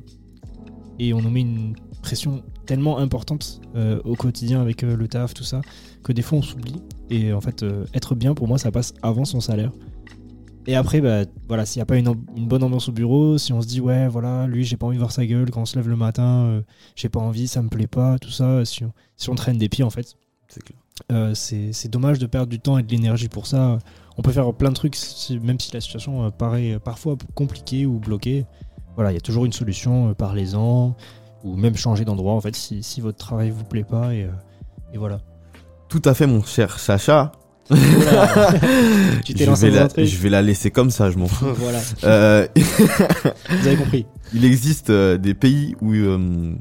et 0.98 1.14
on 1.14 1.22
nous 1.22 1.30
met 1.30 1.40
une 1.40 1.74
pression 2.08 2.42
tellement 2.64 2.96
importante 2.96 3.60
euh, 3.76 4.00
au 4.02 4.14
quotidien 4.14 4.62
avec 4.62 4.82
euh, 4.82 4.96
le 4.96 5.08
taf, 5.08 5.34
tout 5.34 5.44
ça, 5.44 5.60
que 6.02 6.10
des 6.10 6.22
fois 6.22 6.38
on 6.38 6.42
s'oublie. 6.42 6.76
Et 7.10 7.34
en 7.34 7.42
fait, 7.42 7.62
euh, 7.62 7.84
être 7.92 8.14
bien 8.14 8.32
pour 8.32 8.48
moi, 8.48 8.56
ça 8.56 8.70
passe 8.70 8.94
avant 9.02 9.26
son 9.26 9.42
salaire. 9.42 9.72
Et 10.66 10.74
après, 10.74 11.02
bah, 11.02 11.26
voilà, 11.48 11.66
s'il 11.66 11.80
n'y 11.80 11.82
a 11.82 11.86
pas 11.86 11.98
une, 11.98 12.14
bonne 12.14 12.62
ambiance 12.62 12.88
au 12.88 12.92
bureau, 12.92 13.36
si 13.36 13.52
on 13.52 13.60
se 13.60 13.66
dit, 13.66 13.82
ouais, 13.82 14.08
voilà, 14.08 14.46
lui, 14.46 14.64
j'ai 14.64 14.78
pas 14.78 14.86
envie 14.86 14.96
de 14.96 15.00
voir 15.00 15.12
sa 15.12 15.26
gueule 15.26 15.50
quand 15.50 15.60
on 15.60 15.66
se 15.66 15.76
lève 15.76 15.86
le 15.86 15.96
matin, 15.96 16.62
j'ai 16.96 17.10
pas 17.10 17.20
envie, 17.20 17.46
ça 17.46 17.60
me 17.60 17.68
plaît 17.68 17.86
pas, 17.86 18.18
tout 18.18 18.30
ça, 18.30 18.64
si 18.64 18.84
on, 18.84 18.92
si 19.18 19.28
on 19.28 19.34
traîne 19.34 19.58
des 19.58 19.68
pieds, 19.68 19.84
en 19.84 19.90
fait, 19.90 20.14
C'est 20.48 20.62
clair. 20.62 21.32
c'est 21.34 21.90
dommage 21.90 22.18
de 22.18 22.26
perdre 22.26 22.48
du 22.48 22.58
temps 22.58 22.78
et 22.78 22.82
de 22.82 22.90
l'énergie 22.90 23.28
pour 23.28 23.46
ça. 23.46 23.78
On 24.16 24.22
peut 24.22 24.32
faire 24.32 24.54
plein 24.54 24.70
de 24.70 24.74
trucs, 24.74 24.96
même 25.42 25.60
si 25.60 25.72
la 25.74 25.82
situation 25.82 26.30
paraît 26.30 26.78
parfois 26.82 27.16
compliquée 27.34 27.84
ou 27.84 27.98
bloquée. 27.98 28.46
Voilà, 28.94 29.12
il 29.12 29.14
y 29.14 29.18
a 29.18 29.22
toujours 29.22 29.44
une 29.44 29.52
solution, 29.52 30.12
parlez-en, 30.14 30.96
ou 31.44 31.56
même 31.56 31.76
changer 31.76 32.04
d'endroit, 32.04 32.32
en 32.34 32.40
fait, 32.40 32.54
si, 32.56 32.82
si 32.82 33.00
votre 33.00 33.18
travail 33.18 33.50
vous 33.50 33.64
plaît 33.64 33.84
pas, 33.84 34.14
et, 34.14 34.24
euh, 34.24 34.30
et 34.92 34.98
voilà. 34.98 35.20
Tout 35.88 36.02
à 36.04 36.14
fait, 36.14 36.26
mon 36.26 36.42
cher 36.42 36.78
Sacha. 36.78 37.32
Oula. 37.70 38.52
Tu 39.24 39.34
t'es 39.34 39.44
je, 39.44 39.50
lancé 39.50 39.70
vais 39.70 39.76
la, 39.76 39.84
un 39.84 39.88
truc. 39.88 40.04
je 40.06 40.16
vais 40.18 40.30
la 40.30 40.42
laisser 40.42 40.70
comme 40.70 40.90
ça, 40.90 41.10
je 41.10 41.18
m'en 41.18 41.26
fous. 41.28 41.46
Voilà. 41.56 41.80
Euh, 42.04 42.46
Vous 42.56 43.66
avez 43.66 43.76
compris. 43.76 44.06
Il 44.32 44.44
existe 44.44 44.90
euh, 44.90 45.18
des 45.18 45.34
pays 45.34 45.74
où 45.80 45.92
euh, 45.92 46.54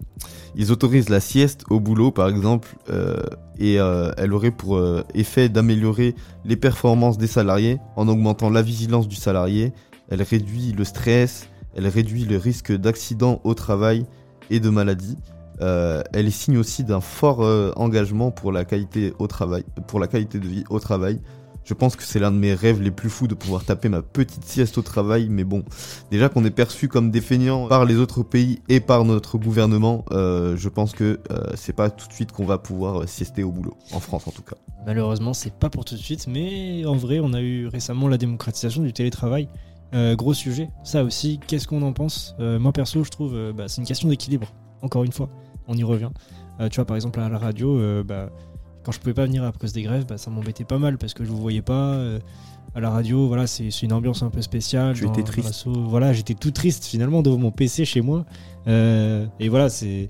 ils 0.55 0.71
autorisent 0.71 1.09
la 1.09 1.19
sieste 1.19 1.63
au 1.69 1.79
boulot, 1.79 2.11
par 2.11 2.27
exemple, 2.29 2.75
et 3.59 3.75
elle 3.75 4.33
aurait 4.33 4.51
pour 4.51 4.81
effet 5.13 5.49
d'améliorer 5.49 6.15
les 6.45 6.55
performances 6.55 7.19
des 7.19 7.27
salariés 7.27 7.79
en 7.95 8.07
augmentant 8.07 8.49
la 8.49 8.63
vigilance 8.63 9.07
du 9.07 9.15
salarié. 9.15 9.71
Elle 10.09 10.23
réduit 10.23 10.71
le 10.71 10.83
stress, 10.83 11.47
elle 11.75 11.87
réduit 11.87 12.25
le 12.25 12.37
risque 12.37 12.71
d'accident 12.71 13.39
au 13.43 13.53
travail 13.53 14.07
et 14.49 14.59
de 14.59 14.69
maladie. 14.69 15.17
Euh, 15.61 16.03
elle 16.13 16.27
est 16.27 16.31
signe 16.31 16.57
aussi 16.57 16.83
d'un 16.83 17.01
fort 17.01 17.43
euh, 17.43 17.71
engagement 17.75 18.31
pour 18.31 18.51
la 18.51 18.65
qualité 18.65 19.13
au 19.19 19.27
travail, 19.27 19.63
pour 19.87 19.99
la 19.99 20.07
qualité 20.07 20.39
de 20.39 20.47
vie 20.47 20.63
au 20.69 20.79
travail. 20.79 21.19
Je 21.63 21.73
pense 21.73 21.97
que 21.97 22.03
c'est 22.03 22.19
l'un 22.19 22.31
de 22.31 22.37
mes 22.37 22.53
rêves 22.53 22.81
les 22.81 22.91
plus 22.91 23.09
fous 23.09 23.27
de 23.27 23.33
pouvoir 23.33 23.65
taper 23.65 23.89
ma 23.89 24.01
petite 24.01 24.45
sieste 24.45 24.77
au 24.77 24.81
travail, 24.81 25.27
mais 25.29 25.43
bon, 25.43 25.65
déjà 26.11 26.29
qu'on 26.29 26.45
est 26.45 26.51
perçu 26.51 26.87
comme 26.87 27.11
des 27.11 27.19
feignants 27.19 27.67
par 27.67 27.83
les 27.83 27.97
autres 27.97 28.23
pays 28.23 28.61
et 28.69 28.79
par 28.79 29.03
notre 29.03 29.37
gouvernement, 29.37 30.05
euh, 30.11 30.55
je 30.55 30.69
pense 30.69 30.93
que 30.93 31.19
c'est 31.55 31.75
pas 31.75 31.89
tout 31.89 32.07
de 32.07 32.13
suite 32.13 32.31
qu'on 32.31 32.45
va 32.45 32.57
pouvoir 32.57 33.09
siester 33.09 33.43
au 33.43 33.51
boulot, 33.51 33.75
en 33.91 33.99
France 33.99 34.27
en 34.27 34.31
tout 34.31 34.43
cas. 34.43 34.55
Malheureusement, 34.85 35.33
c'est 35.33 35.53
pas 35.53 35.69
pour 35.69 35.83
tout 35.83 35.95
de 35.95 35.99
suite, 35.99 36.27
mais 36.27 36.85
en 36.85 36.95
vrai, 36.95 37.19
on 37.19 37.33
a 37.33 37.41
eu 37.41 37.67
récemment 37.67 38.07
la 38.07 38.17
démocratisation 38.17 38.81
du 38.81 38.93
télétravail. 38.93 39.49
Euh, 39.93 40.15
gros 40.15 40.33
sujet, 40.33 40.69
ça 40.83 41.03
aussi, 41.03 41.39
qu'est-ce 41.47 41.67
qu'on 41.67 41.81
en 41.81 41.93
pense? 41.93 42.35
Euh, 42.39 42.59
Moi 42.59 42.73
perso, 42.73 43.03
je 43.03 43.09
trouve, 43.09 43.35
euh, 43.35 43.53
bah, 43.53 43.65
c'est 43.67 43.81
une 43.81 43.87
question 43.87 44.09
d'équilibre. 44.09 44.47
Encore 44.81 45.03
une 45.03 45.11
fois, 45.11 45.29
on 45.67 45.75
y 45.75 45.83
revient. 45.83 46.09
Tu 46.71 46.77
vois, 46.77 46.85
par 46.85 46.95
exemple, 46.95 47.19
à 47.19 47.29
la 47.29 47.37
radio, 47.37 47.79
bah, 48.03 48.31
quand 48.83 48.91
je 48.91 48.99
pouvais 48.99 49.13
pas 49.13 49.25
venir 49.25 49.43
à 49.43 49.51
cause 49.51 49.73
des 49.73 49.83
grèves, 49.83 50.07
bah, 50.07 50.17
ça 50.17 50.31
m'embêtait 50.31 50.63
pas 50.63 50.79
mal 50.79 50.97
parce 50.97 51.13
que 51.13 51.23
je 51.23 51.29
vous 51.29 51.37
voyais 51.37 51.61
pas. 51.61 51.99
à 52.73 52.79
la 52.79 52.89
radio, 52.89 53.27
voilà, 53.27 53.45
c'est 53.45 53.69
une 53.83 53.93
ambiance 53.93 54.23
un 54.23 54.31
peu 54.31 54.41
spéciale. 54.41 54.95
Tu 54.95 55.05
étais 55.07 55.21
triste. 55.21 55.65
Voilà, 55.67 56.13
j'étais 56.13 56.33
tout 56.33 56.49
triste 56.49 56.85
finalement 56.85 57.21
devant 57.21 57.37
mon 57.37 57.51
PC 57.51 57.85
chez 57.85 58.01
moi. 58.01 58.25
Et 58.67 59.49
voilà, 59.49 59.69
c'est 59.69 60.09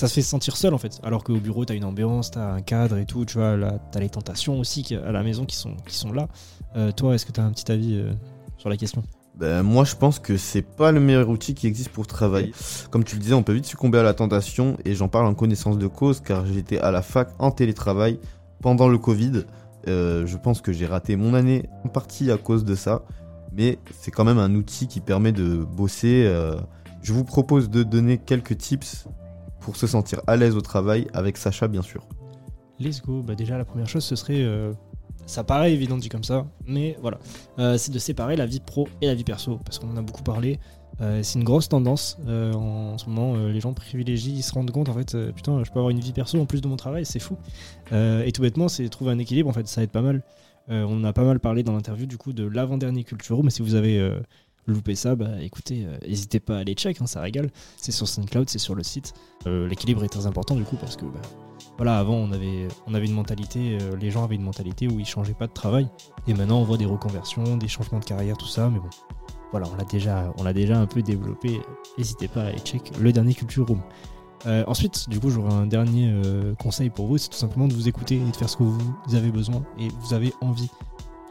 ça 0.00 0.08
se 0.08 0.14
fait 0.14 0.22
se 0.22 0.30
sentir 0.30 0.56
seul 0.56 0.72
en 0.72 0.78
fait. 0.78 0.98
Alors 1.02 1.22
qu'au 1.24 1.36
bureau, 1.36 1.64
t'as 1.64 1.74
une 1.74 1.84
ambiance, 1.84 2.30
t'as 2.30 2.52
un 2.52 2.62
cadre 2.62 2.96
et 2.96 3.04
tout, 3.04 3.24
tu 3.26 3.38
vois, 3.38 3.58
t'as 3.92 4.00
les 4.00 4.08
tentations 4.08 4.58
aussi 4.58 4.94
à 4.94 5.12
la 5.12 5.22
maison 5.22 5.44
qui 5.44 5.56
sont, 5.56 5.76
qui 5.86 5.96
sont 5.96 6.12
là. 6.12 6.28
Euh, 6.76 6.92
toi, 6.92 7.14
est-ce 7.14 7.26
que 7.26 7.32
t'as 7.32 7.42
un 7.42 7.50
petit 7.50 7.70
avis 7.70 7.96
euh, 7.96 8.12
sur 8.60 8.68
la 8.68 8.76
question 8.76 9.02
Ben, 9.36 9.62
moi, 9.62 9.84
je 9.84 9.96
pense 9.96 10.18
que 10.18 10.36
c'est 10.36 10.62
pas 10.62 10.92
le 10.92 11.00
meilleur 11.00 11.28
outil 11.28 11.54
qui 11.54 11.66
existe 11.66 11.88
pour 11.88 12.06
travailler. 12.06 12.52
Comme 12.90 13.04
tu 13.04 13.16
le 13.16 13.22
disais, 13.22 13.34
on 13.34 13.42
peut 13.42 13.54
vite 13.54 13.66
succomber 13.66 13.98
à 13.98 14.02
la 14.02 14.14
tentation, 14.14 14.76
et 14.84 14.94
j'en 14.94 15.08
parle 15.08 15.26
en 15.26 15.34
connaissance 15.34 15.78
de 15.78 15.86
cause, 15.86 16.20
car 16.20 16.44
j'étais 16.46 16.78
à 16.78 16.90
la 16.90 17.02
fac 17.02 17.30
en 17.38 17.50
télétravail 17.50 18.20
pendant 18.62 18.88
le 18.88 18.98
Covid. 18.98 19.44
Euh, 19.88 20.26
je 20.26 20.36
pense 20.36 20.60
que 20.60 20.72
j'ai 20.72 20.86
raté 20.86 21.16
mon 21.16 21.32
année 21.32 21.68
en 21.84 21.88
partie 21.88 22.30
à 22.30 22.36
cause 22.36 22.64
de 22.66 22.74
ça, 22.74 23.02
mais 23.56 23.78
c'est 23.98 24.10
quand 24.10 24.24
même 24.24 24.38
un 24.38 24.54
outil 24.54 24.86
qui 24.88 25.00
permet 25.00 25.32
de 25.32 25.56
bosser. 25.64 26.24
euh. 26.26 26.56
Je 27.02 27.14
vous 27.14 27.24
propose 27.24 27.70
de 27.70 27.82
donner 27.82 28.18
quelques 28.18 28.58
tips 28.58 29.06
pour 29.60 29.76
se 29.76 29.86
sentir 29.86 30.20
à 30.26 30.36
l'aise 30.36 30.54
au 30.54 30.60
travail, 30.60 31.06
avec 31.14 31.38
Sacha 31.38 31.66
bien 31.66 31.80
sûr. 31.82 32.06
Let's 32.78 33.00
go. 33.00 33.22
Bah 33.22 33.34
déjà, 33.34 33.56
la 33.56 33.64
première 33.64 33.88
chose, 33.88 34.04
ce 34.04 34.16
serait. 34.16 34.42
euh, 34.42 34.72
ça 35.26 35.44
paraît 35.44 35.72
évident 35.72 35.96
dit 35.96 36.08
comme 36.08 36.24
ça, 36.24 36.46
mais 36.66 36.96
voilà. 37.00 37.18
Euh, 37.58 37.78
c'est 37.78 37.92
de 37.92 37.98
séparer 37.98 38.36
la 38.36 38.46
vie 38.46 38.60
pro 38.60 38.88
et 39.00 39.06
la 39.06 39.14
vie 39.14 39.24
perso, 39.24 39.60
parce 39.64 39.78
qu'on 39.78 39.90
en 39.90 39.96
a 39.96 40.02
beaucoup 40.02 40.22
parlé. 40.22 40.58
Euh, 41.00 41.22
c'est 41.22 41.38
une 41.38 41.44
grosse 41.44 41.68
tendance 41.68 42.18
euh, 42.26 42.52
en, 42.52 42.98
ce 42.98 43.08
moment. 43.08 43.36
les 43.46 43.60
gens 43.60 43.72
privilégient, 43.72 44.32
ils 44.32 44.42
se 44.42 44.52
rendent 44.52 44.70
compte 44.70 44.88
en 44.88 44.94
fait, 44.94 45.16
putain, 45.32 45.62
je 45.64 45.70
peux 45.70 45.78
avoir 45.78 45.90
une 45.90 46.00
vie 46.00 46.12
perso 46.12 46.38
en 46.38 46.46
plus 46.46 46.60
de 46.60 46.68
mon 46.68 46.76
travail, 46.76 47.06
c'est 47.06 47.20
fou. 47.20 47.36
Et 47.92 48.30
tout 48.32 48.42
bêtement, 48.42 48.68
c'est 48.68 48.88
trouver 48.88 49.12
un 49.12 49.18
équilibre 49.18 49.48
en 49.48 49.52
fait, 49.52 49.66
ça 49.68 49.82
aide 49.82 49.90
pas 49.90 50.02
mal. 50.02 50.22
On 50.68 51.02
a 51.02 51.12
pas 51.12 51.24
mal 51.24 51.40
parlé 51.40 51.62
dans 51.62 51.72
l'interview 51.72 52.06
du 52.06 52.16
coup 52.16 52.32
de 52.32 52.46
l'avant-dernier 52.46 53.02
Culture, 53.02 53.42
mais 53.42 53.50
si 53.50 53.62
vous 53.62 53.74
avez 53.74 53.98
loupé 54.66 54.94
ça, 54.94 55.14
bah 55.14 55.42
écoutez, 55.42 55.84
euh, 55.84 55.96
n'hésitez 56.06 56.40
pas 56.40 56.56
à 56.56 56.60
aller 56.60 56.74
check, 56.74 57.00
hein, 57.00 57.06
ça 57.06 57.20
régale. 57.20 57.50
C'est 57.76 57.92
sur 57.92 58.08
SoundCloud, 58.08 58.48
c'est 58.48 58.58
sur 58.58 58.74
le 58.74 58.82
site. 58.82 59.14
Euh, 59.46 59.68
L'équilibre 59.68 60.04
est 60.04 60.08
très 60.08 60.26
important 60.26 60.54
du 60.54 60.64
coup 60.64 60.76
parce 60.76 60.96
que 60.96 61.04
bah, 61.04 61.20
voilà, 61.76 61.98
avant 61.98 62.14
on 62.14 62.32
avait, 62.32 62.68
on 62.86 62.94
avait 62.94 63.06
une 63.06 63.14
mentalité, 63.14 63.78
euh, 63.80 63.96
les 63.96 64.10
gens 64.10 64.24
avaient 64.24 64.34
une 64.34 64.42
mentalité 64.42 64.88
où 64.88 64.98
ils 64.98 65.06
changeaient 65.06 65.34
pas 65.34 65.46
de 65.46 65.52
travail. 65.52 65.88
Et 66.26 66.34
maintenant 66.34 66.60
on 66.60 66.64
voit 66.64 66.76
des 66.76 66.86
reconversions, 66.86 67.56
des 67.56 67.68
changements 67.68 67.98
de 67.98 68.04
carrière, 68.04 68.36
tout 68.36 68.46
ça, 68.46 68.68
mais 68.68 68.78
bon, 68.78 68.90
voilà, 69.50 69.66
on 69.72 69.76
l'a 69.76 69.84
déjà, 69.84 70.32
on 70.38 70.42
l'a 70.42 70.52
déjà 70.52 70.78
un 70.78 70.86
peu 70.86 71.02
développé. 71.02 71.60
N'hésitez 71.98 72.28
pas 72.28 72.42
à 72.42 72.46
aller 72.46 72.58
check 72.58 72.92
le 72.98 73.12
dernier 73.12 73.34
Culture 73.34 73.66
Room. 73.66 73.82
Ensuite, 74.66 75.10
du 75.10 75.20
coup, 75.20 75.28
j'aurais 75.28 75.52
un 75.52 75.66
dernier 75.66 76.10
conseil 76.58 76.88
pour 76.88 77.08
vous, 77.08 77.18
c'est 77.18 77.28
tout 77.28 77.36
simplement 77.36 77.68
de 77.68 77.74
vous 77.74 77.88
écouter 77.88 78.16
et 78.16 78.30
de 78.30 78.34
faire 78.34 78.48
ce 78.48 78.56
que 78.56 78.62
vous 78.62 79.14
avez 79.14 79.30
besoin 79.30 79.62
et 79.78 79.88
vous 80.00 80.14
avez 80.14 80.32
envie. 80.40 80.70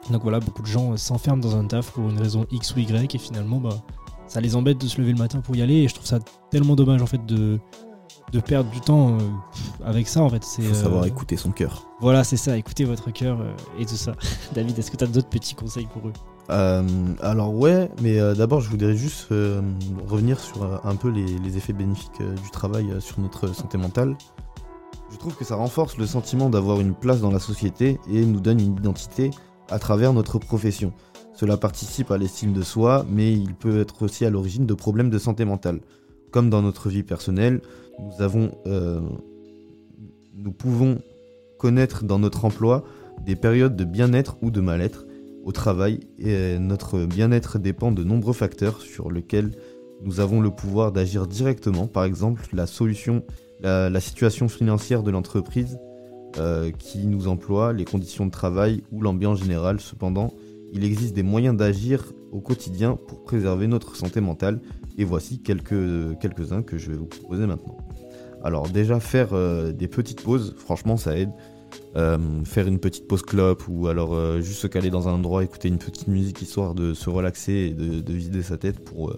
Donc 0.09 0.23
voilà, 0.23 0.39
beaucoup 0.39 0.61
de 0.61 0.67
gens 0.67 0.93
euh, 0.93 0.97
s'enferment 0.97 1.41
dans 1.41 1.55
un 1.55 1.65
taf 1.65 1.91
pour 1.91 2.09
une 2.09 2.19
raison 2.19 2.45
X 2.51 2.75
ou 2.75 2.79
Y 2.79 3.13
et 3.13 3.17
finalement, 3.17 3.57
bah, 3.57 3.81
ça 4.27 4.41
les 4.41 4.55
embête 4.55 4.79
de 4.79 4.87
se 4.87 4.99
lever 4.99 5.11
le 5.11 5.17
matin 5.17 5.41
pour 5.41 5.55
y 5.55 5.61
aller 5.61 5.75
et 5.75 5.87
je 5.87 5.93
trouve 5.93 6.07
ça 6.07 6.19
tellement 6.51 6.75
dommage 6.75 7.01
en 7.01 7.05
fait 7.07 7.25
de, 7.25 7.59
de 8.31 8.39
perdre 8.39 8.69
du 8.69 8.79
temps 8.79 9.17
euh, 9.17 9.19
avec 9.85 10.07
ça 10.07 10.21
en 10.21 10.29
fait. 10.29 10.43
C'est 10.43 10.61
Faut 10.61 10.73
savoir 10.73 11.03
euh, 11.03 11.07
écouter 11.07 11.35
son 11.37 11.51
cœur. 11.51 11.87
Voilà, 11.99 12.23
c'est 12.23 12.37
ça, 12.37 12.57
écoutez 12.57 12.85
votre 12.85 13.11
cœur 13.11 13.39
et 13.79 13.85
tout 13.85 13.95
ça. 13.95 14.13
David, 14.53 14.77
est-ce 14.77 14.91
que 14.91 14.97
tu 14.97 15.03
as 15.03 15.07
d'autres 15.07 15.29
petits 15.29 15.55
conseils 15.55 15.87
pour 15.87 16.07
eux? 16.07 16.13
Euh, 16.49 16.83
alors 17.21 17.53
ouais, 17.53 17.91
mais 18.01 18.19
euh, 18.19 18.33
d'abord 18.33 18.61
je 18.61 18.69
voudrais 18.69 18.95
juste 18.95 19.27
revenir 20.07 20.39
sur 20.39 20.79
un 20.83 20.95
peu 20.95 21.09
les, 21.09 21.25
les 21.25 21.57
effets 21.57 21.73
bénéfiques 21.73 22.21
du 22.21 22.49
travail 22.51 22.89
sur 22.99 23.19
notre 23.19 23.53
santé 23.53 23.77
mentale. 23.77 24.15
Je 25.11 25.17
trouve 25.17 25.35
que 25.35 25.43
ça 25.43 25.55
renforce 25.55 25.97
le 25.97 26.05
sentiment 26.05 26.49
d'avoir 26.49 26.79
une 26.79 26.93
place 26.93 27.19
dans 27.19 27.31
la 27.31 27.39
société 27.39 27.99
et 28.11 28.23
nous 28.25 28.39
donne 28.39 28.59
une 28.59 28.77
identité 28.77 29.31
à 29.71 29.79
travers 29.79 30.13
notre 30.13 30.39
profession. 30.39 30.93
Cela 31.33 31.57
participe 31.57 32.11
à 32.11 32.17
l'estime 32.17 32.53
de 32.53 32.61
soi, 32.61 33.05
mais 33.09 33.31
il 33.33 33.55
peut 33.55 33.79
être 33.79 34.03
aussi 34.03 34.25
à 34.25 34.29
l'origine 34.29 34.65
de 34.65 34.73
problèmes 34.73 35.09
de 35.09 35.17
santé 35.17 35.45
mentale. 35.45 35.79
Comme 36.31 36.49
dans 36.49 36.61
notre 36.61 36.89
vie 36.89 37.03
personnelle, 37.03 37.61
nous 37.99 38.21
avons, 38.21 38.51
euh, 38.67 38.99
nous 40.35 40.51
pouvons 40.51 40.99
connaître 41.57 42.03
dans 42.03 42.19
notre 42.19 42.45
emploi 42.45 42.83
des 43.25 43.35
périodes 43.35 43.75
de 43.75 43.83
bien-être 43.83 44.37
ou 44.41 44.51
de 44.51 44.61
mal-être 44.61 45.05
au 45.45 45.51
travail 45.51 46.01
et 46.17 46.59
notre 46.59 47.05
bien-être 47.05 47.57
dépend 47.57 47.91
de 47.91 48.03
nombreux 48.03 48.33
facteurs 48.33 48.81
sur 48.81 49.11
lesquels 49.11 49.51
nous 50.03 50.19
avons 50.19 50.41
le 50.41 50.51
pouvoir 50.51 50.91
d'agir 50.91 51.27
directement. 51.27 51.87
Par 51.87 52.03
exemple, 52.03 52.47
la 52.53 52.67
solution, 52.67 53.23
la, 53.61 53.89
la 53.89 53.99
situation 53.99 54.47
financière 54.47 55.03
de 55.03 55.11
l'entreprise 55.11 55.77
euh, 56.37 56.69
qui 56.71 57.07
nous 57.07 57.27
emploie, 57.27 57.73
les 57.73 57.85
conditions 57.85 58.25
de 58.25 58.31
travail 58.31 58.83
ou 58.91 59.01
l'ambiance 59.01 59.39
générale. 59.39 59.79
Cependant, 59.79 60.31
il 60.73 60.83
existe 60.83 61.15
des 61.15 61.23
moyens 61.23 61.57
d'agir 61.57 62.13
au 62.31 62.39
quotidien 62.39 62.97
pour 63.07 63.23
préserver 63.23 63.65
notre 63.65 63.95
santé 63.95 64.21
mentale 64.21 64.61
Et 64.99 65.05
voici 65.05 65.39
quelques, 65.39 66.19
quelques-uns 66.21 66.61
que 66.61 66.77
je 66.77 66.91
vais 66.91 66.97
vous 66.97 67.07
proposer 67.07 67.47
maintenant. 67.47 67.77
Alors 68.43 68.69
déjà 68.69 68.99
faire 68.99 69.29
euh, 69.33 69.71
des 69.71 69.87
petites 69.87 70.21
pauses, 70.21 70.55
franchement 70.57 70.97
ça 70.97 71.17
aide. 71.17 71.31
Euh, 71.95 72.17
faire 72.45 72.67
une 72.67 72.79
petite 72.79 73.07
pause 73.07 73.23
clope 73.23 73.63
ou 73.67 73.87
alors 73.87 74.39
juste 74.41 74.59
se 74.59 74.67
caler 74.67 74.91
dans 74.91 75.07
un 75.07 75.13
endroit, 75.13 75.43
écouter 75.43 75.67
une 75.67 75.79
petite 75.79 76.07
musique 76.07 76.41
histoire 76.43 76.75
de 76.75 76.93
se 76.93 77.09
relaxer 77.09 77.53
et 77.53 77.69
de, 77.71 78.01
de 78.01 78.13
vider 78.13 78.43
sa 78.43 78.57
tête 78.57 78.83
pour, 78.85 79.15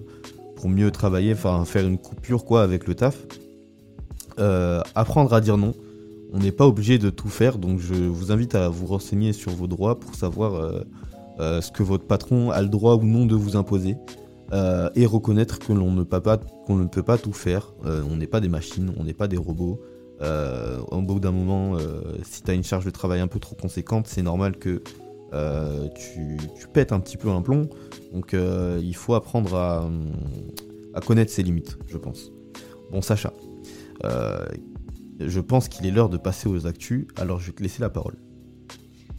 pour 0.55 0.69
mieux 0.69 0.91
travailler, 0.91 1.33
enfin 1.33 1.65
faire 1.65 1.85
une 1.85 1.97
coupure 1.97 2.45
quoi 2.45 2.63
avec 2.63 2.87
le 2.87 2.95
taf. 2.95 3.25
Apprendre 4.95 5.33
à 5.33 5.41
dire 5.41 5.57
non. 5.57 5.73
On 6.33 6.39
n'est 6.39 6.53
pas 6.53 6.65
obligé 6.65 6.97
de 6.97 7.09
tout 7.09 7.27
faire, 7.27 7.57
donc 7.57 7.79
je 7.79 7.93
vous 7.93 8.31
invite 8.31 8.55
à 8.55 8.69
vous 8.69 8.85
renseigner 8.85 9.33
sur 9.33 9.51
vos 9.51 9.67
droits 9.67 9.99
pour 9.99 10.15
savoir 10.15 10.55
euh, 10.55 10.81
euh, 11.39 11.59
ce 11.59 11.71
que 11.71 11.83
votre 11.83 12.05
patron 12.05 12.51
a 12.51 12.61
le 12.61 12.69
droit 12.69 12.95
ou 12.95 13.03
non 13.03 13.25
de 13.25 13.35
vous 13.35 13.57
imposer. 13.57 13.97
Euh, 14.53 14.89
et 14.95 15.05
reconnaître 15.05 15.59
que 15.59 15.71
l'on 15.71 15.91
ne 15.91 16.03
qu'on 16.03 16.75
ne 16.75 16.85
peut 16.85 17.03
pas 17.03 17.17
tout 17.17 17.31
faire. 17.31 17.73
On 17.85 18.17
n'est 18.17 18.27
pas 18.27 18.41
des 18.41 18.49
machines, 18.49 18.93
on 18.97 19.05
n'est 19.05 19.13
pas 19.13 19.27
des 19.27 19.37
robots. 19.37 19.81
Au 20.21 21.01
bout 21.01 21.19
d'un 21.19 21.31
moment, 21.31 21.77
si 22.23 22.43
tu 22.43 22.51
as 22.51 22.53
une 22.53 22.63
charge 22.63 22.85
de 22.85 22.91
travail 22.91 23.21
un 23.21 23.27
peu 23.27 23.39
trop 23.39 23.55
conséquente, 23.55 24.07
c'est 24.07 24.21
normal 24.21 24.57
que 24.57 24.81
tu, 25.95 26.37
pètes 26.73 26.91
un 26.91 26.99
petit 26.99 27.15
peu 27.15 27.29
un 27.29 27.41
plomb. 27.41 27.69
Donc 28.13 28.33
il 28.33 28.95
faut 28.95 29.13
apprendre 29.13 29.55
à, 29.55 29.89
connaître 31.05 31.31
ses 31.31 31.43
limites, 31.43 31.77
je 31.87 31.97
pense. 31.97 32.33
Bon, 32.91 33.01
Sacha, 33.01 33.31
je 35.27 35.39
pense 35.39 35.67
qu'il 35.69 35.85
est 35.85 35.91
l'heure 35.91 36.09
de 36.09 36.17
passer 36.17 36.47
aux 36.49 36.67
actus, 36.67 37.05
alors 37.17 37.39
je 37.39 37.47
vais 37.47 37.53
te 37.53 37.63
laisser 37.63 37.81
la 37.81 37.89
parole. 37.89 38.15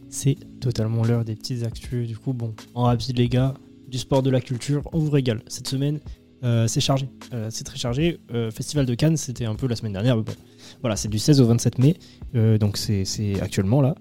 C'est 0.08 0.36
totalement 0.60 1.04
l'heure 1.04 1.24
des 1.24 1.34
petites 1.34 1.64
actus. 1.64 2.06
Du 2.06 2.16
coup, 2.18 2.32
bon, 2.34 2.54
en 2.74 2.84
rapide, 2.84 3.16
les 3.18 3.28
gars, 3.28 3.54
du 3.88 3.98
sport, 3.98 4.22
de 4.22 4.30
la 4.30 4.40
culture, 4.40 4.82
on 4.92 4.98
vous 4.98 5.10
régale. 5.10 5.42
Cette 5.48 5.68
semaine, 5.68 6.00
euh, 6.44 6.66
c'est 6.66 6.80
chargé. 6.80 7.08
Euh, 7.32 7.48
c'est 7.50 7.64
très 7.64 7.78
chargé. 7.78 8.20
Euh, 8.34 8.50
Festival 8.50 8.84
de 8.84 8.94
Cannes, 8.94 9.16
c'était 9.16 9.46
un 9.46 9.54
peu 9.54 9.66
la 9.66 9.76
semaine 9.76 9.92
dernière. 9.92 10.16
Mais 10.16 10.22
bon, 10.22 10.32
voilà, 10.80 10.96
c'est 10.96 11.08
du 11.08 11.18
16 11.18 11.40
au 11.40 11.46
27 11.46 11.78
mai. 11.78 11.96
Donc, 12.58 12.76
c'est 12.76 13.40
actuellement 13.40 13.80
là. 13.80 13.94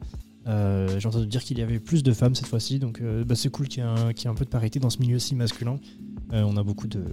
J'ai 0.97 1.08
entendu 1.08 1.28
dire 1.28 1.43
qu'il 1.43 1.60
y 1.60 1.62
avait 1.62 1.80
plus 1.80 2.04
de 2.04 2.12
femmes 2.12 2.36
cette 2.36 2.47
fois-ci. 2.47 2.80
Donc, 2.80 3.02
bah, 3.26 3.36
c'est 3.36 3.49
cool 3.49 3.68
qu'il 3.70 3.84
y, 3.84 3.86
ait 3.86 4.28
un- 4.28 4.34
peu 4.36 4.43
de 4.45 4.49
parité 4.49 4.80
dans 4.80 4.89
ce 4.89 4.99
milieu 4.99 5.20
si 5.20 5.34
masculin. 5.36 5.80
On 6.34 6.58
a 6.58 6.64
beaucoup 6.64 6.88
de 6.88 7.04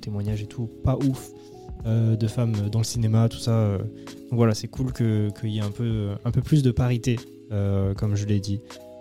témoignages 0.00 0.42
et 0.42 0.46
tout. 0.46 0.68
Pas 0.84 0.96
ouf. 0.96 1.30
Euh, 1.86 2.16
de 2.16 2.26
femmes 2.26 2.54
dans 2.70 2.78
le 2.80 2.84
cinéma, 2.84 3.28
tout 3.28 3.38
ça. 3.38 3.52
euh. 3.52 3.78
Donc 3.78 3.86
voilà, 4.32 4.54
c'est 4.54 4.68
cool 4.68 4.92
que- 4.92 5.30
qu'il 5.40 5.50
y 5.50 5.58
ait 5.58 5.62
un 5.62 5.70
peu, 5.70 6.10
un 6.24 6.30
peu 6.30 6.40
plus 6.40 6.62
de 6.62 6.70
parité, 6.70 7.18
euh, 7.52 7.94
comme 7.94 8.14
je 8.16 8.24
l'ai 8.26 8.40
dit. 8.40 8.60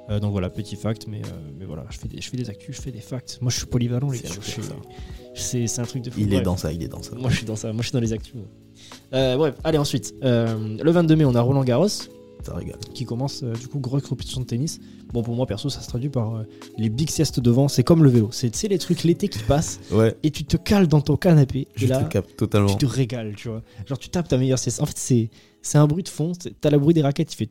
Euh, 0.10 0.20
donc 0.20 0.32
voilà, 0.34 0.50
petit 0.50 0.76
fact, 0.76 1.08
mais, 1.08 1.22
euh, 1.22 1.30
mais 1.58 1.66
voilà, 1.66 1.86
je 1.90 1.98
fais, 1.98 2.08
des, 2.10 2.20
je 2.20 2.30
fais 2.30 2.36
des 2.36 2.50
actus, 2.50 2.76
je 2.76 2.82
fais 2.82 2.92
des 2.92 3.00
facts. 3.00 3.38
Moi 3.42 3.50
je 3.52 3.58
suis 3.58 3.66
polyvalent, 3.68 4.10
les 4.12 4.20
gars. 4.20 4.30
C'est 5.34 5.80
un 5.80 5.84
truc 5.86 6.04
de 6.04 6.10
fou. 6.12 6.20
Il 6.20 6.34
est 6.34 6.42
dans 6.42 6.58
ça, 6.58 6.72
il 6.74 6.84
est 6.84 6.88
dans 6.90 7.02
ça. 7.02 7.16
Moi 7.16 7.30
je 7.30 7.38
suis 7.38 7.46
dans 7.46 7.56
ça, 7.56 7.72
moi 7.72 7.82
je 7.82 7.88
suis 7.88 7.94
dans 7.94 8.02
les 8.02 8.12
actus. 8.14 8.36
Euh, 9.14 9.38
bref, 9.38 9.56
allez 9.64 9.78
ensuite. 9.78 10.14
Le 10.22 10.92
22 10.92 11.16
mai, 11.16 11.26
on 11.26 11.36
a 11.36 11.42
Roland 11.42 11.64
Garros. 11.64 11.88
Ça 12.44 12.54
régale. 12.56 12.78
Qui 12.94 13.06
commence, 13.06 13.42
euh, 13.44 13.54
du 13.54 13.68
coup, 13.68 13.80
grosse 13.80 14.04
compétition 14.04 14.42
de 14.42 14.46
tennis. 14.46 14.80
Bon, 15.14 15.24
pour 15.24 15.36
moi, 15.36 15.46
perso, 15.46 15.70
ça 15.70 15.82
se 15.82 15.88
traduit 15.88 16.10
par 16.10 16.36
euh, 16.36 16.44
les 16.78 16.90
big 16.90 17.10
siestes 17.10 17.40
devant. 17.40 17.68
C'est 17.68 17.84
comme 17.84 18.04
le 18.04 18.10
vélo. 18.10 18.30
C'est 18.32 18.68
les 18.68 18.78
trucs 18.78 19.04
l'été 19.04 19.30
qui 19.30 19.40
passent. 19.40 19.80
Ouais. 19.92 20.16
Et 20.24 20.32
tu 20.32 20.44
te 20.44 20.58
cales 20.58 20.88
dans 20.88 21.02
ton 21.02 21.16
canapé. 21.16 21.68
Je 21.76 21.86
et 21.86 21.88
là, 21.88 22.04
te 22.04 22.10
capte 22.10 22.36
totalement. 22.36 22.76
tu 22.76 22.86
te 22.86 22.86
régales, 22.86 23.34
tu 23.36 23.48
vois. 23.50 23.62
Genre, 23.88 23.98
tu 23.98 24.10
tapes 24.10 24.28
ta 24.28 24.38
meilleure 24.38 24.60
sieste. 24.60 24.82
En 24.82 24.86
fait, 24.86 24.98
c'est 24.98 25.30
c'est 25.62 25.78
un 25.78 25.88
bruit 25.88 26.04
de 26.04 26.10
fond. 26.10 26.34
T'as 26.60 26.70
le 26.70 26.78
bruit 26.78 26.94
des 26.94 27.02
raquettes, 27.02 27.30
tu 27.30 27.38
fais. 27.38 27.50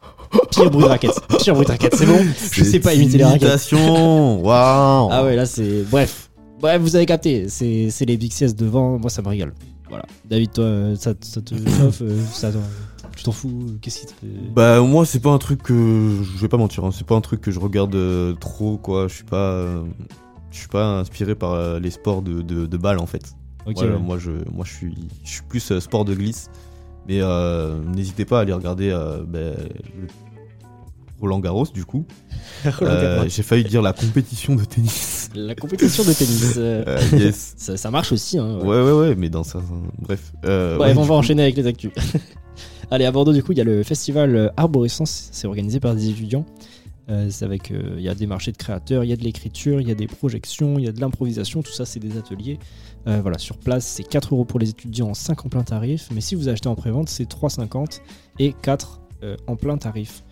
Pire 0.50 0.70
bruit 0.70 0.84
de 0.84 0.88
raquettes. 0.88 1.20
Pire 1.42 1.54
bruit 1.54 1.66
de 1.66 1.72
raquettes. 1.72 1.96
C'est 1.96 2.06
bon. 2.06 2.24
Je 2.52 2.64
sais 2.64 2.80
pas 2.80 2.94
imiter 2.94 3.18
les 3.18 3.24
raquettes. 3.24 3.68
Waouh. 3.72 5.08
Ah 5.10 5.24
ouais, 5.24 5.34
là 5.34 5.44
c'est. 5.44 5.82
Bref. 5.90 6.30
Bref, 6.60 6.80
vous 6.80 6.96
avez 6.96 7.06
capté. 7.06 7.48
C'est 7.48 8.04
les 8.06 8.16
big 8.16 8.32
siestes 8.32 8.58
devant. 8.58 8.98
Moi, 8.98 9.10
ça 9.10 9.22
me 9.22 9.28
régale. 9.28 9.52
Voilà. 9.88 10.04
David, 10.24 10.52
toi, 10.52 10.64
euh, 10.64 10.96
ça, 10.96 11.14
ça 11.20 11.40
te 11.40 11.54
chauffe 11.54 12.02
euh, 12.02 12.20
ça, 12.32 12.50
Tu 13.18 13.24
t'en 13.24 13.32
fous 13.32 13.66
Qu'est-ce 13.82 13.98
qui 14.00 14.06
te 14.06 14.12
fait. 14.12 14.26
Bah 14.54 14.80
moi 14.80 15.04
c'est 15.04 15.18
pas 15.18 15.30
un 15.30 15.38
truc 15.38 15.60
que 15.62 15.74
je 16.22 16.38
vais 16.40 16.46
pas 16.46 16.56
mentir, 16.56 16.84
hein, 16.84 16.90
c'est 16.92 17.04
pas 17.06 17.16
un 17.16 17.20
truc 17.20 17.40
que 17.40 17.50
je 17.50 17.58
regarde 17.58 17.94
euh, 17.96 18.32
trop 18.34 18.78
quoi. 18.78 19.08
Je 19.08 19.14
suis 19.14 19.24
pas, 19.24 19.50
euh, 19.50 19.82
je 20.52 20.58
suis 20.58 20.68
pas 20.68 21.00
inspiré 21.00 21.34
par 21.34 21.52
euh, 21.52 21.80
les 21.80 21.90
sports 21.90 22.22
de, 22.22 22.42
de, 22.42 22.66
de 22.66 22.76
balle 22.76 23.00
en 23.00 23.06
fait. 23.06 23.32
Ok, 23.66 23.74
Voilà, 23.78 23.94
ouais. 23.96 24.00
Moi 24.00 24.18
je, 24.18 24.30
moi 24.52 24.64
je 24.64 24.72
suis, 24.72 24.94
je 25.24 25.30
suis 25.30 25.42
plus 25.42 25.72
euh, 25.72 25.80
sport 25.80 26.04
de 26.04 26.14
glisse. 26.14 26.48
Mais 27.08 27.20
euh, 27.20 27.82
n'hésitez 27.82 28.24
pas 28.24 28.38
à 28.38 28.42
aller 28.42 28.52
regarder 28.52 28.90
euh, 28.90 29.24
ben, 29.26 29.56
Roland 31.20 31.40
Garros 31.40 31.66
du 31.74 31.84
coup. 31.84 32.04
Euh. 32.82 33.24
J'ai 33.28 33.42
failli 33.44 33.62
dire 33.64 33.82
la 33.82 33.92
compétition 33.92 34.56
de 34.56 34.64
tennis. 34.64 35.30
La 35.34 35.54
compétition 35.54 36.02
de 36.02 36.12
tennis. 36.12 36.54
euh, 36.56 36.82
Euh, 36.86 37.00
yes. 37.16 37.54
ça, 37.58 37.76
ça 37.76 37.90
marche 37.90 38.10
aussi. 38.10 38.36
Hein, 38.38 38.58
Ouais 38.58 38.82
ouais 38.82 38.92
ouais, 38.92 39.14
mais 39.14 39.28
dans 39.28 39.44
ça, 39.44 39.60
ça- 39.60 39.64
bref. 40.00 40.32
Euh, 40.44 40.76
Bref, 40.76 40.96
ouais, 40.96 41.02
on 41.02 41.04
va 41.06 41.14
enchaîner 41.14 41.42
avec 41.42 41.56
les 41.56 41.66
actus. 41.68 41.92
Allez, 42.90 43.04
à 43.04 43.12
Bordeaux, 43.12 43.32
du 43.32 43.42
coup, 43.42 43.52
il 43.52 43.58
y 43.58 43.60
a 43.60 43.64
le 43.64 43.82
festival 43.82 44.34
euh, 44.34 44.48
Arborescence. 44.56 45.28
C'est 45.32 45.46
organisé 45.46 45.78
par 45.78 45.94
des 45.94 46.08
étudiants. 46.08 46.46
Euh, 47.10 47.28
c'est 47.30 47.44
avec, 47.44 47.70
euh, 47.70 47.94
il 47.96 48.02
y 48.02 48.08
a 48.08 48.14
des 48.14 48.26
marchés 48.26 48.52
de 48.52 48.58
créateurs, 48.58 49.02
il 49.02 49.08
y 49.08 49.12
a 49.12 49.16
de 49.16 49.24
l'écriture, 49.24 49.80
il 49.80 49.88
y 49.88 49.90
a 49.90 49.94
des 49.94 50.06
projections, 50.06 50.78
il 50.78 50.84
y 50.84 50.88
a 50.88 50.92
de 50.92 51.00
l'improvisation. 51.00 51.62
Tout 51.62 51.72
ça, 51.72 51.86
c'est 51.86 52.00
des 52.00 52.18
ateliers. 52.18 52.58
Euh, 53.06 53.20
voilà, 53.22 53.38
sur 53.38 53.56
place, 53.56 53.86
c'est 53.86 54.02
4 54.04 54.34
euros 54.34 54.44
pour 54.44 54.58
les 54.58 54.70
étudiants 54.70 55.08
en 55.08 55.14
5 55.14 55.46
en 55.46 55.48
plein 55.48 55.62
tarif. 55.62 56.08
Mais 56.14 56.20
si 56.20 56.34
vous 56.34 56.48
achetez 56.48 56.68
en 56.68 56.74
prévente, 56.74 57.08
c'est 57.08 57.28
3,50 57.28 58.00
et 58.38 58.54
4 58.62 59.00
euh, 59.22 59.36
en 59.46 59.56
plein 59.56 59.78
tarif. 59.78 60.22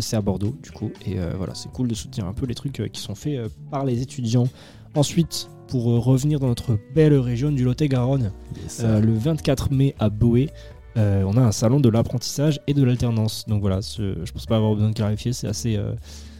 C'est 0.00 0.16
à 0.16 0.20
Bordeaux, 0.20 0.56
du 0.64 0.72
coup. 0.72 0.90
Et 1.06 1.14
voilà, 1.36 1.54
c'est 1.54 1.70
cool 1.70 1.86
de 1.86 1.94
soutenir 1.94 2.26
un 2.26 2.32
peu 2.32 2.44
les 2.44 2.56
trucs 2.56 2.90
qui 2.90 3.00
sont 3.00 3.14
faits 3.14 3.38
par 3.70 3.84
les 3.84 4.02
étudiants. 4.02 4.48
Ensuite, 4.96 5.48
pour 5.68 5.84
revenir 6.04 6.40
dans 6.40 6.48
notre 6.48 6.78
belle 6.94 7.14
région 7.14 7.50
du 7.50 7.64
Lot-et-Garonne, 7.64 8.32
euh, 8.80 9.00
le 9.00 9.12
24 9.14 9.72
mai 9.72 9.94
à 9.98 10.08
Boé, 10.08 10.50
euh, 10.96 11.22
on 11.26 11.36
a 11.36 11.40
un 11.40 11.52
salon 11.52 11.80
de 11.80 11.88
l'apprentissage 11.88 12.60
et 12.66 12.74
de 12.74 12.82
l'alternance. 12.84 13.44
Donc 13.48 13.60
voilà, 13.60 13.82
ce- 13.82 14.16
je 14.24 14.32
pense 14.32 14.46
pas 14.46 14.56
avoir 14.56 14.74
besoin 14.74 14.90
de 14.90 14.94
clarifier, 14.94 15.32
c'est 15.32 15.48
assez, 15.48 15.76
euh, 15.76 15.92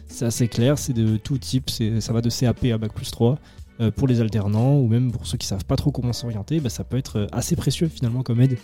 c'est 0.07 0.25
assez 0.25 0.47
clair, 0.47 0.77
c'est 0.77 0.93
de 0.93 1.17
tout 1.17 1.37
type, 1.37 1.69
ça 1.69 2.13
va 2.13 2.21
de 2.21 2.29
CAP 2.29 2.65
à 2.65 2.77
Bac 2.77 2.93
plus 2.93 3.11
3. 3.11 3.37
Euh, 3.81 3.91
pour 3.91 4.07
les 4.07 4.21
alternants 4.21 4.77
ou 4.77 4.87
même 4.87 5.11
pour 5.11 5.27
ceux 5.27 5.37
qui 5.37 5.45
savent 5.45 5.65
pas 5.65 5.75
trop 5.75 5.91
comment 5.91 6.13
s'orienter, 6.13 6.61
bah, 6.61 6.69
ça 6.69 6.85
peut 6.85 6.95
être 6.95 7.27
assez 7.33 7.57
précieux 7.57 7.89
finalement 7.89 8.23
comme 8.23 8.39
aide. 8.39 8.57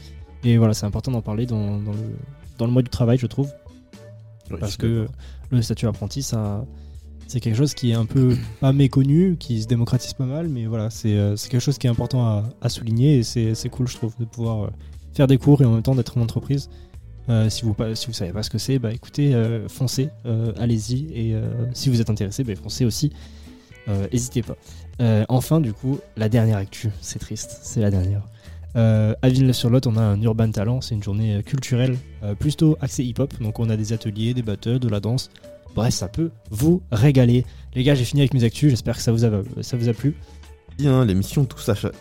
Et 0.45 0.57
voilà, 0.57 0.73
c'est 0.73 0.85
important 0.85 1.11
d'en 1.11 1.21
parler 1.21 1.45
dans, 1.45 1.77
dans 1.81 1.91
le, 1.91 2.15
dans 2.57 2.65
le 2.65 2.71
mois 2.71 2.81
du 2.81 2.89
travail, 2.89 3.17
je 3.17 3.27
trouve. 3.27 3.51
Parce 4.57 4.73
je 4.73 4.77
que 4.77 5.07
le 5.49 5.61
statut 5.61 5.85
apprenti, 5.87 6.23
ça, 6.23 6.65
c'est 7.27 7.41
quelque 7.41 7.57
chose 7.57 7.73
qui 7.73 7.91
est 7.91 7.95
un 7.95 8.05
peu 8.05 8.37
pas 8.61 8.71
méconnu, 8.71 9.35
qui 9.37 9.61
se 9.61 9.67
démocratise 9.67 10.13
pas 10.13 10.25
mal, 10.25 10.47
mais 10.47 10.65
voilà, 10.65 10.89
c'est 10.89 11.35
quelque 11.49 11.59
chose 11.59 11.77
qui 11.77 11.87
est 11.87 11.89
important 11.89 12.25
à, 12.25 12.43
à 12.61 12.69
souligner 12.69 13.17
et 13.17 13.23
c'est 13.23 13.53
c'est 13.53 13.67
cool, 13.69 13.89
je 13.89 13.95
trouve, 13.97 14.13
de 14.17 14.23
pouvoir 14.25 14.71
faire 15.13 15.27
des 15.27 15.37
cours 15.37 15.61
et 15.61 15.65
en 15.65 15.71
même 15.71 15.83
temps 15.83 15.95
d'être 15.95 16.17
en 16.17 16.21
entreprise. 16.21 16.69
Euh, 17.29 17.49
si 17.49 17.63
vous 17.63 17.73
pas, 17.73 17.95
si 17.95 18.07
vous 18.07 18.13
savez 18.13 18.31
pas 18.31 18.43
ce 18.43 18.49
que 18.49 18.57
c'est, 18.57 18.79
bah 18.79 18.91
écoutez, 18.91 19.33
euh, 19.33 19.67
foncez, 19.69 20.09
euh, 20.25 20.53
allez-y 20.57 21.05
et 21.13 21.35
si 21.73 21.89
vous 21.89 22.01
êtes 22.01 22.09
intéressé, 22.09 22.43
bah, 22.43 22.53
foncez 22.61 22.85
aussi. 22.85 23.11
N'hésitez 24.11 24.41
pas. 24.41 24.55
Enfin, 25.27 25.59
du 25.59 25.73
coup, 25.73 25.99
la 26.15 26.29
dernière 26.29 26.57
actu, 26.57 26.89
c'est 27.01 27.19
triste, 27.19 27.59
c'est 27.63 27.81
la 27.81 27.91
dernière. 27.91 28.23
À 28.75 29.29
Villeneuve-sur-Lot, 29.29 29.85
on 29.87 29.97
a 29.97 30.01
un 30.01 30.21
Urban 30.21 30.49
Talent, 30.51 30.79
c'est 30.81 30.95
une 30.95 31.03
journée 31.03 31.43
culturelle 31.43 31.97
plutôt 32.39 32.77
axée 32.79 33.03
hip-hop. 33.03 33.33
Donc 33.41 33.59
on 33.59 33.69
a 33.69 33.75
des 33.75 33.91
ateliers, 33.91 34.33
des 34.33 34.43
battles, 34.43 34.79
de 34.79 34.87
la 34.87 34.99
danse. 34.99 35.29
Bref, 35.75 35.93
ça 35.93 36.07
peut 36.07 36.31
vous 36.51 36.81
régaler. 36.91 37.45
Les 37.75 37.83
gars, 37.83 37.95
j'ai 37.95 38.05
fini 38.05 38.21
avec 38.21 38.33
mes 38.33 38.43
actus, 38.43 38.69
j'espère 38.69 38.95
que 38.95 39.01
ça 39.01 39.11
vous 39.11 39.25
a, 39.25 39.29
ça 39.61 39.75
vous 39.75 39.89
a 39.89 39.93
plu. 39.93 40.15
Bien, 40.77 41.03
l'émission 41.03 41.43
tout 41.43 41.59
Sacha. 41.59 41.91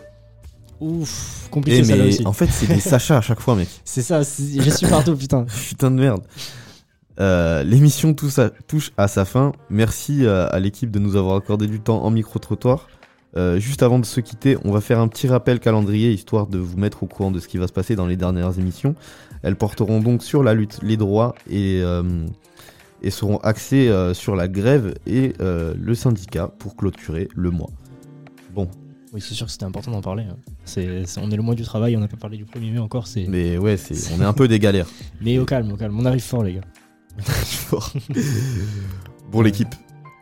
Ouf, 0.80 1.44
Eh, 1.46 1.50
compliqué 1.50 1.84
ça 1.84 1.96
là 1.96 2.04
mais 2.04 2.08
aussi. 2.08 2.26
en 2.26 2.32
fait 2.32 2.46
c'est 2.46 2.66
des 2.66 2.80
Sacha 2.80 3.18
à 3.18 3.20
chaque 3.20 3.40
fois 3.40 3.54
mec. 3.54 3.68
C'est 3.84 4.02
ça, 4.02 4.22
je 4.22 4.70
suis 4.70 4.86
partout, 4.86 5.14
putain. 5.16 5.44
Putain 5.68 5.90
de 5.90 5.96
merde. 6.00 6.22
Euh, 7.20 7.62
L'émission 7.64 8.14
touche 8.14 8.92
à, 8.96 9.08
sa 9.08 9.24
fin. 9.24 9.52
Merci 9.68 10.24
euh, 10.24 10.48
à 10.50 10.58
l'équipe 10.58 10.90
de 10.90 10.98
nous 10.98 11.16
avoir 11.16 11.36
accordé 11.36 11.66
du 11.66 11.80
temps 11.80 12.02
en 12.02 12.10
micro-trottoir. 12.10 12.88
Euh, 13.36 13.60
juste 13.60 13.82
avant 13.82 13.98
de 13.98 14.06
se 14.06 14.20
quitter, 14.20 14.56
on 14.64 14.72
va 14.72 14.80
faire 14.80 14.98
un 14.98 15.06
petit 15.06 15.28
rappel 15.28 15.60
calendrier 15.60 16.12
histoire 16.12 16.46
de 16.46 16.58
vous 16.58 16.78
mettre 16.78 17.02
au 17.02 17.06
courant 17.06 17.30
de 17.30 17.38
ce 17.38 17.46
qui 17.46 17.58
va 17.58 17.68
se 17.68 17.72
passer 17.72 17.94
dans 17.94 18.06
les 18.06 18.16
dernières 18.16 18.58
émissions. 18.58 18.94
Elles 19.42 19.56
porteront 19.56 20.00
donc 20.00 20.22
sur 20.22 20.42
la 20.42 20.54
lutte, 20.54 20.78
les 20.82 20.96
droits 20.96 21.34
et, 21.48 21.80
euh, 21.82 22.02
et 23.02 23.10
seront 23.10 23.36
axées 23.38 23.92
sur 24.14 24.34
la 24.34 24.48
grève 24.48 24.94
et 25.06 25.34
le 25.38 25.94
syndicat 25.94 26.48
pour 26.58 26.74
clôturer 26.76 27.28
le 27.34 27.50
mois. 27.50 27.70
Bon, 28.54 28.68
Oui, 29.12 29.20
c'est 29.20 29.34
sûr 29.34 29.46
que 29.46 29.52
c'était 29.52 29.64
important 29.64 29.90
d'en 29.90 30.00
parler. 30.02 30.22
hein. 30.24 30.36
C'est, 30.64 31.04
c'est- 31.06 31.20
on 31.20 31.30
est 31.30 31.36
le 31.36 31.42
mois 31.42 31.54
du 31.56 31.62
travail, 31.64 31.96
on 31.96 32.00
n'a 32.00 32.06
pas 32.08 32.16
parlé 32.16 32.36
du 32.36 32.44
1er 32.44 32.72
mai 32.72 32.78
encore. 32.78 33.06
C'est... 33.08 33.26
mais 33.26 33.58
ouais, 33.58 33.76
c'est, 33.76 34.12
on 34.16 34.20
est 34.20 34.24
un 34.24 34.32
peu 34.32 34.46
des 34.48 34.58
galères. 34.58 34.86
Mais 35.20 35.38
au 35.38 35.44
calme, 35.44 35.72
au 35.72 35.76
calme, 35.76 35.98
on 35.98 36.04
arrive 36.04 36.22
fort, 36.22 36.44
les 36.44 36.54
gars. 36.54 36.60
fort. 37.22 37.92
Bon 39.32 39.42
l'équipe, 39.42 39.72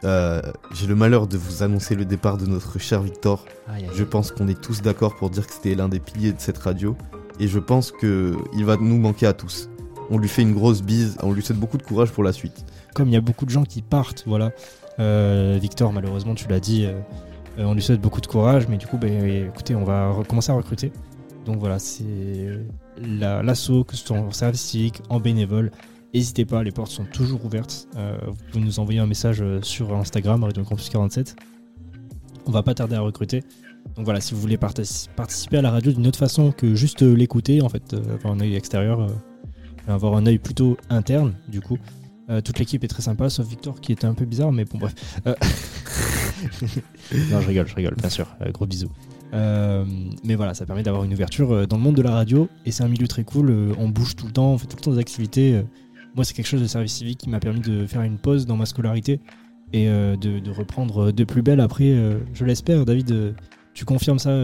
euh, 0.04 0.42
j'ai 0.74 0.86
le 0.86 0.94
malheur 0.94 1.26
de 1.26 1.38
vous 1.38 1.62
annoncer 1.62 1.94
le 1.94 2.04
départ 2.04 2.36
de 2.36 2.44
notre 2.46 2.78
cher 2.78 3.00
Victor. 3.02 3.46
Aïe, 3.68 3.84
aïe, 3.84 3.90
Je 3.94 4.04
pense 4.04 4.32
qu'on 4.32 4.46
est 4.48 4.60
tous 4.60 4.82
d'accord 4.82 5.16
pour 5.16 5.30
dire 5.30 5.46
que 5.46 5.52
c'était 5.52 5.74
l'un 5.74 5.88
des 5.88 5.98
piliers 6.00 6.32
de 6.32 6.40
cette 6.40 6.58
radio. 6.58 6.94
Et 7.40 7.48
je 7.48 7.58
pense 7.58 7.90
que 7.92 8.36
il 8.54 8.64
va 8.66 8.76
nous 8.76 8.98
manquer 8.98 9.26
à 9.26 9.32
tous. 9.32 9.70
On 10.10 10.18
lui 10.18 10.28
fait 10.28 10.42
une 10.42 10.52
grosse 10.54 10.82
bise, 10.82 11.16
on 11.22 11.32
lui 11.32 11.42
souhaite 11.42 11.58
beaucoup 11.58 11.78
de 11.78 11.82
courage 11.82 12.10
pour 12.10 12.22
la 12.24 12.32
suite. 12.32 12.64
Comme 12.94 13.08
il 13.08 13.14
y 13.14 13.16
a 13.16 13.20
beaucoup 13.22 13.44
de 13.46 13.50
gens 13.50 13.64
qui 13.64 13.80
partent, 13.80 14.24
voilà. 14.26 14.50
Euh, 14.98 15.58
Victor, 15.60 15.92
malheureusement, 15.92 16.34
tu 16.34 16.48
l'as 16.48 16.60
dit, 16.60 16.84
Euh, 16.84 16.98
on 17.64 17.74
lui 17.74 17.82
souhaite 17.82 18.00
beaucoup 18.00 18.20
de 18.20 18.26
courage, 18.26 18.68
mais 18.68 18.76
du 18.76 18.86
coup, 18.86 18.98
ben, 18.98 19.24
écoutez, 19.46 19.74
on 19.74 19.84
va 19.84 20.10
recommencer 20.10 20.52
à 20.52 20.54
recruter. 20.54 20.92
Donc 21.46 21.58
voilà, 21.58 21.78
c'est 21.78 22.04
la- 23.02 23.42
l'assaut, 23.42 23.84
que 23.84 23.96
ce 23.96 24.06
soit 24.06 24.16
en 24.18 24.30
service 24.30 24.60
civique, 24.60 25.00
en 25.08 25.18
bénévole. 25.20 25.70
N'hésitez 26.14 26.44
pas, 26.44 26.62
les 26.62 26.70
portes 26.70 26.90
sont 26.90 27.04
toujours 27.04 27.44
ouvertes. 27.44 27.88
Euh, 27.96 28.16
vous 28.26 28.36
pouvez 28.50 28.64
nous 28.64 28.80
envoyer 28.80 29.00
un 29.00 29.06
message 29.06 29.40
euh, 29.42 29.60
sur 29.62 29.94
Instagram, 29.94 30.42
Radio 30.44 30.62
Campus 30.64 30.88
47. 30.88 31.36
On 32.46 32.50
va 32.50 32.62
pas 32.62 32.74
tarder 32.74 32.96
à 32.96 33.00
recruter. 33.00 33.42
Donc 33.96 34.04
voilà, 34.04 34.20
si 34.20 34.34
vous 34.34 34.40
voulez 34.40 34.56
partic- 34.56 35.08
participer 35.16 35.58
à 35.58 35.62
la 35.62 35.70
radio 35.70 35.92
d'une 35.92 36.06
autre 36.06 36.18
façon 36.18 36.52
que 36.52 36.74
juste 36.74 37.02
euh, 37.02 37.14
l'écouter, 37.14 37.60
en 37.62 37.68
fait, 37.68 37.94
euh, 37.94 38.14
avoir 38.16 38.34
un 38.34 38.40
œil 38.40 38.54
extérieur, 38.54 39.00
euh, 39.00 39.08
avoir 39.92 40.14
un 40.16 40.26
œil 40.26 40.38
plutôt 40.38 40.76
interne, 40.90 41.34
du 41.48 41.60
coup. 41.60 41.78
Euh, 42.30 42.42
toute 42.42 42.58
l'équipe 42.58 42.84
est 42.84 42.88
très 42.88 43.02
sympa, 43.02 43.30
sauf 43.30 43.46
Victor 43.46 43.80
qui 43.80 43.92
était 43.92 44.06
un 44.06 44.12
peu 44.12 44.26
bizarre, 44.26 44.52
mais 44.52 44.64
bon, 44.66 44.78
bref. 44.78 44.94
Euh, 45.26 45.34
non, 47.30 47.40
je 47.40 47.46
rigole, 47.48 47.66
je 47.66 47.74
rigole, 47.74 47.94
bien 47.96 48.10
sûr. 48.10 48.26
Euh, 48.42 48.50
gros 48.50 48.66
bisous. 48.66 48.90
Euh, 49.32 49.84
mais 50.24 50.34
voilà, 50.34 50.52
ça 50.52 50.66
permet 50.66 50.82
d'avoir 50.82 51.04
une 51.04 51.12
ouverture 51.12 51.66
dans 51.66 51.76
le 51.76 51.82
monde 51.82 51.96
de 51.96 52.02
la 52.02 52.10
radio 52.10 52.48
et 52.66 52.70
c'est 52.70 52.82
un 52.82 52.88
milieu 52.88 53.08
très 53.08 53.24
cool. 53.24 53.74
on 53.78 53.88
bouge 53.88 54.14
tout 54.14 54.26
le 54.26 54.32
temps, 54.32 54.52
on 54.52 54.58
fait 54.58 54.66
tout 54.66 54.76
le 54.76 54.82
temps 54.82 54.92
des 54.92 54.98
activités. 54.98 55.62
moi, 56.14 56.24
c'est 56.24 56.34
quelque 56.34 56.46
chose 56.46 56.62
de 56.62 56.66
service 56.66 56.92
civique 56.92 57.18
qui 57.18 57.30
m'a 57.30 57.40
permis 57.40 57.60
de 57.60 57.86
faire 57.86 58.02
une 58.02 58.18
pause 58.18 58.44
dans 58.46 58.56
ma 58.56 58.66
scolarité 58.66 59.20
et 59.72 59.86
de, 59.86 60.16
de 60.38 60.50
reprendre 60.50 61.12
de 61.12 61.24
plus 61.24 61.42
belle 61.42 61.60
après. 61.60 61.94
je 62.34 62.44
l'espère, 62.44 62.84
David. 62.84 63.34
tu 63.74 63.84
confirmes 63.84 64.18
ça 64.18 64.34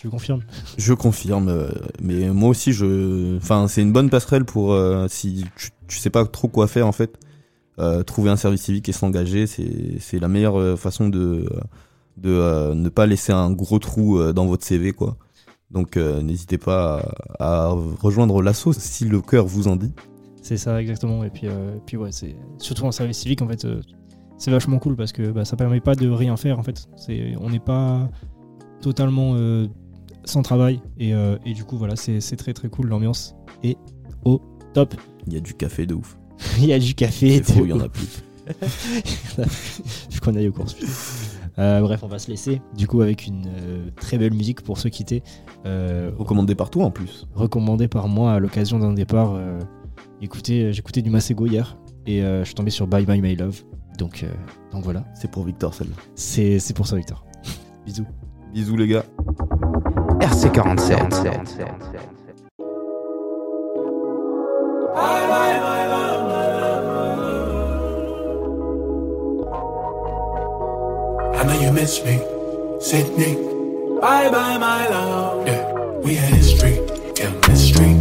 Tu 0.00 0.08
confirmes? 0.08 0.42
Je 0.76 0.92
confirme, 0.92 1.68
mais 2.00 2.28
moi 2.30 2.50
aussi, 2.50 2.72
je, 2.72 3.36
enfin, 3.36 3.68
c'est 3.68 3.82
une 3.82 3.92
bonne 3.92 4.10
passerelle 4.10 4.44
pour 4.44 4.72
euh, 4.72 5.06
si 5.08 5.44
tu, 5.56 5.70
tu 5.88 5.98
sais 5.98 6.10
pas 6.10 6.24
trop 6.26 6.48
quoi 6.48 6.66
faire 6.66 6.86
en 6.86 6.92
fait. 6.92 7.18
euh, 7.78 8.02
trouver 8.02 8.30
un 8.30 8.36
service 8.36 8.62
civique 8.62 8.88
et 8.88 8.92
s'engager, 8.92 9.46
c'est 9.46 10.18
la 10.18 10.28
meilleure 10.28 10.58
euh, 10.58 10.76
façon 10.76 11.08
de 11.10 11.46
de 12.16 12.30
euh, 12.30 12.74
ne 12.74 12.88
pas 12.88 13.04
laisser 13.04 13.32
un 13.32 13.50
gros 13.50 13.78
trou 13.78 14.32
dans 14.32 14.46
votre 14.46 14.64
CV 14.64 14.92
quoi. 14.92 15.16
Donc 15.70 15.96
n'hésitez 15.96 16.58
pas 16.58 17.12
à, 17.38 17.68
rejoindre 18.00 18.40
l'assaut 18.40 18.72
si 18.72 19.04
le 19.04 19.20
cœur 19.20 19.46
vous 19.46 19.68
en 19.68 19.76
dit. 19.76 19.92
C'est 20.40 20.56
ça, 20.56 20.80
exactement. 20.80 21.24
Et 21.24 21.30
puis, 21.30 21.48
puis 21.86 21.96
ouais, 21.96 22.12
c'est 22.12 22.36
surtout 22.58 22.84
en 22.84 22.92
service 22.92 23.18
civique, 23.18 23.42
en 23.42 23.48
fait, 23.48 23.66
c'est 24.38 24.52
vachement 24.52 24.78
cool 24.78 24.94
parce 24.94 25.12
que 25.12 25.32
bah, 25.32 25.44
ça 25.44 25.56
permet 25.56 25.80
pas 25.80 25.96
de 25.96 26.08
rien 26.08 26.36
faire, 26.36 26.60
en 26.60 26.62
fait. 26.62 26.88
On 27.40 27.50
n'est 27.50 27.58
pas 27.58 28.08
totalement 28.80 29.36
sans 30.24 30.42
travail. 30.42 30.80
Et, 30.98 31.10
et 31.44 31.52
du 31.52 31.64
coup, 31.64 31.76
voilà, 31.76 31.96
c'est 31.96 32.36
très 32.36 32.52
très 32.54 32.68
cool. 32.68 32.86
L'ambiance 32.86 33.34
est 33.64 33.76
au 34.24 34.40
top. 34.76 34.94
Il 35.26 35.32
y 35.32 35.36
a 35.38 35.40
du 35.40 35.54
café 35.54 35.86
de 35.86 35.94
ouf. 35.94 36.18
il 36.58 36.66
y 36.66 36.72
a 36.74 36.78
du 36.78 36.94
café. 36.94 37.40
C'est 37.42 37.56
il 37.56 37.68
y 37.68 37.72
en 37.72 37.80
a 37.80 37.86
ouf. 37.86 37.92
plus. 37.92 38.22
Vu 40.10 40.20
qu'on 40.20 40.34
aille 40.36 40.48
aux 40.48 40.52
courses. 40.52 40.76
Euh, 41.58 41.80
bref, 41.80 42.02
on 42.02 42.08
va 42.08 42.18
se 42.18 42.30
laisser 42.30 42.60
du 42.76 42.86
coup 42.86 43.00
avec 43.00 43.26
une 43.26 43.46
euh, 43.46 43.88
très 43.98 44.18
belle 44.18 44.34
musique 44.34 44.60
pour 44.60 44.76
se 44.76 44.88
quitter. 44.88 45.22
Euh, 45.64 46.10
Recommandée 46.18 46.54
par 46.54 46.68
toi 46.68 46.84
en 46.84 46.90
plus. 46.90 47.26
Recommandée 47.34 47.88
par 47.88 48.06
moi 48.08 48.34
à 48.34 48.38
l'occasion 48.38 48.78
d'un 48.78 48.92
départ. 48.92 49.32
euh, 49.34 49.58
écoutez, 50.20 50.74
j'écoutais 50.74 51.00
du 51.00 51.08
Masego 51.08 51.46
hier 51.46 51.78
et 52.06 52.22
euh, 52.22 52.40
je 52.40 52.44
suis 52.44 52.54
tombé 52.54 52.70
sur 52.70 52.86
Bye 52.86 53.06
Bye 53.06 53.22
My 53.22 53.34
Love. 53.34 53.62
Donc, 53.98 54.22
euh, 54.22 54.28
donc 54.72 54.84
voilà. 54.84 55.06
C'est 55.14 55.30
pour 55.30 55.44
Victor 55.44 55.72
celle-là. 55.72 55.96
C'est 56.14 56.58
c'est 56.58 56.74
pour 56.74 56.86
ça, 56.86 56.96
Victor. 56.96 57.24
Bisous. 57.86 58.06
Bisous 58.52 58.76
les 58.76 58.88
gars. 58.88 59.06
RC47. 60.20 62.06
I 71.38 71.42
know 71.44 71.60
you 71.60 71.72
miss 71.72 72.02
me, 72.04 72.18
Sydney. 72.80 73.34
Bye 74.00 74.30
bye, 74.30 74.58
my 74.58 74.88
love. 74.88 75.46
Yeah, 75.46 75.62
we 76.04 76.14
had 76.14 76.32
history, 76.34 76.80
chemistry. 77.14 77.94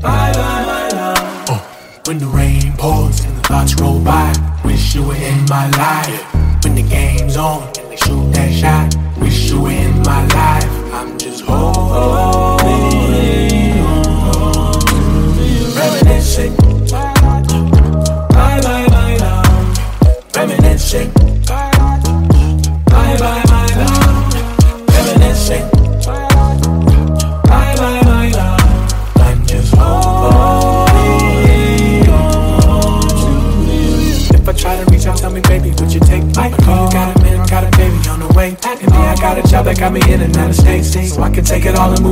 Bye 0.00 0.32
bye, 0.32 0.64
my 0.72 0.88
love. 0.88 1.50
Uh, 1.50 1.58
when 2.06 2.18
the 2.18 2.26
rain 2.26 2.72
pours 2.78 3.20
and 3.24 3.36
the 3.36 3.42
thoughts 3.42 3.74
roll 3.80 4.00
by, 4.02 4.32
wish 4.64 4.94
you 4.94 5.04
were 5.04 5.14
in 5.14 5.44
my 5.48 5.68
life. 5.70 6.64
When 6.64 6.74
the 6.74 6.82
game's 6.82 7.36
on 7.36 7.62
and 7.78 7.90
they 7.90 7.96
shoot 7.96 8.32
that 8.32 8.52
shot, 8.52 8.94
wish 9.20 9.50
you 9.50 9.60
were 9.62 9.70
in 9.70 9.98
my 10.02 10.26
life. 10.26 10.69
Take 41.50 41.66
it 41.66 41.76
all 41.76 41.90
and 41.92 42.00
move 42.00 42.09